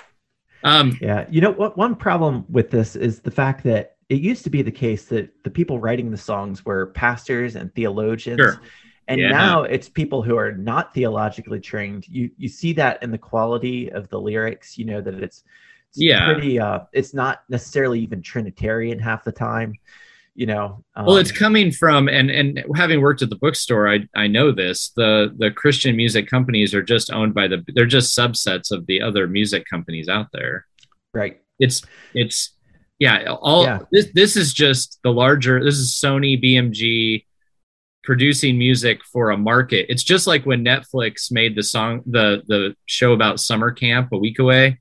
Um 0.63 0.97
yeah 1.01 1.25
you 1.29 1.41
know 1.41 1.51
what 1.51 1.77
one 1.77 1.95
problem 1.95 2.45
with 2.49 2.69
this 2.71 2.95
is 2.95 3.19
the 3.21 3.31
fact 3.31 3.63
that 3.63 3.95
it 4.09 4.21
used 4.21 4.43
to 4.43 4.49
be 4.49 4.61
the 4.61 4.71
case 4.71 5.05
that 5.05 5.31
the 5.43 5.49
people 5.49 5.79
writing 5.79 6.11
the 6.11 6.17
songs 6.17 6.65
were 6.65 6.87
pastors 6.87 7.55
and 7.55 7.73
theologians 7.73 8.39
Sure. 8.39 8.61
and 9.07 9.19
Yeah. 9.19 9.29
now 9.31 9.63
it's 9.63 9.89
people 9.89 10.21
who 10.21 10.37
are 10.37 10.51
not 10.51 10.93
theologically 10.93 11.59
trained. 11.59 12.07
You 12.07 12.29
you 12.37 12.47
see 12.47 12.73
that 12.73 13.01
in 13.03 13.11
the 13.11 13.17
quality 13.17 13.91
of 13.91 14.07
the 14.09 14.19
lyrics 14.19 14.77
you 14.77 14.85
know 14.85 15.01
that 15.01 15.15
it's, 15.15 15.43
it's 15.89 15.99
Yeah. 15.99 16.25
pretty 16.33 16.59
uh 16.59 16.79
it's 16.93 17.13
not 17.13 17.43
necessarily 17.49 17.99
even 17.99 18.21
trinitarian 18.21 18.99
half 18.99 19.23
the 19.23 19.31
time 19.31 19.73
you 20.35 20.45
know 20.47 20.83
um, 20.95 21.05
well 21.05 21.17
it's 21.17 21.31
coming 21.31 21.71
from 21.71 22.07
and 22.07 22.31
and 22.31 22.63
having 22.75 23.01
worked 23.01 23.21
at 23.21 23.29
the 23.29 23.35
bookstore 23.35 23.87
i 23.87 23.99
i 24.15 24.25
know 24.25 24.51
this 24.51 24.89
the 24.95 25.31
the 25.37 25.51
christian 25.51 25.95
music 25.95 26.27
companies 26.27 26.73
are 26.73 26.81
just 26.81 27.11
owned 27.11 27.33
by 27.35 27.47
the 27.47 27.63
they're 27.75 27.85
just 27.85 28.17
subsets 28.17 28.71
of 28.71 28.85
the 28.87 29.01
other 29.01 29.27
music 29.27 29.63
companies 29.69 30.09
out 30.09 30.27
there. 30.33 30.65
Right. 31.13 31.39
It's 31.59 31.83
it's 32.15 32.55
yeah 32.97 33.25
all 33.29 33.63
Yeah. 33.65 33.79
this 33.91 34.07
this 34.13 34.35
is 34.35 34.53
just 34.53 34.99
the 35.03 35.11
larger 35.11 35.63
this 35.63 35.77
is 35.77 35.91
sony 35.91 36.41
bmg 36.43 37.25
producing 38.03 38.57
music 38.57 39.01
for 39.05 39.29
a 39.29 39.37
market. 39.37 39.85
It's 39.89 40.03
just 40.03 40.25
like 40.25 40.45
when 40.45 40.65
netflix 40.65 41.31
made 41.31 41.55
the 41.55 41.63
song 41.63 42.01
the 42.07 42.41
the 42.47 42.75
show 42.87 43.13
about 43.13 43.39
summer 43.39 43.71
camp 43.71 44.09
a 44.11 44.17
week 44.17 44.39
away. 44.39 44.79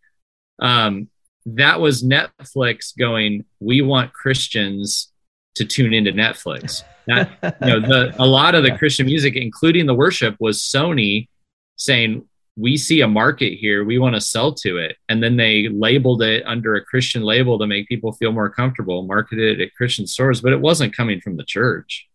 Um 0.60 1.08
that 1.44 1.78
was 1.80 2.02
netflix 2.02 2.96
going 2.96 3.44
we 3.60 3.82
want 3.82 4.12
christians 4.12 5.11
to 5.54 5.64
tune 5.64 5.92
into 5.92 6.12
netflix. 6.12 6.82
That 7.08 7.56
you 7.60 7.66
know 7.66 7.80
the 7.80 8.14
a 8.20 8.24
lot 8.24 8.54
of 8.54 8.62
the 8.62 8.78
christian 8.78 9.06
music 9.06 9.34
including 9.34 9.86
the 9.86 9.94
worship 9.94 10.36
was 10.38 10.60
sony 10.60 11.26
saying 11.74 12.24
we 12.56 12.76
see 12.76 13.00
a 13.00 13.08
market 13.08 13.54
here. 13.54 13.84
We 13.84 13.98
want 13.98 14.14
to 14.14 14.20
sell 14.20 14.52
to 14.54 14.76
it. 14.76 14.96
And 15.08 15.22
then 15.22 15.36
they 15.36 15.68
labeled 15.68 16.22
it 16.22 16.44
under 16.46 16.74
a 16.74 16.84
christian 16.84 17.22
label 17.22 17.58
to 17.58 17.66
make 17.66 17.88
people 17.88 18.12
feel 18.12 18.32
more 18.32 18.50
comfortable 18.50 19.02
marketed 19.02 19.60
it 19.60 19.64
at 19.64 19.74
christian 19.74 20.06
stores 20.06 20.40
but 20.40 20.52
it 20.52 20.60
wasn't 20.60 20.94
coming 20.94 21.20
from 21.20 21.36
the 21.36 21.44
church. 21.44 22.08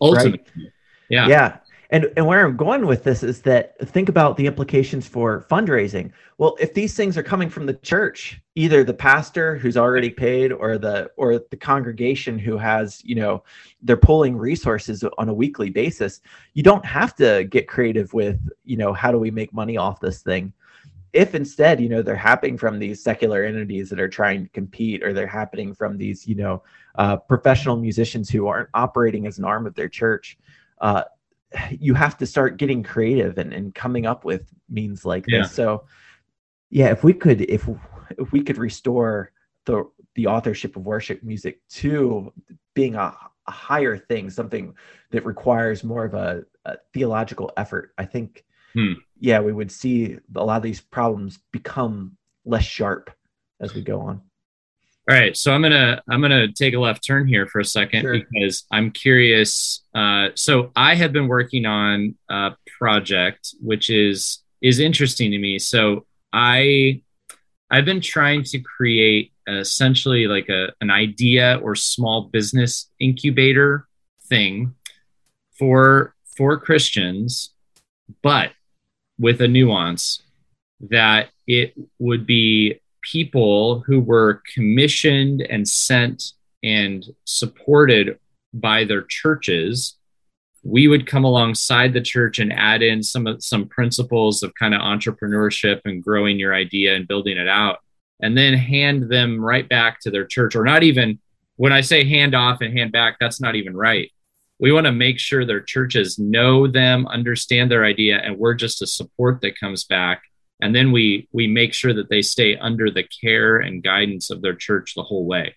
Ultimately. 0.00 0.72
Yeah. 1.08 1.28
Yeah. 1.28 1.56
And 1.90 2.10
and 2.16 2.26
where 2.26 2.44
i'm 2.46 2.56
going 2.56 2.86
with 2.86 3.04
this 3.04 3.22
is 3.22 3.42
that 3.42 3.78
think 3.88 4.08
about 4.08 4.36
the 4.36 4.46
implications 4.46 5.06
for 5.06 5.46
fundraising. 5.50 6.10
Well 6.38 6.56
if 6.60 6.74
these 6.74 6.94
things 6.94 7.18
are 7.18 7.22
coming 7.22 7.50
from 7.50 7.66
the 7.66 7.74
church 7.74 8.40
either 8.54 8.84
the 8.84 8.92
pastor 8.94 9.56
who's 9.56 9.76
already 9.76 10.10
paid 10.10 10.52
or 10.52 10.76
the 10.76 11.10
or 11.16 11.38
the 11.38 11.56
congregation 11.56 12.38
who 12.38 12.58
has 12.58 13.02
you 13.04 13.14
know 13.14 13.42
they're 13.82 13.96
pulling 13.96 14.36
resources 14.36 15.04
on 15.18 15.28
a 15.28 15.34
weekly 15.34 15.70
basis 15.70 16.20
you 16.52 16.62
don't 16.62 16.84
have 16.84 17.14
to 17.14 17.44
get 17.44 17.66
creative 17.66 18.12
with 18.12 18.38
you 18.64 18.76
know 18.76 18.92
how 18.92 19.10
do 19.10 19.18
we 19.18 19.30
make 19.30 19.52
money 19.54 19.76
off 19.76 20.00
this 20.00 20.22
thing 20.22 20.52
if 21.14 21.34
instead 21.34 21.80
you 21.80 21.88
know 21.88 22.02
they're 22.02 22.14
happening 22.14 22.58
from 22.58 22.78
these 22.78 23.02
secular 23.02 23.44
entities 23.44 23.88
that 23.88 24.00
are 24.00 24.08
trying 24.08 24.44
to 24.44 24.50
compete 24.50 25.02
or 25.02 25.12
they're 25.12 25.26
happening 25.26 25.74
from 25.74 25.96
these 25.96 26.26
you 26.28 26.34
know 26.34 26.62
uh, 26.96 27.16
professional 27.16 27.76
musicians 27.76 28.28
who 28.28 28.46
aren't 28.46 28.68
operating 28.74 29.26
as 29.26 29.38
an 29.38 29.44
arm 29.44 29.66
of 29.66 29.74
their 29.74 29.88
church 29.88 30.36
uh, 30.82 31.04
you 31.70 31.94
have 31.94 32.18
to 32.18 32.26
start 32.26 32.56
getting 32.56 32.82
creative 32.82 33.38
and, 33.38 33.52
and 33.52 33.74
coming 33.74 34.04
up 34.04 34.24
with 34.26 34.52
means 34.68 35.06
like 35.06 35.24
Yeah. 35.26 35.40
this 35.40 35.52
so 35.52 35.84
yeah 36.68 36.90
if 36.90 37.02
we 37.02 37.14
could 37.14 37.42
if 37.42 37.66
if 38.18 38.32
we 38.32 38.42
could 38.42 38.58
restore 38.58 39.32
the 39.66 39.84
the 40.14 40.26
authorship 40.26 40.76
of 40.76 40.84
worship 40.84 41.22
music 41.22 41.60
to 41.68 42.32
being 42.74 42.94
a, 42.94 43.14
a 43.46 43.50
higher 43.50 43.96
thing 43.96 44.28
something 44.30 44.74
that 45.10 45.24
requires 45.24 45.82
more 45.84 46.04
of 46.04 46.14
a, 46.14 46.42
a 46.64 46.76
theological 46.94 47.50
effort 47.56 47.92
i 47.98 48.04
think 48.04 48.44
Hmm. 48.74 48.94
yeah 49.20 49.40
we 49.40 49.52
would 49.52 49.70
see 49.70 50.16
a 50.34 50.42
lot 50.44 50.56
of 50.56 50.62
these 50.62 50.80
problems 50.80 51.38
become 51.52 52.16
less 52.46 52.64
sharp 52.64 53.10
as 53.60 53.74
we 53.74 53.82
go 53.82 54.00
on 54.00 54.22
All 55.10 55.14
right, 55.16 55.36
so 55.36 55.52
I'm 55.52 55.60
gonna 55.60 56.00
I'm 56.08 56.22
gonna 56.22 56.50
take 56.50 56.72
a 56.72 56.78
left 56.78 57.06
turn 57.06 57.28
here 57.28 57.46
for 57.46 57.60
a 57.60 57.64
second 57.66 58.00
Sure. 58.00 58.16
because 58.18 58.64
I'm 58.70 58.90
curious. 58.90 59.84
Uh, 59.94 60.28
so 60.36 60.70
I 60.74 60.94
have 60.94 61.12
been 61.12 61.28
working 61.28 61.66
on 61.66 62.14
a 62.30 62.52
project 62.78 63.54
which 63.60 63.90
is 63.90 64.38
is 64.62 64.78
interesting 64.80 65.30
to 65.32 65.38
me. 65.38 65.58
So 65.58 66.06
I 66.32 67.02
I've 67.72 67.86
been 67.86 68.02
trying 68.02 68.44
to 68.44 68.60
create 68.60 69.32
essentially 69.48 70.26
like 70.26 70.50
a 70.50 70.72
an 70.82 70.90
idea 70.90 71.58
or 71.62 71.74
small 71.74 72.28
business 72.30 72.90
incubator 73.00 73.88
thing 74.24 74.74
for 75.58 76.14
for 76.36 76.58
Christians, 76.58 77.54
but 78.22 78.50
with 79.18 79.40
a 79.40 79.48
nuance 79.48 80.22
that 80.90 81.30
it 81.46 81.72
would 81.98 82.26
be 82.26 82.78
people 83.00 83.80
who 83.80 84.00
were 84.00 84.42
commissioned 84.52 85.40
and 85.40 85.66
sent 85.66 86.34
and 86.62 87.06
supported 87.24 88.18
by 88.52 88.84
their 88.84 89.02
churches 89.02 89.96
we 90.64 90.86
would 90.86 91.06
come 91.06 91.24
alongside 91.24 91.92
the 91.92 92.00
church 92.00 92.38
and 92.38 92.52
add 92.52 92.82
in 92.82 93.02
some 93.02 93.26
of 93.26 93.42
some 93.42 93.68
principles 93.68 94.42
of 94.42 94.54
kind 94.54 94.74
of 94.74 94.80
entrepreneurship 94.80 95.80
and 95.84 96.02
growing 96.02 96.38
your 96.38 96.54
idea 96.54 96.94
and 96.94 97.08
building 97.08 97.36
it 97.36 97.48
out 97.48 97.78
and 98.20 98.38
then 98.38 98.54
hand 98.54 99.10
them 99.10 99.40
right 99.40 99.68
back 99.68 99.98
to 100.00 100.10
their 100.10 100.24
church 100.24 100.54
or 100.54 100.64
not 100.64 100.82
even 100.82 101.18
when 101.56 101.72
i 101.72 101.80
say 101.80 102.04
hand 102.04 102.34
off 102.34 102.60
and 102.60 102.76
hand 102.76 102.92
back 102.92 103.16
that's 103.18 103.40
not 103.40 103.56
even 103.56 103.76
right. 103.76 104.10
We 104.62 104.70
want 104.70 104.86
to 104.86 104.92
make 104.92 105.18
sure 105.18 105.44
their 105.44 105.60
churches 105.60 106.20
know 106.20 106.68
them 106.68 107.08
understand 107.08 107.68
their 107.68 107.84
idea 107.84 108.18
and 108.18 108.38
we're 108.38 108.54
just 108.54 108.80
a 108.80 108.86
support 108.86 109.40
that 109.40 109.58
comes 109.58 109.82
back. 109.82 110.22
And 110.60 110.72
then 110.72 110.92
we 110.92 111.28
we 111.32 111.48
make 111.48 111.74
sure 111.74 111.92
that 111.92 112.08
they 112.08 112.22
stay 112.22 112.56
under 112.56 112.88
the 112.88 113.02
care 113.02 113.56
and 113.56 113.82
guidance 113.82 114.30
of 114.30 114.40
their 114.40 114.54
church 114.54 114.94
the 114.94 115.02
whole 115.02 115.26
way. 115.26 115.56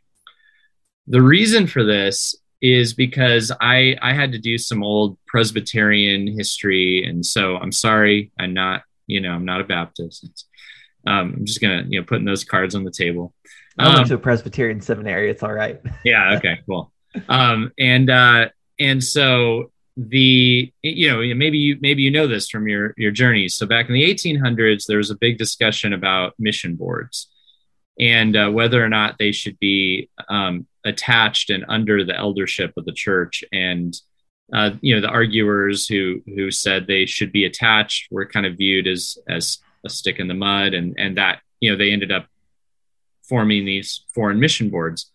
The 1.05 1.21
reason 1.21 1.67
for 1.67 1.83
this 1.83 2.35
is 2.73 2.93
because 2.93 3.51
i 3.61 3.95
i 4.01 4.13
had 4.13 4.31
to 4.31 4.39
do 4.39 4.57
some 4.57 4.83
old 4.83 5.17
presbyterian 5.27 6.27
history. 6.27 7.05
And 7.07 7.25
so 7.25 7.57
i'm 7.57 7.71
sorry 7.71 8.31
i'm 8.39 8.53
not 8.53 8.83
you 9.07 9.21
know 9.21 9.31
i'm 9.31 9.45
not 9.45 9.61
a 9.61 9.65
baptist. 9.65 10.47
Um, 11.07 11.35
i'm 11.37 11.45
just 11.45 11.61
gonna 11.61 11.83
you 11.87 11.99
know 11.99 12.05
putting 12.05 12.25
those 12.25 12.43
cards 12.43 12.73
on 12.75 12.83
the 12.83 12.91
table. 12.91 13.33
I 13.77 13.87
went 13.87 13.99
Um, 13.99 14.05
to 14.05 14.15
a 14.15 14.17
presbyterian 14.17 14.81
seminary. 14.81 15.29
It's 15.29 15.43
all 15.43 15.53
right. 15.53 15.79
Yeah 16.03 16.35
okay 16.37 16.59
cool. 16.65 16.91
Um 17.29 17.71
and 17.77 18.09
uh 18.09 18.49
and 18.79 19.03
so 19.03 19.71
the 19.97 20.71
you 20.81 21.07
know 21.09 21.35
maybe 21.35 21.57
you 21.57 21.77
maybe 21.79 22.01
you 22.01 22.11
know 22.11 22.27
this 22.27 22.49
from 22.49 22.67
your 22.67 22.93
your 22.97 23.11
journey. 23.11 23.47
So 23.47 23.65
back 23.65 23.87
in 23.87 23.93
the 23.93 24.03
1800s 24.13 24.85
there 24.87 24.97
was 24.97 25.11
a 25.11 25.15
big 25.15 25.37
discussion 25.37 25.93
about 25.93 26.33
mission 26.37 26.75
boards 26.75 27.29
and 27.97 28.35
uh, 28.35 28.49
whether 28.49 28.83
or 28.83 28.89
not 28.89 29.15
they 29.19 29.31
should 29.31 29.57
be 29.59 30.09
um, 30.27 30.67
attached 30.85 31.49
and 31.49 31.65
under 31.67 32.03
the 32.03 32.15
eldership 32.15 32.73
of 32.77 32.85
the 32.85 32.93
church. 32.93 33.43
And 33.51 33.95
uh, 34.53 34.71
you 34.81 34.95
know 34.95 35.01
the 35.01 35.09
arguers 35.09 35.87
who 35.87 36.21
who 36.25 36.51
said 36.51 36.85
they 36.85 37.05
should 37.05 37.31
be 37.31 37.45
attached 37.45 38.07
were 38.11 38.25
kind 38.25 38.45
of 38.45 38.57
viewed 38.57 38.87
as 38.87 39.17
as 39.27 39.57
a 39.85 39.89
stick 39.89 40.19
in 40.19 40.27
the 40.27 40.33
mud. 40.33 40.73
And 40.73 40.95
and 40.97 41.17
that 41.17 41.41
you 41.59 41.71
know 41.71 41.77
they 41.77 41.91
ended 41.91 42.11
up 42.11 42.27
forming 43.27 43.65
these 43.65 44.05
foreign 44.13 44.39
mission 44.39 44.69
boards. 44.69 45.11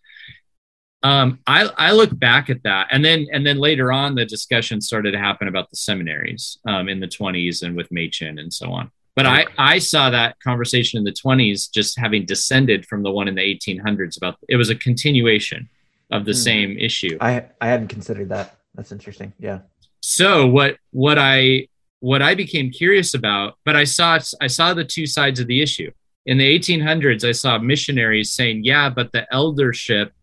Um, 1.03 1.39
I, 1.47 1.67
I 1.77 1.91
look 1.93 2.17
back 2.17 2.51
at 2.51 2.61
that. 2.63 2.87
And 2.91 3.03
then 3.03 3.25
and 3.31 3.47
then 3.47 3.57
later 3.57 3.91
on 3.91 4.15
the 4.15 4.25
discussion 4.25 4.81
started 4.81 5.11
to 5.13 5.19
happen 5.19 5.47
about 5.47 5.69
the 5.71 5.77
seminaries 5.77 6.59
um, 6.67 6.89
in 6.89 6.99
the 6.99 7.07
20s 7.07 7.63
and 7.63 7.75
with 7.75 7.91
Machen 7.91 8.37
and 8.37 8.53
so 8.53 8.71
on 8.71 8.91
but 9.15 9.25
I, 9.25 9.45
I 9.57 9.79
saw 9.79 10.09
that 10.09 10.39
conversation 10.39 10.97
in 10.97 11.03
the 11.03 11.11
20s 11.11 11.69
just 11.71 11.99
having 11.99 12.25
descended 12.25 12.85
from 12.85 13.03
the 13.03 13.11
one 13.11 13.27
in 13.27 13.35
the 13.35 13.41
1800s 13.41 14.17
about 14.17 14.37
it 14.47 14.55
was 14.55 14.69
a 14.69 14.75
continuation 14.75 15.69
of 16.11 16.25
the 16.25 16.31
Hmm. 16.31 16.37
same 16.37 16.77
issue. 16.77 17.17
I 17.21 17.45
i 17.59 17.67
hadn't 17.67 17.87
considered 17.89 18.29
that. 18.29 18.57
That's 18.75 18.91
interesting. 18.91 19.33
Yeah. 19.39 19.59
So 20.01 20.47
what 20.47 20.77
what 20.91 21.17
i 21.19 21.67
what 21.99 22.21
i 22.21 22.33
became 22.35 22.71
curious 22.71 23.13
about 23.13 23.55
but 23.65 23.75
i 23.75 23.83
saw 23.83 24.17
i 24.41 24.47
saw 24.47 24.73
the 24.73 24.83
two 24.83 25.05
sides 25.05 25.39
of 25.39 25.47
the 25.47 25.61
issue. 25.61 25.91
In 26.25 26.37
the 26.37 26.59
1800s 26.59 27.23
i 27.27 27.31
saw 27.31 27.57
missionaries 27.59 28.31
saying 28.31 28.63
yeah 28.63 28.89
but 28.89 29.11
the 29.11 29.25
eldership 29.33 30.13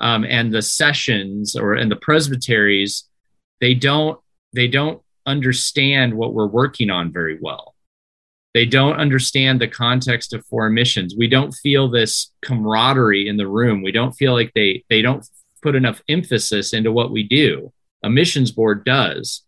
um, 0.00 0.24
and 0.24 0.52
the 0.52 0.62
sessions 0.62 1.56
or 1.56 1.74
and 1.74 1.90
the 1.90 1.96
presbyteries 1.96 3.04
they 3.60 3.74
don't 3.74 4.18
they 4.52 4.68
don't 4.68 5.00
understand 5.26 6.14
what 6.14 6.34
we're 6.34 6.46
working 6.46 6.90
on 6.90 7.12
very 7.12 7.38
well 7.40 7.73
they 8.54 8.64
don't 8.64 8.96
understand 8.96 9.60
the 9.60 9.68
context 9.68 10.32
of 10.32 10.46
foreign 10.46 10.74
missions 10.74 11.14
we 11.16 11.28
don't 11.28 11.52
feel 11.52 11.88
this 11.88 12.32
camaraderie 12.42 13.28
in 13.28 13.36
the 13.36 13.48
room 13.48 13.82
we 13.82 13.92
don't 13.92 14.12
feel 14.12 14.32
like 14.32 14.52
they 14.54 14.84
they 14.88 15.02
don't 15.02 15.26
put 15.64 15.74
enough 15.74 16.02
emphasis 16.08 16.74
into 16.74 16.92
what 16.92 17.10
we 17.10 17.24
do. 17.24 17.72
A 18.04 18.10
missions 18.10 18.52
board 18.52 18.84
does. 18.84 19.42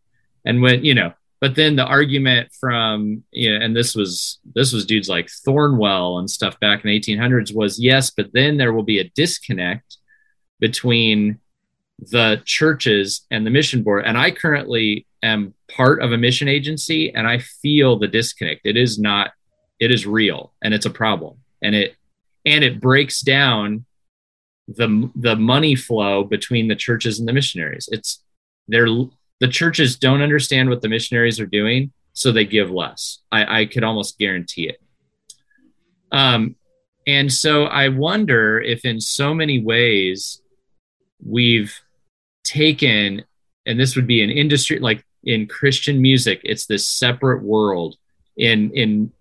And 0.44 0.62
when, 0.62 0.84
you 0.84 0.94
know, 0.94 1.12
but 1.40 1.54
then 1.54 1.76
the 1.76 1.84
argument 1.84 2.48
from 2.58 3.22
you 3.30 3.52
know, 3.52 3.64
and 3.64 3.76
this 3.76 3.94
was 3.94 4.40
this 4.54 4.72
was 4.72 4.86
dudes 4.86 5.08
like 5.08 5.26
Thornwell 5.26 6.18
and 6.18 6.28
stuff 6.28 6.58
back 6.58 6.82
in 6.82 6.88
the 6.88 6.98
1800s 6.98 7.54
was 7.54 7.78
yes, 7.78 8.10
but 8.10 8.30
then 8.32 8.56
there 8.56 8.72
will 8.72 8.82
be 8.82 8.98
a 8.98 9.10
disconnect 9.14 9.98
between 10.58 11.38
the 11.98 12.42
churches 12.44 13.26
and 13.30 13.46
the 13.46 13.50
mission 13.50 13.82
board. 13.82 14.04
And 14.06 14.18
I 14.18 14.30
currently 14.30 15.06
am 15.22 15.54
part 15.74 16.02
of 16.02 16.12
a 16.12 16.18
mission 16.18 16.48
agency 16.48 17.12
and 17.14 17.26
I 17.26 17.38
feel 17.38 17.98
the 17.98 18.08
disconnect. 18.08 18.62
It 18.64 18.76
is 18.76 18.98
not, 18.98 19.30
it 19.80 19.90
is 19.90 20.06
real 20.06 20.52
and 20.62 20.74
it's 20.74 20.86
a 20.86 20.90
problem. 20.90 21.38
And 21.62 21.74
it 21.74 21.96
and 22.44 22.62
it 22.62 22.80
breaks 22.80 23.20
down 23.20 23.84
the 24.68 25.10
the 25.16 25.36
money 25.36 25.74
flow 25.74 26.24
between 26.24 26.68
the 26.68 26.76
churches 26.76 27.18
and 27.18 27.28
the 27.28 27.32
missionaries. 27.32 27.88
It's 27.90 28.22
they're 28.68 28.88
the 29.40 29.48
churches 29.48 29.96
don't 29.96 30.22
understand 30.22 30.70
what 30.70 30.80
the 30.80 30.88
missionaries 30.88 31.40
are 31.40 31.46
doing, 31.46 31.92
so 32.12 32.32
they 32.32 32.44
give 32.44 32.70
less. 32.70 33.20
I, 33.30 33.60
I 33.60 33.66
could 33.66 33.84
almost 33.84 34.18
guarantee 34.18 34.68
it. 34.68 34.80
Um, 36.10 36.56
and 37.06 37.32
so 37.32 37.64
I 37.64 37.88
wonder 37.88 38.60
if, 38.60 38.84
in 38.84 39.00
so 39.00 39.34
many 39.34 39.60
ways, 39.60 40.40
we've 41.24 41.78
taken, 42.46 43.24
and 43.66 43.78
this 43.78 43.96
would 43.96 44.06
be 44.06 44.22
an 44.22 44.30
industry 44.30 44.78
like 44.78 45.04
in 45.24 45.46
Christian 45.46 46.00
music, 46.00 46.40
it's 46.44 46.66
this 46.66 46.86
separate 46.86 47.42
world. 47.42 47.96
In 48.36 48.70
in 48.74 49.12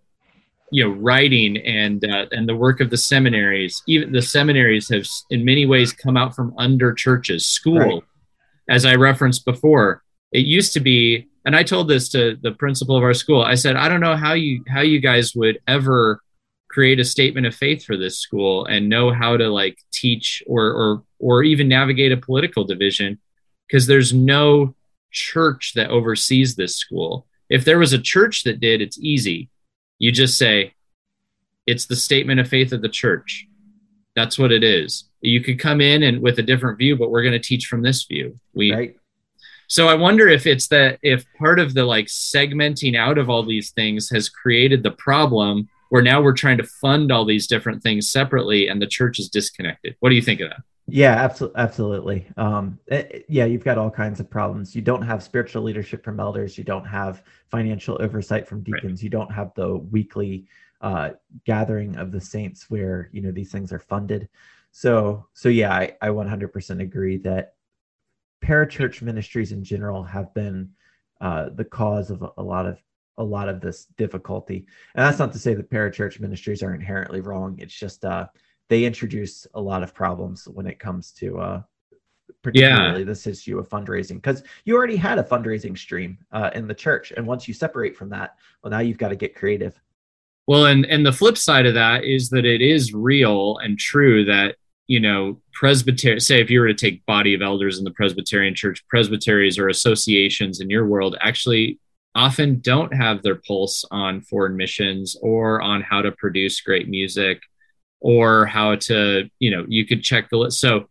you 0.72 0.84
know 0.84 0.92
writing 0.92 1.58
and 1.58 2.04
uh, 2.06 2.26
and 2.32 2.48
the 2.48 2.56
work 2.56 2.82
of 2.82 2.90
the 2.90 2.98
seminaries, 2.98 3.82
even 3.88 4.12
the 4.12 4.22
seminaries 4.22 4.90
have 4.90 5.06
in 5.30 5.46
many 5.46 5.66
ways 5.66 5.94
come 5.94 6.18
out 6.18 6.36
from 6.36 6.54
under 6.58 6.94
churches, 6.94 7.46
school. 7.46 7.80
Right. 7.80 8.04
As 8.68 8.86
I 8.86 8.96
referenced 8.96 9.46
before, 9.46 10.04
it 10.36 10.46
used 10.46 10.74
to 10.74 10.80
be 10.80 11.28
and 11.46 11.56
i 11.56 11.64
told 11.64 11.88
this 11.88 12.10
to 12.10 12.38
the 12.42 12.52
principal 12.52 12.98
of 12.98 13.04
our 13.04 13.14
school 13.14 13.42
i 13.42 13.56
said 13.56 13.76
i 13.76 13.88
don't 13.88 14.02
know 14.02 14.16
how 14.16 14.34
you 14.34 14.64
how 14.68 14.82
you 14.82 15.00
guys 15.00 15.36
would 15.36 15.60
ever 15.68 16.22
create 16.76 17.00
a 17.00 17.06
statement 17.06 17.48
of 17.48 17.56
faith 17.56 17.86
for 17.86 17.96
this 17.96 18.20
school 18.20 18.66
and 18.66 18.90
know 18.90 19.10
how 19.10 19.38
to 19.38 19.48
like 19.48 19.80
teach 19.94 20.44
or 20.46 20.66
or 20.74 21.04
or 21.20 21.42
even 21.42 21.70
navigate 21.70 22.12
a 22.12 22.18
political 22.18 22.66
division 22.66 23.18
because 23.66 23.88
there's 23.88 24.14
no 24.14 24.76
church 25.10 25.72
that 25.76 25.90
oversees 25.90 26.54
this 26.56 26.76
school. 26.76 27.28
If 27.50 27.64
there 27.64 27.80
was 27.80 27.94
a 27.94 28.08
church 28.14 28.44
that 28.44 28.60
did 28.60 28.82
it's 28.82 29.00
easy. 29.00 29.50
You 30.00 30.12
just 30.12 30.38
say 30.38 30.74
it's 31.66 31.86
the 31.86 31.96
statement 31.96 32.42
of 32.42 32.50
faith 32.50 32.74
of 32.74 32.82
the 32.82 32.90
church. 32.90 33.48
That's 34.18 34.38
what 34.38 34.52
it 34.52 34.62
is. 34.62 35.06
You 35.22 35.40
could 35.40 35.58
come 35.58 35.80
in 35.80 36.04
and 36.04 36.22
with 36.22 36.40
a 36.40 36.44
different 36.44 36.78
view 36.78 36.98
but 36.98 37.10
we're 37.10 37.24
going 37.24 37.42
to 37.42 37.48
teach 37.52 37.68
from 37.68 37.84
this 37.84 38.04
view. 38.04 38.38
We 38.54 38.74
right. 38.74 38.96
So 39.68 39.88
I 39.88 39.96
wonder 39.96 40.28
if 40.28 40.46
it's 40.46 40.68
that 40.68 41.00
if 41.02 41.24
part 41.40 41.58
of 41.58 41.74
the 41.74 41.86
like 41.86 42.08
segmenting 42.08 42.98
out 42.98 43.18
of 43.18 43.30
all 43.30 43.44
these 43.44 43.72
things 43.72 44.10
has 44.10 44.28
created 44.28 44.84
the 44.84 44.92
problem 44.92 45.70
where 45.90 46.02
now 46.02 46.22
we're 46.22 46.34
trying 46.34 46.58
to 46.58 46.64
fund 46.64 47.12
all 47.12 47.26
these 47.26 47.48
different 47.48 47.84
things 47.84 48.10
separately 48.10 48.68
and 48.68 48.82
the 48.82 48.88
church 48.88 49.20
is 49.20 49.30
disconnected. 49.30 49.96
What 50.00 50.10
do 50.10 50.16
you 50.16 50.22
think 50.22 50.42
of 50.42 50.50
that? 50.50 50.62
Yeah, 50.88 51.14
absolutely. 51.14 51.60
Absolutely. 51.60 52.28
Um, 52.38 52.80
it, 52.88 53.12
eh, 53.12 53.20
yeah, 53.28 53.46
you've 53.46 53.64
got 53.64 53.78
all 53.78 53.90
kinds 53.90 54.20
of 54.20 54.30
problems. 54.30 54.76
You 54.76 54.82
don't 54.82 55.02
have 55.02 55.24
spiritual 55.24 55.64
leadership 55.64 56.04
from 56.04 56.20
elders. 56.20 56.58
You 56.58 56.64
don't 56.64 56.86
have 56.86 57.24
financial 57.50 57.98
oversight 58.00 58.48
from 58.48 58.62
deacons. 58.62 59.00
Right. 59.00 59.04
You 59.04 59.10
don't 59.10 59.32
have 59.32 59.52
the 59.56 59.78
weekly 59.78 60.46
uh, 60.82 61.12
gathering 61.46 61.96
of 61.96 62.12
the 62.12 62.22
saints 62.22 62.70
where 62.70 63.10
you 63.12 63.22
know 63.22 63.32
these 63.32 63.52
things 63.52 63.72
are 63.74 63.80
funded. 63.80 64.30
So, 64.72 65.26
so 65.34 65.50
yeah, 65.50 65.74
I, 65.74 65.96
I 66.02 66.10
100% 66.10 66.82
agree 66.82 67.18
that 67.18 67.56
parachurch 68.44 69.02
ministries 69.02 69.52
in 69.52 69.64
general 69.64 70.04
have 70.04 70.34
been 70.34 70.70
uh, 71.22 71.50
the 71.50 71.66
cause 71.66 72.12
of 72.12 72.24
a 72.38 72.44
lot 72.44 72.66
of 72.66 72.78
a 73.18 73.24
lot 73.24 73.50
of 73.50 73.62
this 73.62 73.86
difficulty. 73.98 74.66
And 74.96 75.06
that's 75.06 75.20
not 75.20 75.32
to 75.34 75.40
say 75.40 75.54
that 75.54 75.70
parachurch 75.70 76.20
ministries 76.20 76.64
are 76.64 76.74
inherently 76.74 77.22
wrong. 77.22 77.58
It's 77.60 77.74
just 77.74 78.04
uh, 78.06 78.28
they 78.70 78.86
introduce 78.86 79.48
a 79.54 79.62
lot 79.62 79.84
of 79.84 79.94
problems 79.94 80.48
when 80.48 80.68
it 80.68 80.80
comes 80.80 81.12
to 81.14 81.40
uh, 81.40 81.62
particularly 82.42 83.00
yeah. 83.00 83.06
this 83.06 83.28
issue 83.28 83.58
of 83.58 83.70
fundraising 83.70 84.16
because 84.16 84.44
you 84.66 84.76
already 84.76 84.96
had 84.96 85.18
a 85.18 85.24
fundraising 85.24 85.78
stream 85.78 86.18
uh, 86.32 86.52
in 86.54 86.68
the 86.68 86.74
church, 86.74 87.12
and 87.16 87.26
once 87.26 87.48
you 87.48 87.54
separate 87.54 87.96
from 87.96 88.10
that, 88.10 88.36
well, 88.64 88.72
now 88.72 88.80
you've 88.80 88.98
got 88.98 89.10
to 89.10 89.16
get 89.16 89.36
creative. 89.36 89.80
Well, 90.48 90.66
and 90.66 90.86
and 90.86 91.06
the 91.06 91.12
flip 91.12 91.38
side 91.38 91.66
of 91.66 91.74
that 91.74 92.04
is 92.04 92.30
that 92.30 92.46
it 92.46 92.62
is 92.62 92.94
real 92.94 93.58
and 93.58 93.80
true 93.80 94.26
that 94.26 94.56
you 94.88 95.00
know, 95.00 95.42
Presbyterian, 95.54 96.20
say 96.20 96.40
if 96.40 96.50
you 96.50 96.60
were 96.60 96.68
to 96.68 96.74
take 96.74 97.06
body 97.06 97.34
of 97.34 97.42
elders 97.42 97.80
in 97.80 97.84
the 97.84 97.92
Presbyterian 97.92 98.54
church, 98.54 98.86
presbyteries 98.88 99.58
or 99.58 99.68
associations 99.68 100.60
in 100.60 100.70
your 100.70 100.86
world 100.86 101.18
actually 101.22 101.80
often 102.16 102.60
don't 102.62 102.94
have 102.94 103.22
their 103.22 103.36
pulse 103.36 103.86
on 103.92 104.22
foreign 104.22 104.56
missions 104.56 105.18
or 105.22 105.62
on 105.62 105.82
how 105.82 106.02
to 106.02 106.12
produce 106.14 106.62
great 106.62 106.88
music 106.88 107.42
or 108.00 108.46
how 108.46 108.76
to, 108.76 109.30
you 109.40 109.52
know, 109.52 109.66
you 109.68 109.86
could 109.86 110.02
check 110.02 110.30
the 110.30 110.38
list. 110.38 110.60
So 110.60 110.90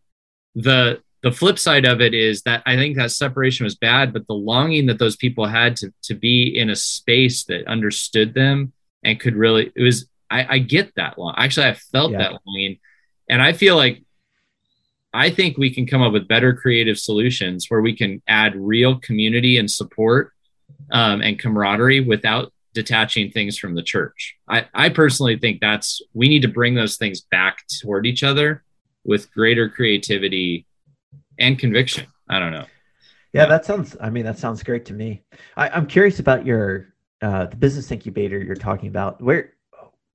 the, 0.54 1.00
the 1.22 1.32
flip 1.32 1.58
side 1.58 1.86
of 1.86 2.02
it 2.02 2.12
is 2.12 2.42
that 2.42 2.62
I 2.66 2.76
think 2.76 2.96
that 2.96 3.10
separation 3.10 3.64
was 3.64 3.74
bad, 3.74 4.12
but 4.12 4.26
the 4.26 4.34
longing 4.34 4.86
that 4.86 4.98
those 4.98 5.16
people 5.16 5.46
had 5.46 5.76
to, 5.76 5.92
to 6.02 6.14
be 6.14 6.58
in 6.58 6.68
a 6.68 6.76
space 6.76 7.44
that 7.44 7.66
understood 7.66 8.34
them 8.34 8.74
and 9.02 9.18
could 9.18 9.34
really, 9.34 9.72
it 9.74 9.82
was, 9.82 10.06
I, 10.30 10.56
I 10.56 10.58
get 10.58 10.94
that 10.96 11.18
long. 11.18 11.34
Actually, 11.38 11.68
I 11.68 11.74
felt 11.74 12.12
yeah. 12.12 12.18
that 12.18 12.40
longing 12.44 12.78
and 13.30 13.40
I 13.40 13.54
feel 13.54 13.76
like 13.76 14.02
I 15.14 15.30
think 15.30 15.56
we 15.56 15.72
can 15.72 15.86
come 15.86 16.02
up 16.02 16.12
with 16.12 16.28
better 16.28 16.52
creative 16.52 16.98
solutions 16.98 17.66
where 17.70 17.80
we 17.80 17.96
can 17.96 18.20
add 18.26 18.56
real 18.56 18.98
community 18.98 19.56
and 19.56 19.70
support 19.70 20.34
um, 20.92 21.20
and 21.22 21.38
camaraderie 21.38 22.00
without 22.00 22.52
detaching 22.74 23.30
things 23.30 23.56
from 23.56 23.74
the 23.74 23.82
church. 23.82 24.36
I, 24.48 24.66
I 24.74 24.88
personally 24.88 25.38
think 25.38 25.60
that's 25.60 26.02
we 26.12 26.28
need 26.28 26.42
to 26.42 26.48
bring 26.48 26.74
those 26.74 26.96
things 26.96 27.20
back 27.20 27.64
toward 27.80 28.06
each 28.06 28.22
other 28.22 28.64
with 29.04 29.32
greater 29.32 29.68
creativity 29.68 30.66
and 31.38 31.58
conviction. 31.58 32.06
I 32.28 32.38
don't 32.38 32.52
know. 32.52 32.66
Yeah, 33.32 33.46
that 33.46 33.64
sounds. 33.64 33.96
I 34.00 34.10
mean, 34.10 34.24
that 34.24 34.38
sounds 34.38 34.62
great 34.62 34.84
to 34.86 34.92
me. 34.92 35.22
I, 35.56 35.76
am 35.76 35.86
curious 35.86 36.20
about 36.20 36.46
your 36.46 36.94
uh, 37.20 37.46
the 37.46 37.56
business 37.56 37.90
incubator 37.90 38.38
you're 38.38 38.54
talking 38.54 38.88
about. 38.88 39.20
Where 39.20 39.54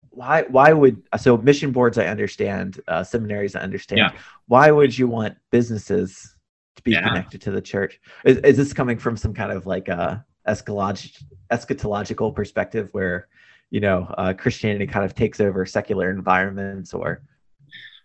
why 0.09 0.43
why 0.43 0.71
would 0.71 1.03
so 1.19 1.37
mission 1.37 1.71
boards 1.71 1.97
I 1.97 2.05
understand, 2.05 2.79
uh, 2.87 3.03
seminaries 3.03 3.55
I 3.55 3.61
understand. 3.61 3.99
Yeah. 3.99 4.11
Why 4.47 4.71
would 4.71 4.97
you 4.97 5.07
want 5.07 5.37
businesses 5.51 6.35
to 6.77 6.83
be 6.83 6.91
yeah. 6.91 7.07
connected 7.07 7.41
to 7.41 7.51
the 7.51 7.61
church? 7.61 7.99
Is, 8.23 8.37
is 8.37 8.57
this 8.57 8.73
coming 8.73 8.97
from 8.97 9.17
some 9.17 9.33
kind 9.33 9.51
of 9.51 9.65
like 9.65 9.89
a 9.89 10.25
eschatolog- 10.49 11.23
eschatological 11.51 12.33
perspective 12.33 12.89
where 12.91 13.27
you 13.69 13.79
know 13.79 14.13
uh, 14.17 14.33
Christianity 14.33 14.87
kind 14.87 15.05
of 15.05 15.15
takes 15.15 15.39
over 15.39 15.65
secular 15.65 16.09
environments 16.09 16.93
or? 16.93 17.21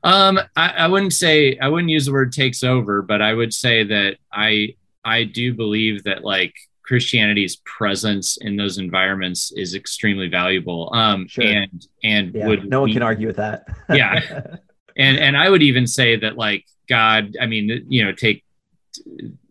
Um, 0.03 0.38
I, 0.55 0.68
I 0.70 0.86
wouldn't 0.86 1.14
say 1.14 1.57
I 1.59 1.68
wouldn't 1.68 1.90
use 1.90 2.07
the 2.07 2.12
word 2.12 2.32
takes 2.32 2.62
over, 2.62 3.01
but 3.01 3.22
I 3.22 3.32
would 3.32 3.55
say 3.55 3.84
that 3.84 4.18
I 4.30 4.76
I 5.05 5.24
do 5.24 5.55
believe 5.55 6.05
that 6.05 6.24
like 6.24 6.55
Christianity's 6.82 7.57
presence 7.64 8.36
in 8.36 8.57
those 8.57 8.76
environments 8.76 9.51
is 9.53 9.74
extremely 9.74 10.28
valuable. 10.28 10.90
Um, 10.92 11.26
sure. 11.26 11.45
and 11.45 11.86
and 12.03 12.34
yeah, 12.34 12.47
would 12.47 12.68
no 12.68 12.82
one 12.82 12.92
can 12.92 13.03
argue 13.03 13.26
with 13.26 13.36
that. 13.36 13.66
yeah, 13.88 14.20
and 14.97 15.18
and 15.18 15.36
I 15.36 15.49
would 15.49 15.62
even 15.62 15.86
say 15.86 16.16
that 16.16 16.36
like 16.36 16.66
God, 16.88 17.36
I 17.40 17.47
mean, 17.47 17.86
you 17.88 18.05
know, 18.05 18.12
take 18.12 18.43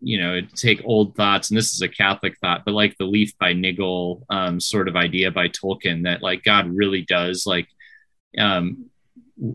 you 0.00 0.18
know 0.20 0.40
take 0.54 0.82
old 0.84 1.14
thoughts, 1.16 1.50
and 1.50 1.58
this 1.58 1.74
is 1.74 1.82
a 1.82 1.88
Catholic 1.88 2.38
thought, 2.40 2.64
but 2.64 2.74
like 2.74 2.96
the 2.98 3.04
leaf 3.04 3.36
by 3.38 3.52
Niggle 3.52 4.24
um, 4.30 4.60
sort 4.60 4.88
of 4.88 4.96
idea 4.96 5.30
by 5.30 5.48
Tolkien 5.48 6.04
that 6.04 6.22
like 6.22 6.42
God 6.44 6.68
really 6.68 7.02
does 7.02 7.46
like 7.46 7.68
um, 8.38 8.90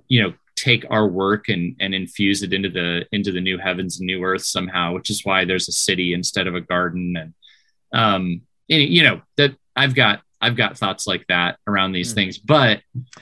you 0.07 0.23
know 0.23 0.33
take 0.55 0.85
our 0.89 1.07
work 1.07 1.47
and 1.47 1.75
and 1.79 1.95
infuse 1.95 2.43
it 2.43 2.53
into 2.53 2.69
the 2.69 3.05
into 3.11 3.31
the 3.31 3.39
new 3.39 3.57
heavens 3.57 3.99
and 3.99 4.07
new 4.07 4.23
earth 4.23 4.43
somehow 4.43 4.93
which 4.93 5.09
is 5.09 5.23
why 5.23 5.45
there's 5.45 5.69
a 5.69 5.73
city 5.73 6.13
instead 6.13 6.47
of 6.47 6.55
a 6.55 6.61
garden 6.61 7.15
and 7.15 7.33
um 7.93 8.41
and, 8.69 8.81
you 8.83 9.03
know 9.03 9.21
that 9.37 9.55
i've 9.75 9.95
got 9.95 10.21
i've 10.41 10.57
got 10.57 10.77
thoughts 10.77 11.07
like 11.07 11.25
that 11.27 11.57
around 11.67 11.93
these 11.93 12.11
mm. 12.11 12.15
things 12.15 12.37
but 12.37 12.81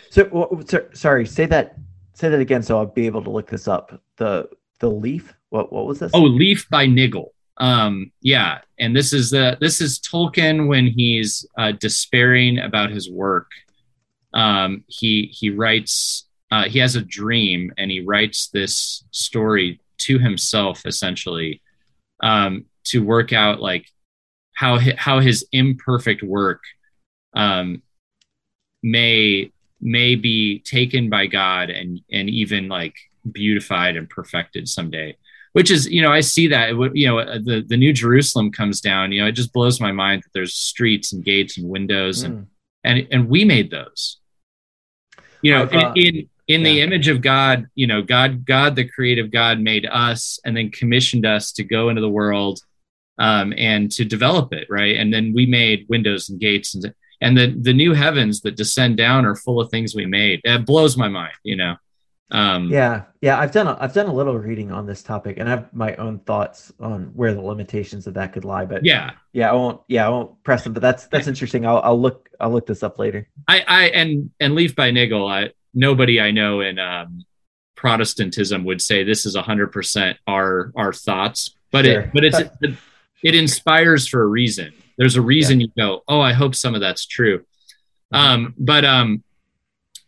so, 0.09 0.28
well, 0.32 0.61
so, 0.65 0.84
sorry 0.93 1.26
say 1.26 1.45
that 1.45 1.76
say 2.13 2.28
that 2.28 2.39
again 2.39 2.63
so 2.63 2.78
i'll 2.78 2.86
be 2.86 3.05
able 3.05 3.24
to 3.24 3.30
look 3.30 3.47
this 3.47 3.68
up 3.68 4.01
the 4.18 4.49
the 4.80 4.89
leaf? 4.89 5.34
What 5.49 5.71
what 5.71 5.86
was 5.86 5.99
this? 5.99 6.11
Oh 6.13 6.21
leaf 6.23 6.69
by 6.69 6.86
niggle 6.86 7.34
um 7.59 8.11
yeah 8.21 8.59
and 8.78 8.95
this 8.95 9.13
is 9.13 9.32
the 9.32 9.57
this 9.59 9.82
is 9.82 9.99
tolkien 9.99 10.67
when 10.67 10.86
he's 10.86 11.43
uh 11.57 11.71
despairing 11.71 12.59
about 12.59 12.91
his 12.91 13.09
work. 13.09 13.49
Um 14.34 14.84
he 14.88 15.32
he 15.34 15.49
writes 15.49 16.28
uh, 16.51 16.63
he 16.63 16.80
has 16.80 16.95
a 16.95 17.01
dream 17.01 17.73
and 17.78 17.91
he 17.91 17.99
writes 17.99 18.47
this 18.47 19.03
story 19.11 19.80
to 19.97 20.17
himself 20.19 20.86
essentially 20.86 21.61
um, 22.21 22.65
to 22.86 23.03
work 23.03 23.34
out 23.34 23.59
like 23.59 23.86
how 24.53 24.80
how 24.97 25.19
his 25.19 25.45
imperfect 25.51 26.23
work 26.23 26.63
um, 27.36 27.82
may 28.82 29.51
may 29.82 30.15
be 30.15 30.59
taken 30.59 31.09
by 31.09 31.28
God 31.28 31.69
and 31.69 31.99
and 32.11 32.30
even 32.30 32.69
like 32.69 32.95
beautified 33.32 33.95
and 33.95 34.09
perfected 34.09 34.67
someday, 34.67 35.15
which 35.57 35.71
is 35.71 35.89
you 35.89 36.03
know 36.03 36.11
i 36.11 36.19
see 36.19 36.47
that 36.47 36.69
you 36.93 37.07
know 37.07 37.17
uh, 37.17 37.39
the 37.43 37.65
the 37.67 37.78
new 37.78 37.91
jerusalem 37.91 38.51
comes 38.51 38.80
down 38.80 39.11
you 39.11 39.19
know 39.19 39.28
it 39.28 39.32
just 39.32 39.51
blows 39.51 39.82
my 39.82 39.91
mind 39.91 40.21
that 40.21 40.30
there's 40.34 40.53
streets 40.53 41.13
and 41.13 41.25
gates 41.25 41.57
and 41.57 41.67
windows 41.67 42.21
and 42.21 42.38
mm. 42.38 42.45
and 42.84 43.07
and 43.11 43.28
we 43.28 43.43
made 43.43 43.71
those 43.71 44.19
you 45.41 45.51
know 45.51 45.63
uh, 45.63 45.93
in 45.95 46.05
in, 46.05 46.30
in 46.47 46.61
yeah. 46.61 46.67
the 46.67 46.82
image 46.82 47.07
of 47.07 47.21
god 47.21 47.65
you 47.73 47.88
know 47.88 48.03
god 48.03 48.45
god 48.45 48.75
the 48.75 48.88
creative 48.88 49.32
god 49.32 49.59
made 49.59 49.88
us 49.91 50.39
and 50.45 50.55
then 50.55 50.69
commissioned 50.69 51.25
us 51.25 51.51
to 51.51 51.63
go 51.63 51.89
into 51.89 52.01
the 52.01 52.09
world 52.09 52.59
um, 53.19 53.51
and 53.57 53.91
to 53.91 54.05
develop 54.05 54.53
it 54.53 54.67
right 54.69 54.95
and 54.95 55.11
then 55.11 55.34
we 55.34 55.47
made 55.47 55.88
windows 55.89 56.30
and 56.30 56.39
gates 56.39 56.75
and 56.75 56.93
and 57.21 57.36
the 57.36 57.47
the 57.61 57.73
new 57.73 57.93
heavens 57.93 58.41
that 58.41 58.55
descend 58.55 58.95
down 58.95 59.25
are 59.25 59.36
full 59.36 59.59
of 59.59 59.71
things 59.71 59.95
we 59.95 60.05
made 60.05 60.39
it 60.43 60.67
blows 60.67 60.95
my 60.95 61.07
mind 61.07 61.34
you 61.43 61.55
know 61.55 61.75
um, 62.30 62.69
yeah, 62.69 63.03
yeah, 63.21 63.39
I've 63.39 63.53
done 63.53 63.67
a, 63.67 63.78
I've 63.80 63.93
done 63.93 64.07
a 64.07 64.13
little 64.13 64.38
reading 64.38 64.71
on 64.71 64.86
this 64.86 65.01
topic, 65.01 65.38
and 65.38 65.47
I 65.47 65.51
have 65.51 65.73
my 65.73 65.95
own 65.95 66.19
thoughts 66.19 66.73
on 66.80 67.11
where 67.15 67.34
the 67.34 67.41
limitations 67.41 68.05
of 68.05 68.15
that 68.15 68.34
could 68.34 68.43
lie. 68.43 68.65
But 68.65 68.84
yeah, 68.84 69.11
yeah, 69.32 69.49
I 69.49 69.53
won't 69.53 69.82
yeah 69.88 70.05
I 70.05 70.09
won't 70.09 70.43
press 70.43 70.63
them. 70.63 70.73
But 70.73 70.82
that's 70.82 71.07
that's 71.07 71.28
interesting. 71.28 71.65
I'll 71.65 71.80
I'll 71.80 71.99
look 71.99 72.30
I'll 72.39 72.51
look 72.51 72.65
this 72.65 72.84
up 72.84 72.99
later. 72.99 73.30
I 73.47 73.63
I 73.65 73.84
and 73.89 74.30
and 74.41 74.55
leaf 74.55 74.75
by 74.75 74.91
niggle. 74.91 75.25
I 75.25 75.51
nobody 75.73 76.19
I 76.19 76.32
know 76.32 76.59
in 76.59 76.80
um, 76.80 77.25
Protestantism 77.78 78.65
would 78.65 78.82
say 78.82 79.05
this 79.05 79.25
is 79.25 79.36
hundred 79.38 79.71
percent 79.71 80.17
our 80.28 80.73
our 80.75 80.91
thoughts, 80.91 81.55
but 81.71 81.86
sure. 81.86 82.01
it 82.01 82.13
but 82.13 82.25
it's 82.25 82.39
it, 82.61 82.75
it, 83.23 83.36
inspires 83.36 84.05
for 84.05 84.21
a 84.21 84.28
reason. 84.28 84.73
There's 84.97 85.15
a 85.15 85.21
reason 85.21 85.61
yeah. 85.61 85.67
you 85.67 85.82
go, 85.82 86.03
oh, 86.09 86.19
I 86.19 86.34
hope 86.34 86.55
some 86.55 86.75
of 86.75 86.82
that's 86.82 87.05
true. 87.05 87.45
Mm-hmm. 88.13 88.15
Um, 88.15 88.53
but 88.57 88.84
um, 88.84 89.23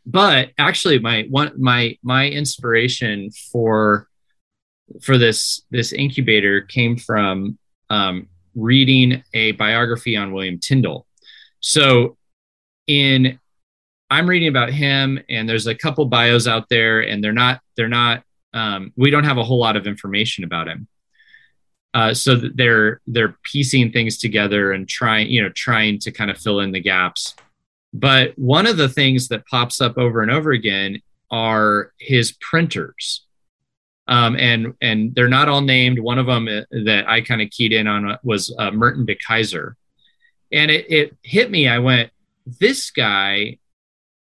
but 0.10 0.50
actually 0.58 0.98
my 0.98 1.28
one 1.30 1.52
my 1.58 1.96
my 2.02 2.28
inspiration 2.28 3.30
for 3.52 4.08
for 5.02 5.18
this 5.20 5.62
this 5.70 5.94
incubator 5.94 6.62
came 6.62 6.98
from 6.98 7.58
um, 7.92 8.28
reading 8.56 9.24
a 9.34 9.52
biography 9.54 10.18
on 10.18 10.34
William 10.34 10.60
Tyndale. 10.60 11.06
So 11.60 12.18
in 12.88 13.40
I'm 14.10 14.28
reading 14.28 14.48
about 14.48 14.72
him 14.72 15.20
and 15.30 15.48
there's 15.48 15.68
a 15.68 15.76
couple 15.76 16.06
bios 16.06 16.48
out 16.48 16.70
there 16.70 17.02
and 17.02 17.24
they're 17.24 17.32
not 17.32 17.62
they're 17.78 17.88
not 17.88 18.24
um, 18.54 18.92
we 18.96 19.12
don't 19.12 19.26
have 19.26 19.38
a 19.38 19.44
whole 19.44 19.60
lot 19.60 19.78
of 19.78 19.86
information 19.86 20.44
about 20.44 20.68
him. 20.68 20.88
Uh, 21.94 22.16
so 22.16 22.36
they're 22.36 23.00
they're 23.06 23.38
piecing 23.44 23.92
things 23.92 24.18
together 24.18 24.72
and 24.72 24.90
trying 24.90 25.30
you 25.30 25.44
know 25.44 25.50
trying 25.50 26.00
to 26.00 26.12
kind 26.12 26.32
of 26.32 26.38
fill 26.38 26.62
in 26.62 26.72
the 26.72 26.80
gaps. 26.80 27.36
But 27.94 28.38
one 28.38 28.68
of 28.68 28.78
the 28.78 28.90
things 28.90 29.30
that 29.30 29.48
pops 29.48 29.82
up 29.82 29.98
over 29.98 30.22
and 30.22 30.32
over 30.32 30.52
again 30.52 31.02
are 31.32 31.92
his 32.00 32.32
printers. 32.34 33.26
Um, 34.08 34.36
and 34.38 34.74
and 34.82 35.14
they're 35.14 35.28
not 35.28 35.50
all 35.50 35.62
named. 35.62 36.00
One 36.00 36.18
of 36.18 36.26
them 36.26 36.48
uh, 36.48 36.62
that 36.86 37.08
I 37.08 37.22
kind 37.22 37.42
of 37.44 37.52
keyed 37.52 37.74
in 37.74 37.88
on 37.88 38.10
uh, 38.10 38.18
was 38.24 38.54
uh, 38.58 38.72
Merten 38.72 39.06
de 39.06 39.16
Keyser, 39.16 39.76
and 40.52 40.72
it, 40.72 40.92
it 40.92 41.18
hit 41.22 41.52
me. 41.52 41.68
I 41.68 41.78
went, 41.78 42.10
this 42.60 42.90
guy, 42.90 43.60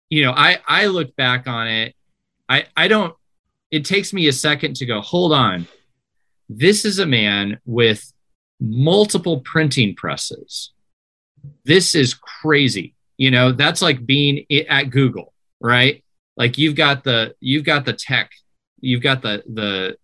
you 0.07 0.23
know, 0.23 0.33
I 0.33 0.59
I 0.67 0.85
look 0.85 1.15
back 1.15 1.47
on 1.47 1.67
it. 1.67 1.95
I 2.47 2.65
I 2.77 2.89
don't. 2.89 3.15
It 3.71 3.83
takes 3.83 4.13
me 4.13 4.27
a 4.27 4.33
second 4.33 4.75
to 4.75 4.85
go. 4.85 5.01
Hold 5.01 5.33
on, 5.33 5.65
this 6.47 6.85
is 6.85 6.99
a 6.99 7.07
man 7.07 7.59
with 7.65 8.13
multiple 8.59 9.39
printing 9.39 9.95
presses. 9.95 10.73
This 11.65 11.95
is 11.95 12.13
crazy 12.13 12.93
you 13.23 13.29
know 13.29 13.51
that's 13.51 13.81
like 13.81 14.05
being 14.05 14.45
at 14.69 14.89
google 14.89 15.31
right? 15.61 16.03
Like 16.35 16.57
you've 16.57 16.75
got 16.75 17.03
the 17.03 17.35
you've 17.39 17.63
got 17.63 17.85
the 17.85 17.93
tech 17.93 18.31
you've 18.79 19.03
got 19.03 19.21
the 19.21 19.43
the 19.47 19.95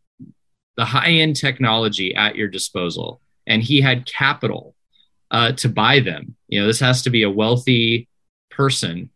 the 0.78 0.86
high 0.86 1.10
end 1.10 1.36
technology 1.36 2.16
at 2.16 2.36
your 2.36 2.48
disposal. 2.48 3.20
And 3.48 3.64
he 3.64 3.82
had 3.82 4.06
capital 4.06 4.76
uh, 5.32 5.54
to 5.54 5.70
buy 5.70 6.00
them. 6.00 6.36
You 6.48 6.62
know 6.62 6.68
this 6.68 6.80
has 6.80 7.02
to 7.04 7.10
be 7.10 7.24
a 7.24 7.30
wealthy 7.30 8.08
person. 8.52 9.10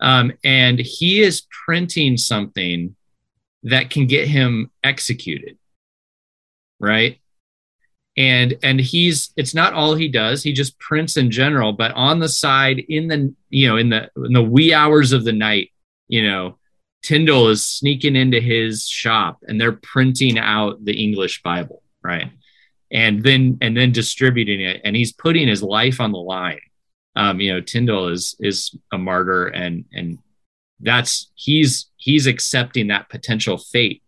Um, 0.00 0.32
and 0.44 0.78
he 0.78 1.20
is 1.20 1.46
printing 1.64 2.16
something 2.16 2.94
that 3.64 3.90
can 3.90 4.06
get 4.06 4.28
him 4.28 4.70
executed 4.84 5.58
right 6.78 7.18
and 8.18 8.54
and 8.62 8.78
he's 8.78 9.32
it's 9.36 9.54
not 9.54 9.72
all 9.72 9.94
he 9.94 10.08
does. 10.08 10.42
He 10.42 10.52
just 10.52 10.78
prints 10.78 11.16
in 11.16 11.30
general 11.30 11.72
but 11.72 11.92
on 11.92 12.18
the 12.18 12.28
side 12.28 12.80
in 12.80 13.08
the 13.08 13.34
you 13.48 13.68
know 13.68 13.78
in 13.78 13.88
the 13.88 14.10
in 14.16 14.34
the 14.34 14.42
wee 14.42 14.74
hours 14.74 15.12
of 15.12 15.24
the 15.24 15.32
night 15.32 15.72
you 16.08 16.28
know 16.28 16.58
tyndale 17.02 17.48
is 17.48 17.64
sneaking 17.64 18.16
into 18.16 18.40
his 18.40 18.86
shop 18.86 19.38
and 19.46 19.58
they're 19.60 19.72
printing 19.72 20.36
out 20.36 20.84
the 20.84 21.02
english 21.02 21.42
bible 21.42 21.82
right? 22.02 22.30
And 22.90 23.22
then 23.22 23.58
and 23.60 23.76
then 23.76 23.92
distributing 23.92 24.60
it. 24.60 24.80
And 24.84 24.96
he's 24.96 25.12
putting 25.12 25.48
his 25.48 25.62
life 25.62 26.00
on 26.00 26.12
the 26.12 26.18
line. 26.18 26.60
Um 27.16 27.40
you 27.40 27.52
know 27.52 27.60
tyndale 27.60 28.08
is 28.08 28.36
is 28.40 28.74
a 28.92 28.98
martyr 28.98 29.48
and 29.48 29.84
and 29.92 30.18
that's 30.80 31.30
he's 31.34 31.90
he's 31.96 32.26
accepting 32.26 32.88
that 32.88 33.08
potential 33.08 33.58
fate 33.58 34.02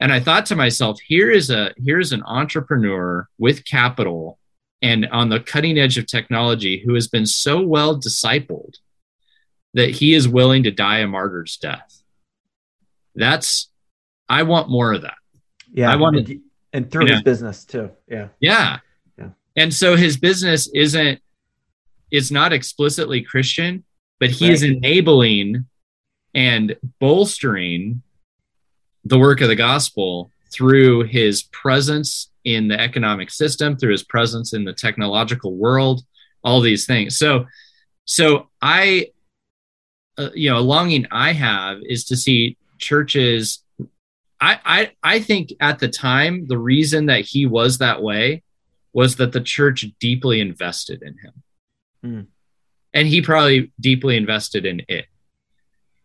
and 0.00 0.12
I 0.12 0.20
thought 0.20 0.46
to 0.46 0.56
myself, 0.56 0.98
here 1.00 1.30
is 1.30 1.50
a 1.50 1.72
here's 1.76 2.12
an 2.12 2.22
entrepreneur 2.24 3.28
with 3.38 3.64
capital 3.64 4.38
and 4.82 5.06
on 5.12 5.28
the 5.28 5.40
cutting 5.40 5.78
edge 5.78 5.98
of 5.98 6.06
technology 6.06 6.82
who 6.84 6.94
has 6.94 7.06
been 7.06 7.26
so 7.26 7.60
well 7.60 7.98
discipled 7.98 8.76
that 9.74 9.90
he 9.90 10.14
is 10.14 10.26
willing 10.26 10.62
to 10.62 10.70
die 10.70 10.98
a 10.98 11.06
martyr's 11.06 11.58
death. 11.58 12.02
That's 13.14 13.70
I 14.28 14.44
want 14.44 14.70
more 14.70 14.92
of 14.92 15.02
that. 15.02 15.18
Yeah, 15.72 15.92
I 15.92 15.96
want 15.96 16.16
and, 16.16 16.40
and 16.72 16.90
through 16.90 17.06
his 17.06 17.18
know, 17.18 17.22
business 17.22 17.64
too. 17.64 17.90
Yeah. 18.08 18.28
Yeah. 18.40 18.78
Yeah. 19.18 19.28
And 19.56 19.72
so 19.72 19.96
his 19.96 20.16
business 20.16 20.68
isn't 20.74 21.20
it's 22.10 22.30
not 22.30 22.52
explicitly 22.52 23.22
Christian, 23.22 23.84
but 24.18 24.30
he 24.30 24.46
right. 24.46 24.54
is 24.54 24.62
enabling 24.62 25.66
and 26.34 26.76
bolstering 27.00 28.02
the 29.04 29.18
work 29.18 29.40
of 29.40 29.48
the 29.48 29.56
gospel 29.56 30.30
through 30.52 31.04
his 31.04 31.42
presence 31.44 32.30
in 32.44 32.68
the 32.68 32.80
economic 32.80 33.30
system, 33.30 33.76
through 33.76 33.92
his 33.92 34.02
presence 34.02 34.52
in 34.52 34.64
the 34.64 34.72
technological 34.72 35.54
world, 35.54 36.02
all 36.42 36.60
these 36.60 36.86
things. 36.86 37.16
So, 37.16 37.46
so 38.04 38.48
I, 38.60 39.08
uh, 40.18 40.30
you 40.34 40.50
know, 40.50 40.58
a 40.58 40.60
longing 40.60 41.06
I 41.10 41.32
have 41.32 41.78
is 41.82 42.04
to 42.06 42.16
see 42.16 42.56
churches. 42.78 43.62
I, 44.40 44.58
I, 44.64 44.92
I 45.02 45.20
think 45.20 45.52
at 45.60 45.78
the 45.78 45.88
time, 45.88 46.46
the 46.46 46.58
reason 46.58 47.06
that 47.06 47.20
he 47.20 47.46
was 47.46 47.78
that 47.78 48.02
way 48.02 48.42
was 48.92 49.16
that 49.16 49.32
the 49.32 49.40
church 49.40 49.86
deeply 50.00 50.40
invested 50.40 51.02
in 51.02 51.16
him. 51.18 51.42
Mm. 52.04 52.26
And 52.92 53.06
he 53.06 53.22
probably 53.22 53.72
deeply 53.78 54.16
invested 54.16 54.66
in 54.66 54.82
it. 54.88 55.06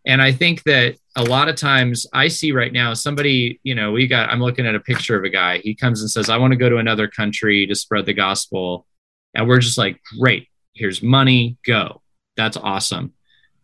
And 0.05 0.21
I 0.21 0.31
think 0.31 0.63
that 0.63 0.97
a 1.15 1.23
lot 1.23 1.49
of 1.49 1.55
times 1.55 2.05
I 2.13 2.27
see 2.27 2.51
right 2.51 2.71
now 2.71 2.93
somebody, 2.93 3.59
you 3.63 3.73
know, 3.73 3.91
we 3.91 4.07
got, 4.07 4.29
I'm 4.29 4.41
looking 4.41 4.67
at 4.67 4.75
a 4.75 4.79
picture 4.79 5.17
of 5.17 5.23
a 5.23 5.29
guy. 5.29 5.59
He 5.59 5.73
comes 5.73 6.01
and 6.01 6.11
says, 6.11 6.29
I 6.29 6.37
want 6.37 6.51
to 6.51 6.57
go 6.57 6.69
to 6.69 6.77
another 6.77 7.07
country 7.07 7.65
to 7.65 7.75
spread 7.75 8.05
the 8.05 8.13
gospel. 8.13 8.85
And 9.33 9.47
we're 9.47 9.59
just 9.59 9.77
like, 9.77 9.99
great, 10.19 10.47
here's 10.73 11.01
money, 11.01 11.57
go. 11.65 12.01
That's 12.37 12.57
awesome. 12.57 13.13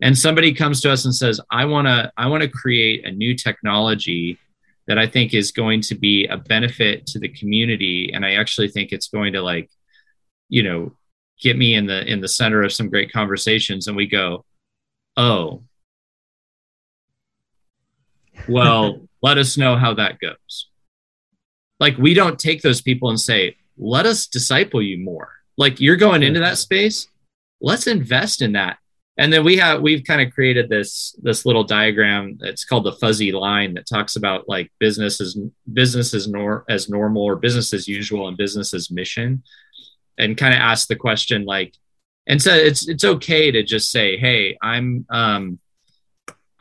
And 0.02 0.18
somebody 0.18 0.54
comes 0.54 0.82
to 0.82 0.92
us 0.92 1.06
and 1.06 1.14
says, 1.14 1.40
I 1.52 1.66
want 1.66 1.88
to, 1.88 2.12
I 2.18 2.28
want 2.28 2.42
to 2.42 2.50
create 2.50 3.06
a 3.06 3.12
new 3.12 3.36
technology 3.36 4.40
that 4.88 4.98
I 4.98 5.06
think 5.06 5.34
is 5.34 5.52
going 5.52 5.82
to 5.82 5.96
be 5.96 6.26
a 6.26 6.38
benefit 6.38 7.06
to 7.08 7.20
the 7.20 7.30
community. 7.30 8.12
And 8.14 8.26
I 8.26 8.34
actually 8.34 8.70
think 8.70 8.92
it's 8.92 9.10
going 9.10 9.34
to 9.34 9.42
like, 9.42 9.70
you 10.50 10.64
know, 10.64 10.94
get 11.40 11.56
me 11.56 11.76
in 11.76 11.86
the, 11.86 12.04
in 12.12 12.20
the 12.20 12.28
center 12.28 12.64
of 12.64 12.74
some 12.74 12.90
great 12.90 13.12
conversations. 13.12 13.88
And 13.88 13.96
we 13.96 14.08
go, 14.08 14.44
oh, 15.18 15.62
well, 18.48 19.02
let 19.22 19.38
us 19.38 19.58
know 19.58 19.76
how 19.76 19.94
that 19.96 20.20
goes. 20.20 20.68
Like, 21.80 21.98
we 21.98 22.14
don't 22.14 22.40
take 22.40 22.62
those 22.62 22.82
people 22.82 23.10
and 23.10 23.20
say, 23.20 23.58
let 23.78 24.06
us 24.06 24.28
disciple 24.28 24.82
you 24.82 24.98
more. 24.98 25.32
Like, 25.58 25.80
you're 25.80 25.96
going 25.96 26.24
into 26.24 26.40
that 26.40 26.58
space, 26.58 27.08
let's 27.62 27.88
invest 27.88 28.42
in 28.42 28.54
that. 28.54 28.78
And 29.18 29.32
then 29.32 29.44
we 29.44 29.58
have 29.58 29.82
we've 29.82 30.04
kind 30.04 30.22
of 30.22 30.34
created 30.34 30.70
this 30.70 31.16
this 31.22 31.46
little 31.46 31.64
diagram. 31.64 32.40
It's 32.42 32.66
called 32.66 32.86
the 32.86 32.94
fuzzy 32.94 33.32
line 33.32 33.74
that 33.74 33.88
talks 33.88 34.16
about 34.16 34.48
like 34.48 34.72
business 34.80 35.20
as 35.20 35.38
business 35.72 36.14
as, 36.14 36.28
nor, 36.28 36.66
as 36.70 36.90
normal 36.90 37.24
or 37.24 37.36
business 37.36 37.74
as 37.74 37.88
usual 37.88 38.28
and 38.28 38.38
business 38.38 38.74
as 38.74 38.90
mission, 38.90 39.44
and 40.18 40.38
kind 40.38 40.54
of 40.54 40.60
ask 40.60 40.88
the 40.88 40.96
question 40.96 41.46
like, 41.46 41.76
and 42.26 42.42
so 42.42 42.54
it's 42.54 42.88
it's 42.88 43.04
okay 43.04 43.52
to 43.52 43.64
just 43.64 43.92
say, 43.92 44.18
hey, 44.18 44.58
I'm 44.62 45.06
um, 45.10 45.60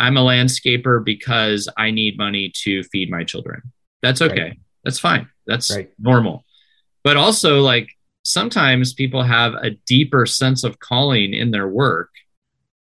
I'm 0.01 0.17
a 0.17 0.23
landscaper 0.23 1.05
because 1.05 1.69
I 1.77 1.91
need 1.91 2.17
money 2.17 2.51
to 2.63 2.83
feed 2.85 3.11
my 3.11 3.23
children. 3.23 3.63
That's 4.03 4.23
okay. 4.23 4.43
Right. 4.43 4.61
That's 4.83 4.99
fine. 4.99 5.29
That's 5.47 5.75
right. 5.75 5.91
normal. 5.99 6.45
But 7.05 7.17
also, 7.17 7.61
like, 7.61 7.91
sometimes 8.25 8.95
people 8.95 9.23
have 9.23 9.55
a 9.55 9.71
deeper 9.87 10.25
sense 10.25 10.65
of 10.65 10.79
calling 10.79 11.35
in 11.35 11.51
their 11.51 11.69
work 11.69 12.11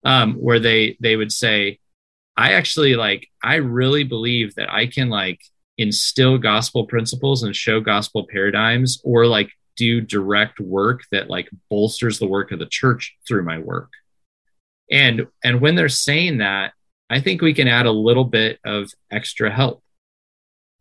um, 0.04 0.36
where 0.36 0.60
they 0.60 0.96
they 1.00 1.16
would 1.16 1.32
say, 1.32 1.80
I 2.38 2.54
actually 2.54 2.96
like, 2.96 3.28
I 3.44 3.56
really 3.56 4.04
believe 4.04 4.54
that 4.56 4.72
I 4.72 4.86
can 4.86 5.10
like 5.10 5.42
instill 5.80 6.38
gospel 6.38 6.86
principles 6.86 7.42
and 7.42 7.56
show 7.56 7.80
gospel 7.80 8.28
paradigms 8.32 9.02
or 9.04 9.26
like 9.26 9.50
do 9.76 10.02
direct 10.02 10.60
work 10.60 11.02
that 11.12 11.30
like 11.30 11.50
bolsters 11.70 12.20
the 12.20 12.28
work 12.28 12.52
of 12.52 12.60
the 12.60 12.66
church 12.66 13.16
through 13.28 13.44
my 13.44 13.60
work 13.60 13.92
and 14.92 15.28
and 15.44 15.62
when 15.62 15.76
they're 15.76 15.90
saying 15.90 16.40
that 16.40 16.74
i 17.10 17.20
think 17.20 17.42
we 17.42 17.54
can 17.54 17.68
add 17.68 17.86
a 17.86 17.92
little 17.92 18.26
bit 18.26 18.60
of 18.66 18.92
extra 19.12 19.52
help. 19.52 19.84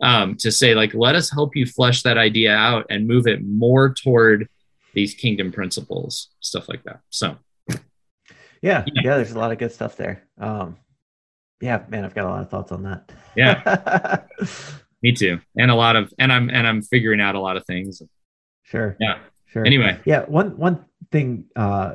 Um, 0.02 0.36
to 0.40 0.52
say 0.52 0.74
like 0.74 0.92
let 0.92 1.14
us 1.14 1.30
help 1.30 1.56
you 1.56 1.64
flesh 1.64 2.02
that 2.02 2.18
idea 2.18 2.54
out 2.54 2.84
and 2.90 3.08
move 3.08 3.26
it 3.26 3.42
more 3.42 3.94
toward 3.94 4.46
these 4.92 5.14
kingdom 5.14 5.52
principles 5.52 6.28
stuff 6.40 6.68
like 6.68 6.82
that. 6.84 7.00
So. 7.08 7.36
Yeah, 8.60 8.84
yeah, 8.86 9.02
yeah 9.04 9.16
there's 9.16 9.32
a 9.32 9.38
lot 9.38 9.52
of 9.52 9.58
good 9.58 9.72
stuff 9.72 9.96
there. 9.96 10.24
Um, 10.38 10.76
yeah 11.60 11.82
man 11.88 12.04
i've 12.04 12.14
got 12.14 12.26
a 12.26 12.28
lot 12.28 12.42
of 12.42 12.50
thoughts 12.50 12.72
on 12.72 12.82
that. 12.82 13.10
Yeah. 13.34 14.22
Me 15.02 15.12
too. 15.12 15.40
And 15.56 15.70
a 15.70 15.74
lot 15.74 15.96
of 15.96 16.12
and 16.18 16.32
i'm 16.32 16.50
and 16.50 16.66
i'm 16.66 16.82
figuring 16.82 17.20
out 17.20 17.34
a 17.34 17.40
lot 17.40 17.56
of 17.56 17.64
things. 17.66 18.02
Sure. 18.64 18.96
Yeah. 19.00 19.18
Sure. 19.46 19.64
Anyway. 19.64 19.98
Yeah 20.04 20.24
one 20.26 20.56
one 20.56 20.84
thing 21.10 21.44
uh 21.54 21.94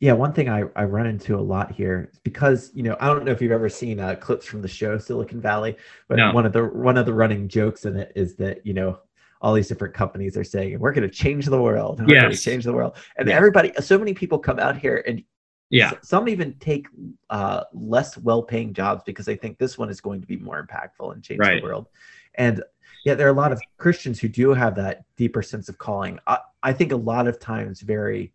yeah, 0.00 0.14
one 0.14 0.32
thing 0.32 0.48
I, 0.48 0.64
I 0.74 0.84
run 0.84 1.06
into 1.06 1.38
a 1.38 1.40
lot 1.40 1.70
here 1.70 2.08
is 2.10 2.18
because 2.20 2.70
you 2.74 2.82
know 2.82 2.96
I 3.00 3.08
don't 3.08 3.24
know 3.24 3.32
if 3.32 3.42
you've 3.42 3.52
ever 3.52 3.68
seen 3.68 4.00
uh, 4.00 4.14
clips 4.14 4.46
from 4.46 4.62
the 4.62 4.68
show 4.68 4.96
Silicon 4.96 5.40
Valley, 5.42 5.76
but 6.08 6.16
no. 6.16 6.32
one 6.32 6.46
of 6.46 6.54
the 6.54 6.64
one 6.64 6.96
of 6.96 7.04
the 7.04 7.12
running 7.12 7.48
jokes 7.48 7.84
in 7.84 7.96
it 7.96 8.10
is 8.16 8.34
that 8.36 8.66
you 8.66 8.72
know 8.72 8.98
all 9.42 9.52
these 9.52 9.68
different 9.68 9.94
companies 9.94 10.36
are 10.38 10.44
saying 10.44 10.78
we're 10.78 10.92
going 10.92 11.08
to 11.08 11.14
change 11.14 11.46
the 11.46 11.60
world, 11.60 12.00
we're 12.00 12.14
yes. 12.14 12.22
going 12.22 12.32
to 12.32 12.40
change 12.40 12.64
the 12.64 12.72
world, 12.72 12.96
and 13.18 13.28
yeah. 13.28 13.36
everybody, 13.36 13.72
so 13.78 13.98
many 13.98 14.14
people 14.14 14.38
come 14.38 14.58
out 14.58 14.76
here 14.76 15.04
and 15.06 15.22
yeah, 15.68 15.92
some 16.02 16.28
even 16.28 16.54
take 16.54 16.88
uh, 17.28 17.64
less 17.74 18.16
well-paying 18.18 18.72
jobs 18.72 19.02
because 19.04 19.26
they 19.26 19.36
think 19.36 19.58
this 19.58 19.76
one 19.76 19.90
is 19.90 20.00
going 20.00 20.20
to 20.20 20.26
be 20.26 20.36
more 20.38 20.66
impactful 20.66 21.12
and 21.12 21.22
change 21.22 21.38
right. 21.40 21.60
the 21.60 21.66
world, 21.66 21.88
and 22.36 22.62
yeah, 23.04 23.14
there 23.14 23.26
are 23.26 23.30
a 23.30 23.34
lot 23.34 23.52
of 23.52 23.60
Christians 23.76 24.18
who 24.18 24.28
do 24.28 24.54
have 24.54 24.74
that 24.76 25.04
deeper 25.16 25.42
sense 25.42 25.68
of 25.68 25.76
calling. 25.76 26.18
I, 26.26 26.38
I 26.62 26.72
think 26.72 26.92
a 26.92 26.96
lot 26.96 27.28
of 27.28 27.38
times 27.38 27.82
very 27.82 28.32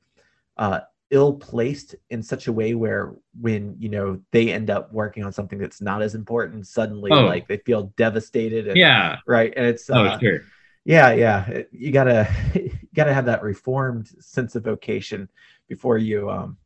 uh, 0.58 0.82
ill 1.12 1.34
placed 1.34 1.96
in 2.10 2.24
such 2.24 2.48
a 2.48 2.52
way 2.52 2.74
where 2.74 3.14
when 3.40 3.76
you 3.78 3.90
know 3.90 4.20
they 4.32 4.52
end 4.52 4.70
up 4.70 4.92
working 4.92 5.24
on 5.24 5.32
something 5.32 5.60
that's 5.60 5.82
not 5.82 6.02
as 6.02 6.16
important 6.16 6.66
suddenly 6.66 7.12
oh. 7.12 7.26
like 7.26 7.48
they 7.48 7.58
feel 7.58 7.94
devastated 7.96 8.68
and, 8.68 8.78
yeah 8.78 9.18
right 9.28 9.54
and 9.56 9.66
it's 9.68 9.90
oh, 9.90 10.04
uh, 10.04 10.20
sure. 10.20 10.42
yeah 10.84 11.14
yeah 11.14 11.62
you 11.72 11.92
gotta 11.92 12.28
you 12.56 12.72
gotta 12.96 13.14
have 13.14 13.26
that 13.26 13.44
reformed 13.44 14.08
sense 14.20 14.56
of 14.56 14.64
vocation 14.64 15.30
before 15.68 15.98
you 16.00 16.30
um 16.30 16.58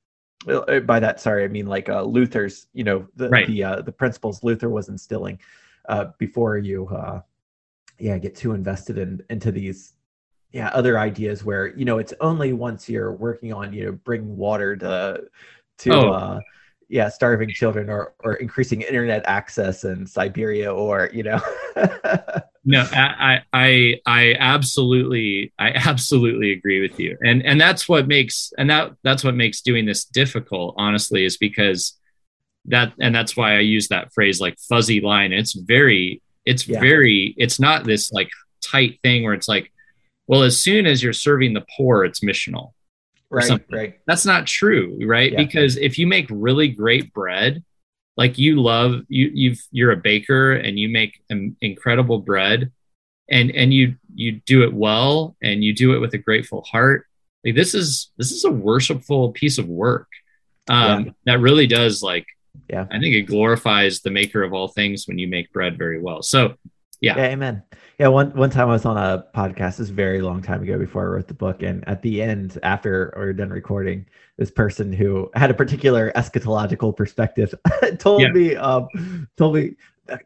uh, 0.47 0.79
by 0.79 1.01
that 1.01 1.19
sorry 1.19 1.43
i 1.43 1.47
mean 1.47 1.67
like 1.67 1.89
uh 1.89 2.01
luther's 2.01 2.67
you 2.73 2.85
know 2.85 3.05
the 3.17 3.27
right. 3.29 3.47
the 3.47 3.61
uh, 3.61 3.81
the 3.81 3.91
principles 3.91 4.41
luther 4.41 4.69
was 4.69 4.87
instilling 4.87 5.37
uh 5.89 6.05
before 6.17 6.57
you 6.57 6.87
uh 6.87 7.19
yeah 7.99 8.17
get 8.17 8.35
too 8.35 8.53
invested 8.53 8.97
in 8.97 9.21
into 9.29 9.51
these 9.51 9.95
yeah 10.51 10.69
other 10.69 10.97
ideas 10.97 11.43
where 11.43 11.67
you 11.75 11.85
know 11.85 11.97
it's 11.97 12.13
only 12.21 12.53
once 12.53 12.89
you're 12.89 13.13
working 13.13 13.53
on 13.53 13.73
you 13.73 13.85
know 13.85 13.91
bringing 13.91 14.35
water 14.35 14.75
to 14.75 15.23
to 15.77 15.93
oh. 15.93 16.11
uh 16.11 16.39
yeah 16.87 17.07
starving 17.07 17.49
children 17.49 17.89
or 17.89 18.13
or 18.23 18.33
increasing 18.35 18.81
internet 18.81 19.23
access 19.27 19.83
in 19.83 20.07
siberia 20.07 20.73
or 20.73 21.09
you 21.13 21.21
know 21.21 21.39
no 22.65 22.85
I, 22.91 23.41
I 23.53 24.01
i 24.07 24.35
absolutely 24.39 25.53
i 25.59 25.69
absolutely 25.69 26.51
agree 26.51 26.81
with 26.81 26.99
you 26.99 27.15
and 27.21 27.45
and 27.45 27.61
that's 27.61 27.87
what 27.87 28.07
makes 28.07 28.51
and 28.57 28.69
that 28.71 28.93
that's 29.03 29.23
what 29.23 29.35
makes 29.35 29.61
doing 29.61 29.85
this 29.85 30.05
difficult 30.05 30.73
honestly 30.77 31.25
is 31.25 31.37
because 31.37 31.95
that 32.65 32.91
and 32.99 33.13
that's 33.13 33.37
why 33.37 33.55
i 33.55 33.59
use 33.59 33.87
that 33.89 34.11
phrase 34.11 34.41
like 34.41 34.57
fuzzy 34.67 34.99
line 34.99 35.31
it's 35.31 35.53
very 35.53 36.21
it's 36.45 36.67
yeah. 36.67 36.79
very 36.79 37.35
it's 37.37 37.59
not 37.59 37.85
this 37.85 38.11
like 38.11 38.29
tight 38.61 38.99
thing 39.03 39.23
where 39.23 39.35
it's 39.35 39.47
like 39.47 39.71
well, 40.29 40.43
as 40.43 40.59
soon 40.59 40.85
as 40.85 41.01
you're 41.01 41.11
serving 41.11 41.53
the 41.53 41.65
poor, 41.75 42.05
it's 42.05 42.19
missional. 42.19 42.73
Right, 43.31 43.65
right. 43.71 43.99
That's 44.05 44.25
not 44.25 44.45
true, 44.45 44.99
right? 45.05 45.31
Yeah. 45.31 45.37
Because 45.43 45.75
if 45.75 45.97
you 45.97 46.05
make 46.05 46.27
really 46.29 46.67
great 46.67 47.11
bread, 47.13 47.63
like 48.19 48.37
you 48.37 48.61
love 48.61 49.01
you 49.07 49.31
you've 49.33 49.65
you're 49.71 49.91
a 49.91 49.97
baker 49.97 50.51
and 50.51 50.77
you 50.77 50.89
make 50.89 51.23
an 51.29 51.55
incredible 51.61 52.19
bread 52.19 52.71
and 53.29 53.49
and 53.51 53.73
you 53.73 53.95
you 54.13 54.41
do 54.45 54.63
it 54.63 54.73
well 54.73 55.37
and 55.41 55.63
you 55.63 55.73
do 55.73 55.93
it 55.93 55.99
with 55.99 56.13
a 56.13 56.17
grateful 56.17 56.61
heart 56.63 57.07
like 57.45 57.55
this 57.55 57.73
is 57.73 58.11
this 58.17 58.31
is 58.31 58.43
a 58.43 58.51
worshipful 58.51 59.31
piece 59.31 59.57
of 59.57 59.67
work 59.67 60.09
um 60.69 61.05
yeah. 61.05 61.11
that 61.25 61.39
really 61.39 61.65
does 61.65 62.03
like 62.03 62.25
yeah 62.69 62.85
i 62.91 62.99
think 62.99 63.15
it 63.15 63.21
glorifies 63.21 64.01
the 64.01 64.11
maker 64.11 64.43
of 64.43 64.53
all 64.53 64.67
things 64.67 65.07
when 65.07 65.17
you 65.17 65.27
make 65.27 65.53
bread 65.53 65.77
very 65.77 66.01
well 66.01 66.21
so 66.21 66.55
yeah. 67.01 67.17
yeah 67.17 67.25
amen 67.25 67.63
yeah, 67.99 68.07
one 68.07 68.31
one 68.31 68.49
time 68.49 68.69
I 68.69 68.71
was 68.71 68.85
on 68.85 68.95
a 68.95 69.25
podcast 69.35 69.75
this 69.75 69.89
very 69.89 70.21
long 70.21 70.41
time 70.41 70.63
ago 70.63 70.79
before 70.79 71.03
I 71.03 71.07
wrote 71.07 71.27
the 71.27 71.33
book, 71.33 71.61
and 71.61 71.85
at 71.85 72.01
the 72.01 72.21
end, 72.21 72.57
after 72.63 73.13
we 73.17 73.25
were 73.25 73.33
done 73.33 73.49
recording, 73.49 74.05
this 74.37 74.49
person 74.49 74.93
who 74.93 75.29
had 75.35 75.51
a 75.51 75.53
particular 75.53 76.13
eschatological 76.15 76.95
perspective 76.95 77.53
told 77.99 78.21
yeah. 78.21 78.31
me 78.31 78.55
um, 78.55 78.87
told 79.35 79.55
me 79.55 79.75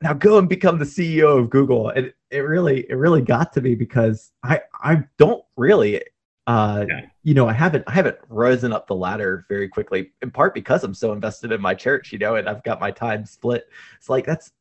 now 0.04 0.14
go 0.14 0.38
and 0.38 0.48
become 0.48 0.78
the 0.78 0.86
CEO 0.86 1.40
of 1.40 1.50
Google, 1.50 1.90
and 1.90 2.14
it 2.30 2.40
really 2.42 2.86
it 2.92 2.94
really 2.94 3.24
got 3.24 3.54
to 3.54 3.62
me 3.62 3.74
because 3.74 4.32
I 4.44 4.62
I 4.84 5.04
don't 5.18 5.44
really 5.58 6.00
uh 6.46 6.86
yeah. 6.90 7.06
you 7.24 7.34
know 7.34 7.48
i 7.48 7.54
haven't 7.54 7.86
i 7.88 7.92
haven't 7.92 8.18
risen 8.28 8.74
up 8.74 8.86
the 8.86 8.94
ladder 8.94 9.46
very 9.48 9.70
quickly 9.70 10.12
in 10.22 10.30
part 10.30 10.54
because 10.54 10.84
i'm 10.84 10.94
so 10.94 11.14
invested 11.14 11.54
in 11.54 11.62
my 11.62 11.74
church 11.74 12.12
you 12.12 12.20
know 12.20 12.36
and 12.36 12.50
i've 12.50 12.62
got 12.64 12.82
my 12.82 12.92
time 12.92 13.26
split 13.26 13.70
it's 13.98 14.10
like 14.10 14.26
that's 14.26 14.52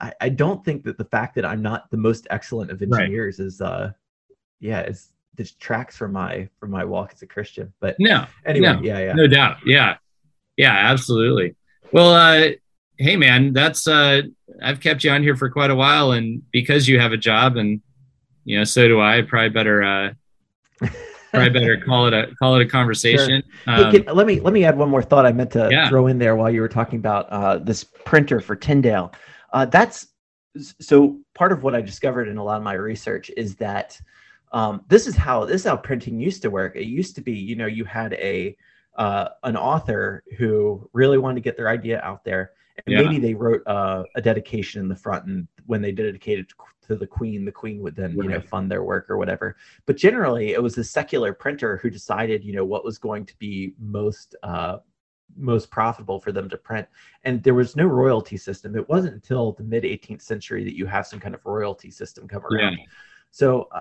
I, 0.00 0.12
I 0.20 0.28
don't 0.28 0.64
think 0.64 0.84
that 0.84 0.98
the 0.98 1.04
fact 1.04 1.34
that 1.36 1.44
I'm 1.44 1.62
not 1.62 1.90
the 1.90 1.96
most 1.96 2.26
excellent 2.30 2.70
of 2.70 2.82
engineers 2.82 3.38
right. 3.38 3.46
is 3.46 3.60
uh 3.60 3.92
yeah, 4.60 4.80
it's 4.80 5.12
detracts 5.34 5.96
from 5.96 6.12
my 6.12 6.48
from 6.58 6.70
my 6.70 6.84
walk 6.84 7.12
as 7.14 7.22
a 7.22 7.26
Christian. 7.26 7.72
But 7.80 7.96
no, 7.98 8.26
anyway, 8.44 8.74
no, 8.74 8.80
yeah, 8.82 8.98
yeah. 8.98 9.12
No 9.12 9.26
doubt. 9.26 9.58
Yeah. 9.64 9.96
Yeah, 10.56 10.72
absolutely. 10.72 11.54
Well, 11.92 12.12
uh 12.12 12.50
hey 12.98 13.16
man, 13.16 13.52
that's 13.52 13.86
uh 13.86 14.22
I've 14.62 14.80
kept 14.80 15.04
you 15.04 15.10
on 15.10 15.22
here 15.22 15.36
for 15.36 15.50
quite 15.50 15.70
a 15.70 15.76
while 15.76 16.12
and 16.12 16.42
because 16.52 16.88
you 16.88 16.98
have 17.00 17.12
a 17.12 17.16
job 17.16 17.56
and 17.56 17.80
you 18.44 18.58
know, 18.58 18.64
so 18.64 18.88
do 18.88 19.00
I, 19.00 19.22
probably 19.22 19.50
better 19.50 19.82
uh 19.82 20.10
probably 21.30 21.50
better 21.50 21.76
call 21.78 22.06
it 22.06 22.14
a 22.14 22.34
call 22.36 22.56
it 22.56 22.62
a 22.62 22.68
conversation. 22.68 23.42
Sure. 23.64 23.74
Um, 23.74 23.92
hey, 23.92 24.00
can, 24.00 24.14
let 24.14 24.26
me 24.26 24.40
let 24.40 24.52
me 24.52 24.64
add 24.64 24.76
one 24.76 24.88
more 24.88 25.02
thought 25.02 25.26
I 25.26 25.32
meant 25.32 25.50
to 25.52 25.68
yeah. 25.70 25.88
throw 25.88 26.06
in 26.06 26.18
there 26.18 26.36
while 26.36 26.50
you 26.50 26.60
were 26.60 26.68
talking 26.68 26.98
about 26.98 27.28
uh, 27.30 27.58
this 27.58 27.84
printer 27.84 28.40
for 28.40 28.56
Tyndale. 28.56 29.12
Uh, 29.52 29.64
that's 29.64 30.08
so 30.80 31.18
part 31.34 31.52
of 31.52 31.62
what 31.62 31.74
I 31.74 31.80
discovered 31.80 32.28
in 32.28 32.36
a 32.36 32.44
lot 32.44 32.56
of 32.56 32.62
my 32.62 32.74
research 32.74 33.30
is 33.36 33.56
that 33.56 34.00
um, 34.52 34.84
this 34.88 35.06
is 35.06 35.14
how 35.14 35.44
this 35.44 35.62
is 35.62 35.66
how 35.66 35.76
printing 35.76 36.18
used 36.20 36.42
to 36.42 36.50
work. 36.50 36.76
It 36.76 36.86
used 36.86 37.14
to 37.16 37.20
be, 37.20 37.32
you 37.32 37.56
know, 37.56 37.66
you 37.66 37.84
had 37.84 38.14
a 38.14 38.56
uh, 38.96 39.28
an 39.44 39.56
author 39.56 40.24
who 40.36 40.88
really 40.92 41.18
wanted 41.18 41.36
to 41.36 41.40
get 41.40 41.56
their 41.56 41.68
idea 41.68 42.00
out 42.02 42.24
there, 42.24 42.52
and 42.86 42.94
yeah. 42.94 43.02
maybe 43.02 43.18
they 43.18 43.34
wrote 43.34 43.62
uh, 43.66 44.04
a 44.16 44.22
dedication 44.22 44.80
in 44.80 44.88
the 44.88 44.96
front, 44.96 45.26
and 45.26 45.46
when 45.66 45.82
they 45.82 45.92
dedicated 45.92 46.48
to 46.88 46.96
the 46.96 47.06
queen, 47.06 47.44
the 47.44 47.52
queen 47.52 47.80
would 47.80 47.94
then, 47.94 48.16
right. 48.16 48.24
you 48.24 48.30
know, 48.30 48.40
fund 48.40 48.70
their 48.70 48.82
work 48.82 49.08
or 49.10 49.18
whatever. 49.18 49.56
But 49.86 49.96
generally, 49.96 50.52
it 50.52 50.62
was 50.62 50.76
a 50.78 50.84
secular 50.84 51.32
printer 51.32 51.76
who 51.76 51.90
decided, 51.90 52.42
you 52.42 52.54
know, 52.54 52.64
what 52.64 52.84
was 52.84 52.98
going 52.98 53.26
to 53.26 53.36
be 53.38 53.74
most 53.78 54.34
uh, 54.42 54.78
most 55.36 55.70
profitable 55.70 56.20
for 56.20 56.32
them 56.32 56.48
to 56.48 56.56
print. 56.56 56.86
And 57.24 57.42
there 57.42 57.54
was 57.54 57.76
no 57.76 57.86
royalty 57.86 58.36
system. 58.36 58.76
It 58.76 58.88
wasn't 58.88 59.14
until 59.14 59.52
the 59.52 59.64
mid 59.64 59.84
18th 59.84 60.22
century 60.22 60.64
that 60.64 60.76
you 60.76 60.86
have 60.86 61.06
some 61.06 61.20
kind 61.20 61.34
of 61.34 61.44
royalty 61.44 61.90
system 61.90 62.26
come 62.26 62.44
around. 62.46 62.78
Yeah. 62.78 62.84
So, 63.30 63.68
uh, 63.72 63.80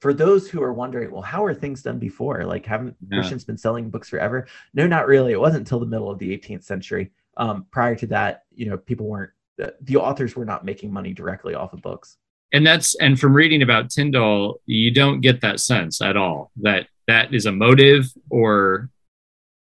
for 0.00 0.12
those 0.12 0.48
who 0.48 0.62
are 0.62 0.74
wondering, 0.74 1.10
well, 1.10 1.22
how 1.22 1.44
are 1.44 1.54
things 1.54 1.82
done 1.82 1.98
before? 1.98 2.44
Like, 2.44 2.66
haven't 2.66 2.96
yeah. 3.08 3.18
Christians 3.18 3.44
been 3.44 3.56
selling 3.56 3.88
books 3.88 4.10
forever? 4.10 4.46
No, 4.74 4.86
not 4.86 5.06
really. 5.06 5.32
It 5.32 5.40
wasn't 5.40 5.60
until 5.60 5.80
the 5.80 5.86
middle 5.86 6.10
of 6.10 6.18
the 6.18 6.36
18th 6.36 6.64
century. 6.64 7.12
Um, 7.38 7.66
prior 7.70 7.94
to 7.96 8.06
that, 8.08 8.44
you 8.54 8.68
know, 8.68 8.76
people 8.76 9.06
weren't, 9.06 9.30
uh, 9.62 9.70
the 9.80 9.96
authors 9.96 10.36
were 10.36 10.44
not 10.44 10.64
making 10.64 10.92
money 10.92 11.12
directly 11.14 11.54
off 11.54 11.72
of 11.72 11.80
books. 11.80 12.18
And 12.52 12.66
that's, 12.66 12.94
and 12.96 13.18
from 13.18 13.34
reading 13.34 13.62
about 13.62 13.90
Tyndale, 13.90 14.60
you 14.66 14.90
don't 14.90 15.20
get 15.20 15.40
that 15.40 15.60
sense 15.60 16.00
at 16.00 16.16
all 16.16 16.52
that 16.58 16.88
that 17.08 17.34
is 17.34 17.46
a 17.46 17.52
motive 17.52 18.12
or 18.30 18.90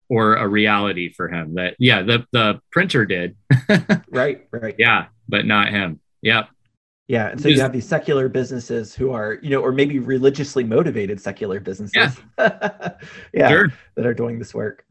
or 0.08 0.36
a 0.36 0.46
reality 0.46 1.12
for 1.12 1.28
him 1.28 1.54
that 1.54 1.74
yeah 1.78 2.02
the 2.02 2.26
the 2.32 2.60
printer 2.70 3.04
did. 3.04 3.36
Right 4.10 4.46
right. 4.50 4.74
Yeah 4.78 5.06
but 5.28 5.44
not 5.46 5.70
him. 5.70 6.00
Yep. 6.22 6.48
Yeah 7.08 7.28
and 7.28 7.40
so 7.40 7.48
you 7.48 7.60
have 7.60 7.72
these 7.72 7.86
secular 7.88 8.28
businesses 8.28 8.94
who 8.94 9.12
are 9.12 9.38
you 9.42 9.50
know 9.50 9.60
or 9.60 9.72
maybe 9.72 9.98
religiously 9.98 10.64
motivated 10.64 11.20
secular 11.20 11.60
businesses. 11.60 12.18
Yeah, 12.38 12.90
yeah 13.34 13.48
sure. 13.48 13.72
that 13.96 14.06
are 14.06 14.14
doing 14.14 14.38
this 14.38 14.54
work. 14.54 14.84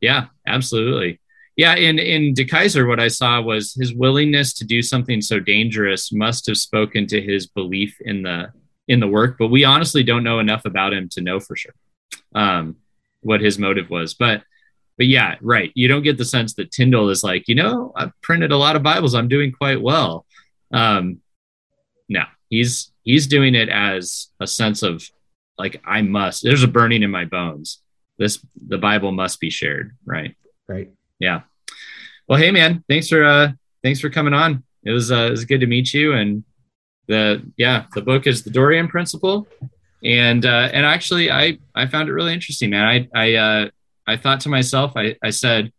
Yeah 0.00 0.26
absolutely. 0.46 1.20
Yeah 1.56 1.74
in 1.74 1.98
in 1.98 2.34
de 2.34 2.44
keyser 2.44 2.86
what 2.86 3.00
i 3.00 3.08
saw 3.08 3.40
was 3.40 3.74
his 3.74 3.94
willingness 3.94 4.52
to 4.54 4.64
do 4.64 4.82
something 4.82 5.22
so 5.22 5.40
dangerous 5.40 6.12
must 6.12 6.46
have 6.46 6.58
spoken 6.58 7.06
to 7.06 7.20
his 7.20 7.46
belief 7.46 7.96
in 8.00 8.22
the 8.22 8.52
in 8.88 9.00
the 9.00 9.08
work 9.08 9.36
but 9.38 9.48
we 9.48 9.64
honestly 9.64 10.02
don't 10.02 10.22
know 10.22 10.38
enough 10.38 10.64
about 10.66 10.92
him 10.92 11.08
to 11.08 11.22
know 11.22 11.40
for 11.40 11.56
sure 11.56 11.74
um 12.34 12.76
what 13.26 13.40
his 13.40 13.58
motive 13.58 13.90
was. 13.90 14.14
But 14.14 14.42
but 14.96 15.06
yeah, 15.06 15.36
right. 15.42 15.70
You 15.74 15.88
don't 15.88 16.02
get 16.02 16.16
the 16.16 16.24
sense 16.24 16.54
that 16.54 16.70
Tyndale 16.70 17.10
is 17.10 17.22
like, 17.22 17.48
you 17.48 17.54
know, 17.54 17.92
I've 17.94 18.12
printed 18.22 18.52
a 18.52 18.56
lot 18.56 18.76
of 18.76 18.82
Bibles. 18.82 19.14
I'm 19.14 19.28
doing 19.28 19.52
quite 19.52 19.80
well. 19.80 20.26
Um, 20.72 21.20
no, 22.08 22.24
he's 22.48 22.92
he's 23.02 23.26
doing 23.26 23.54
it 23.54 23.68
as 23.68 24.28
a 24.40 24.46
sense 24.46 24.82
of 24.82 25.08
like 25.58 25.80
I 25.84 26.02
must. 26.02 26.42
There's 26.42 26.62
a 26.62 26.68
burning 26.68 27.02
in 27.02 27.10
my 27.10 27.24
bones. 27.24 27.82
This 28.18 28.44
the 28.68 28.78
Bible 28.78 29.12
must 29.12 29.40
be 29.40 29.50
shared, 29.50 29.96
right? 30.04 30.34
Right. 30.68 30.90
Yeah. 31.18 31.42
Well, 32.28 32.38
hey 32.38 32.50
man, 32.50 32.84
thanks 32.88 33.08
for 33.08 33.24
uh 33.24 33.52
thanks 33.82 34.00
for 34.00 34.10
coming 34.10 34.34
on. 34.34 34.64
It 34.84 34.92
was 34.92 35.12
uh 35.12 35.26
it 35.26 35.30
was 35.30 35.44
good 35.44 35.60
to 35.60 35.66
meet 35.66 35.92
you 35.92 36.12
and 36.14 36.44
the 37.08 37.42
yeah, 37.56 37.84
the 37.94 38.02
book 38.02 38.26
is 38.26 38.42
the 38.42 38.50
Dorean 38.50 38.88
Principle. 38.88 39.46
And 40.02 40.44
uh 40.44 40.68
and 40.72 40.86
actually 40.86 41.30
I 41.30 41.58
I 41.74 41.86
found 41.86 42.08
it 42.08 42.12
really 42.12 42.32
interesting, 42.32 42.70
man. 42.70 42.84
I 42.84 43.08
I 43.14 43.34
uh 43.34 43.68
I 44.06 44.16
thought 44.16 44.40
to 44.40 44.48
myself, 44.48 44.92
I 44.96 45.16
I 45.22 45.30
said 45.30 45.72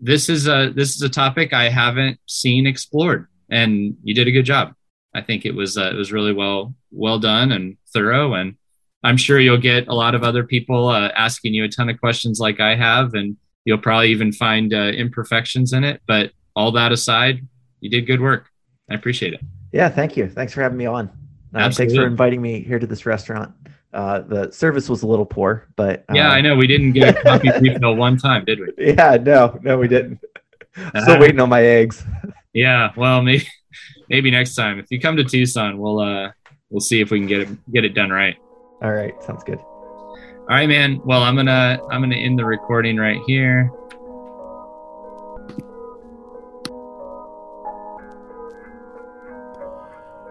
this 0.00 0.28
is 0.28 0.46
a 0.46 0.72
this 0.74 0.94
is 0.94 1.02
a 1.02 1.08
topic 1.08 1.52
I 1.52 1.68
haven't 1.68 2.18
seen 2.26 2.66
explored 2.66 3.26
and 3.50 3.96
you 4.02 4.14
did 4.14 4.28
a 4.28 4.32
good 4.32 4.44
job. 4.44 4.74
I 5.14 5.22
think 5.22 5.44
it 5.44 5.54
was 5.54 5.76
uh, 5.76 5.90
it 5.92 5.96
was 5.96 6.12
really 6.12 6.32
well 6.32 6.74
well 6.90 7.18
done 7.18 7.52
and 7.52 7.76
thorough 7.92 8.34
and 8.34 8.56
I'm 9.02 9.16
sure 9.16 9.38
you'll 9.38 9.58
get 9.58 9.88
a 9.88 9.94
lot 9.94 10.14
of 10.14 10.24
other 10.24 10.44
people 10.44 10.88
uh, 10.88 11.08
asking 11.16 11.54
you 11.54 11.64
a 11.64 11.68
ton 11.68 11.88
of 11.88 12.00
questions 12.00 12.40
like 12.40 12.60
I 12.60 12.74
have 12.74 13.14
and 13.14 13.36
you'll 13.64 13.78
probably 13.78 14.10
even 14.10 14.32
find 14.32 14.72
uh, 14.72 14.88
imperfections 14.88 15.72
in 15.72 15.84
it. 15.84 16.00
But 16.06 16.32
all 16.54 16.72
that 16.72 16.92
aside, 16.92 17.46
you 17.80 17.90
did 17.90 18.06
good 18.06 18.20
work. 18.20 18.48
I 18.90 18.94
appreciate 18.94 19.34
it. 19.34 19.40
Yeah, 19.72 19.88
thank 19.90 20.16
you. 20.16 20.28
Thanks 20.28 20.52
for 20.52 20.62
having 20.62 20.78
me 20.78 20.86
on. 20.86 21.10
Uh, 21.54 21.70
thanks 21.70 21.94
for 21.94 22.06
inviting 22.06 22.42
me 22.42 22.62
here 22.62 22.78
to 22.78 22.86
this 22.86 23.06
restaurant. 23.06 23.52
Uh, 23.92 24.20
the 24.20 24.50
service 24.50 24.88
was 24.88 25.02
a 25.02 25.06
little 25.06 25.24
poor, 25.24 25.68
but 25.76 26.04
uh, 26.10 26.14
yeah, 26.14 26.30
I 26.30 26.40
know 26.40 26.54
we 26.54 26.66
didn't 26.66 26.92
get 26.92 27.16
a 27.16 27.22
coffee 27.22 27.50
refill 27.60 27.96
one 27.96 28.18
time, 28.18 28.44
did 28.44 28.60
we? 28.60 28.94
Yeah, 28.94 29.16
no, 29.16 29.58
no, 29.62 29.78
we 29.78 29.88
didn't. 29.88 30.20
Still 31.02 31.18
waiting 31.18 31.40
on 31.40 31.48
my 31.48 31.62
eggs. 31.62 32.04
Yeah, 32.52 32.92
well, 32.96 33.22
maybe 33.22 33.46
maybe 34.08 34.30
next 34.30 34.54
time 34.54 34.78
if 34.78 34.86
you 34.90 35.00
come 35.00 35.16
to 35.16 35.24
Tucson, 35.24 35.78
we'll 35.78 36.00
uh 36.00 36.30
we'll 36.70 36.80
see 36.80 37.00
if 37.00 37.10
we 37.10 37.18
can 37.18 37.26
get 37.26 37.40
it 37.42 37.72
get 37.72 37.84
it 37.84 37.94
done 37.94 38.10
right. 38.10 38.36
All 38.82 38.92
right, 38.92 39.14
sounds 39.22 39.44
good. 39.44 39.58
All 39.58 40.54
right, 40.54 40.68
man. 40.68 41.00
Well, 41.04 41.22
I'm 41.22 41.34
gonna 41.34 41.80
I'm 41.90 42.00
gonna 42.02 42.16
end 42.16 42.38
the 42.38 42.44
recording 42.44 42.96
right 42.96 43.20
here. 43.26 43.70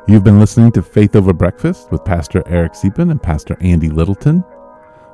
You've 0.07 0.23
been 0.23 0.39
listening 0.39 0.71
to 0.73 0.83
Faith 0.83 1.15
Over 1.15 1.33
Breakfast 1.33 1.91
with 1.91 2.05
Pastor 2.05 2.43
Eric 2.45 2.73
Siepen 2.73 3.09
and 3.09 3.19
Pastor 3.19 3.57
Andy 3.59 3.89
Littleton. 3.89 4.43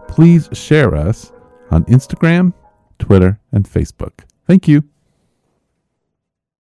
Please 0.09 0.49
share 0.51 0.93
us 0.93 1.31
on 1.69 1.85
Instagram, 1.85 2.53
Twitter, 2.99 3.39
and 3.53 3.63
Facebook. 3.63 4.25
Thank 4.47 4.67
you. 4.67 4.83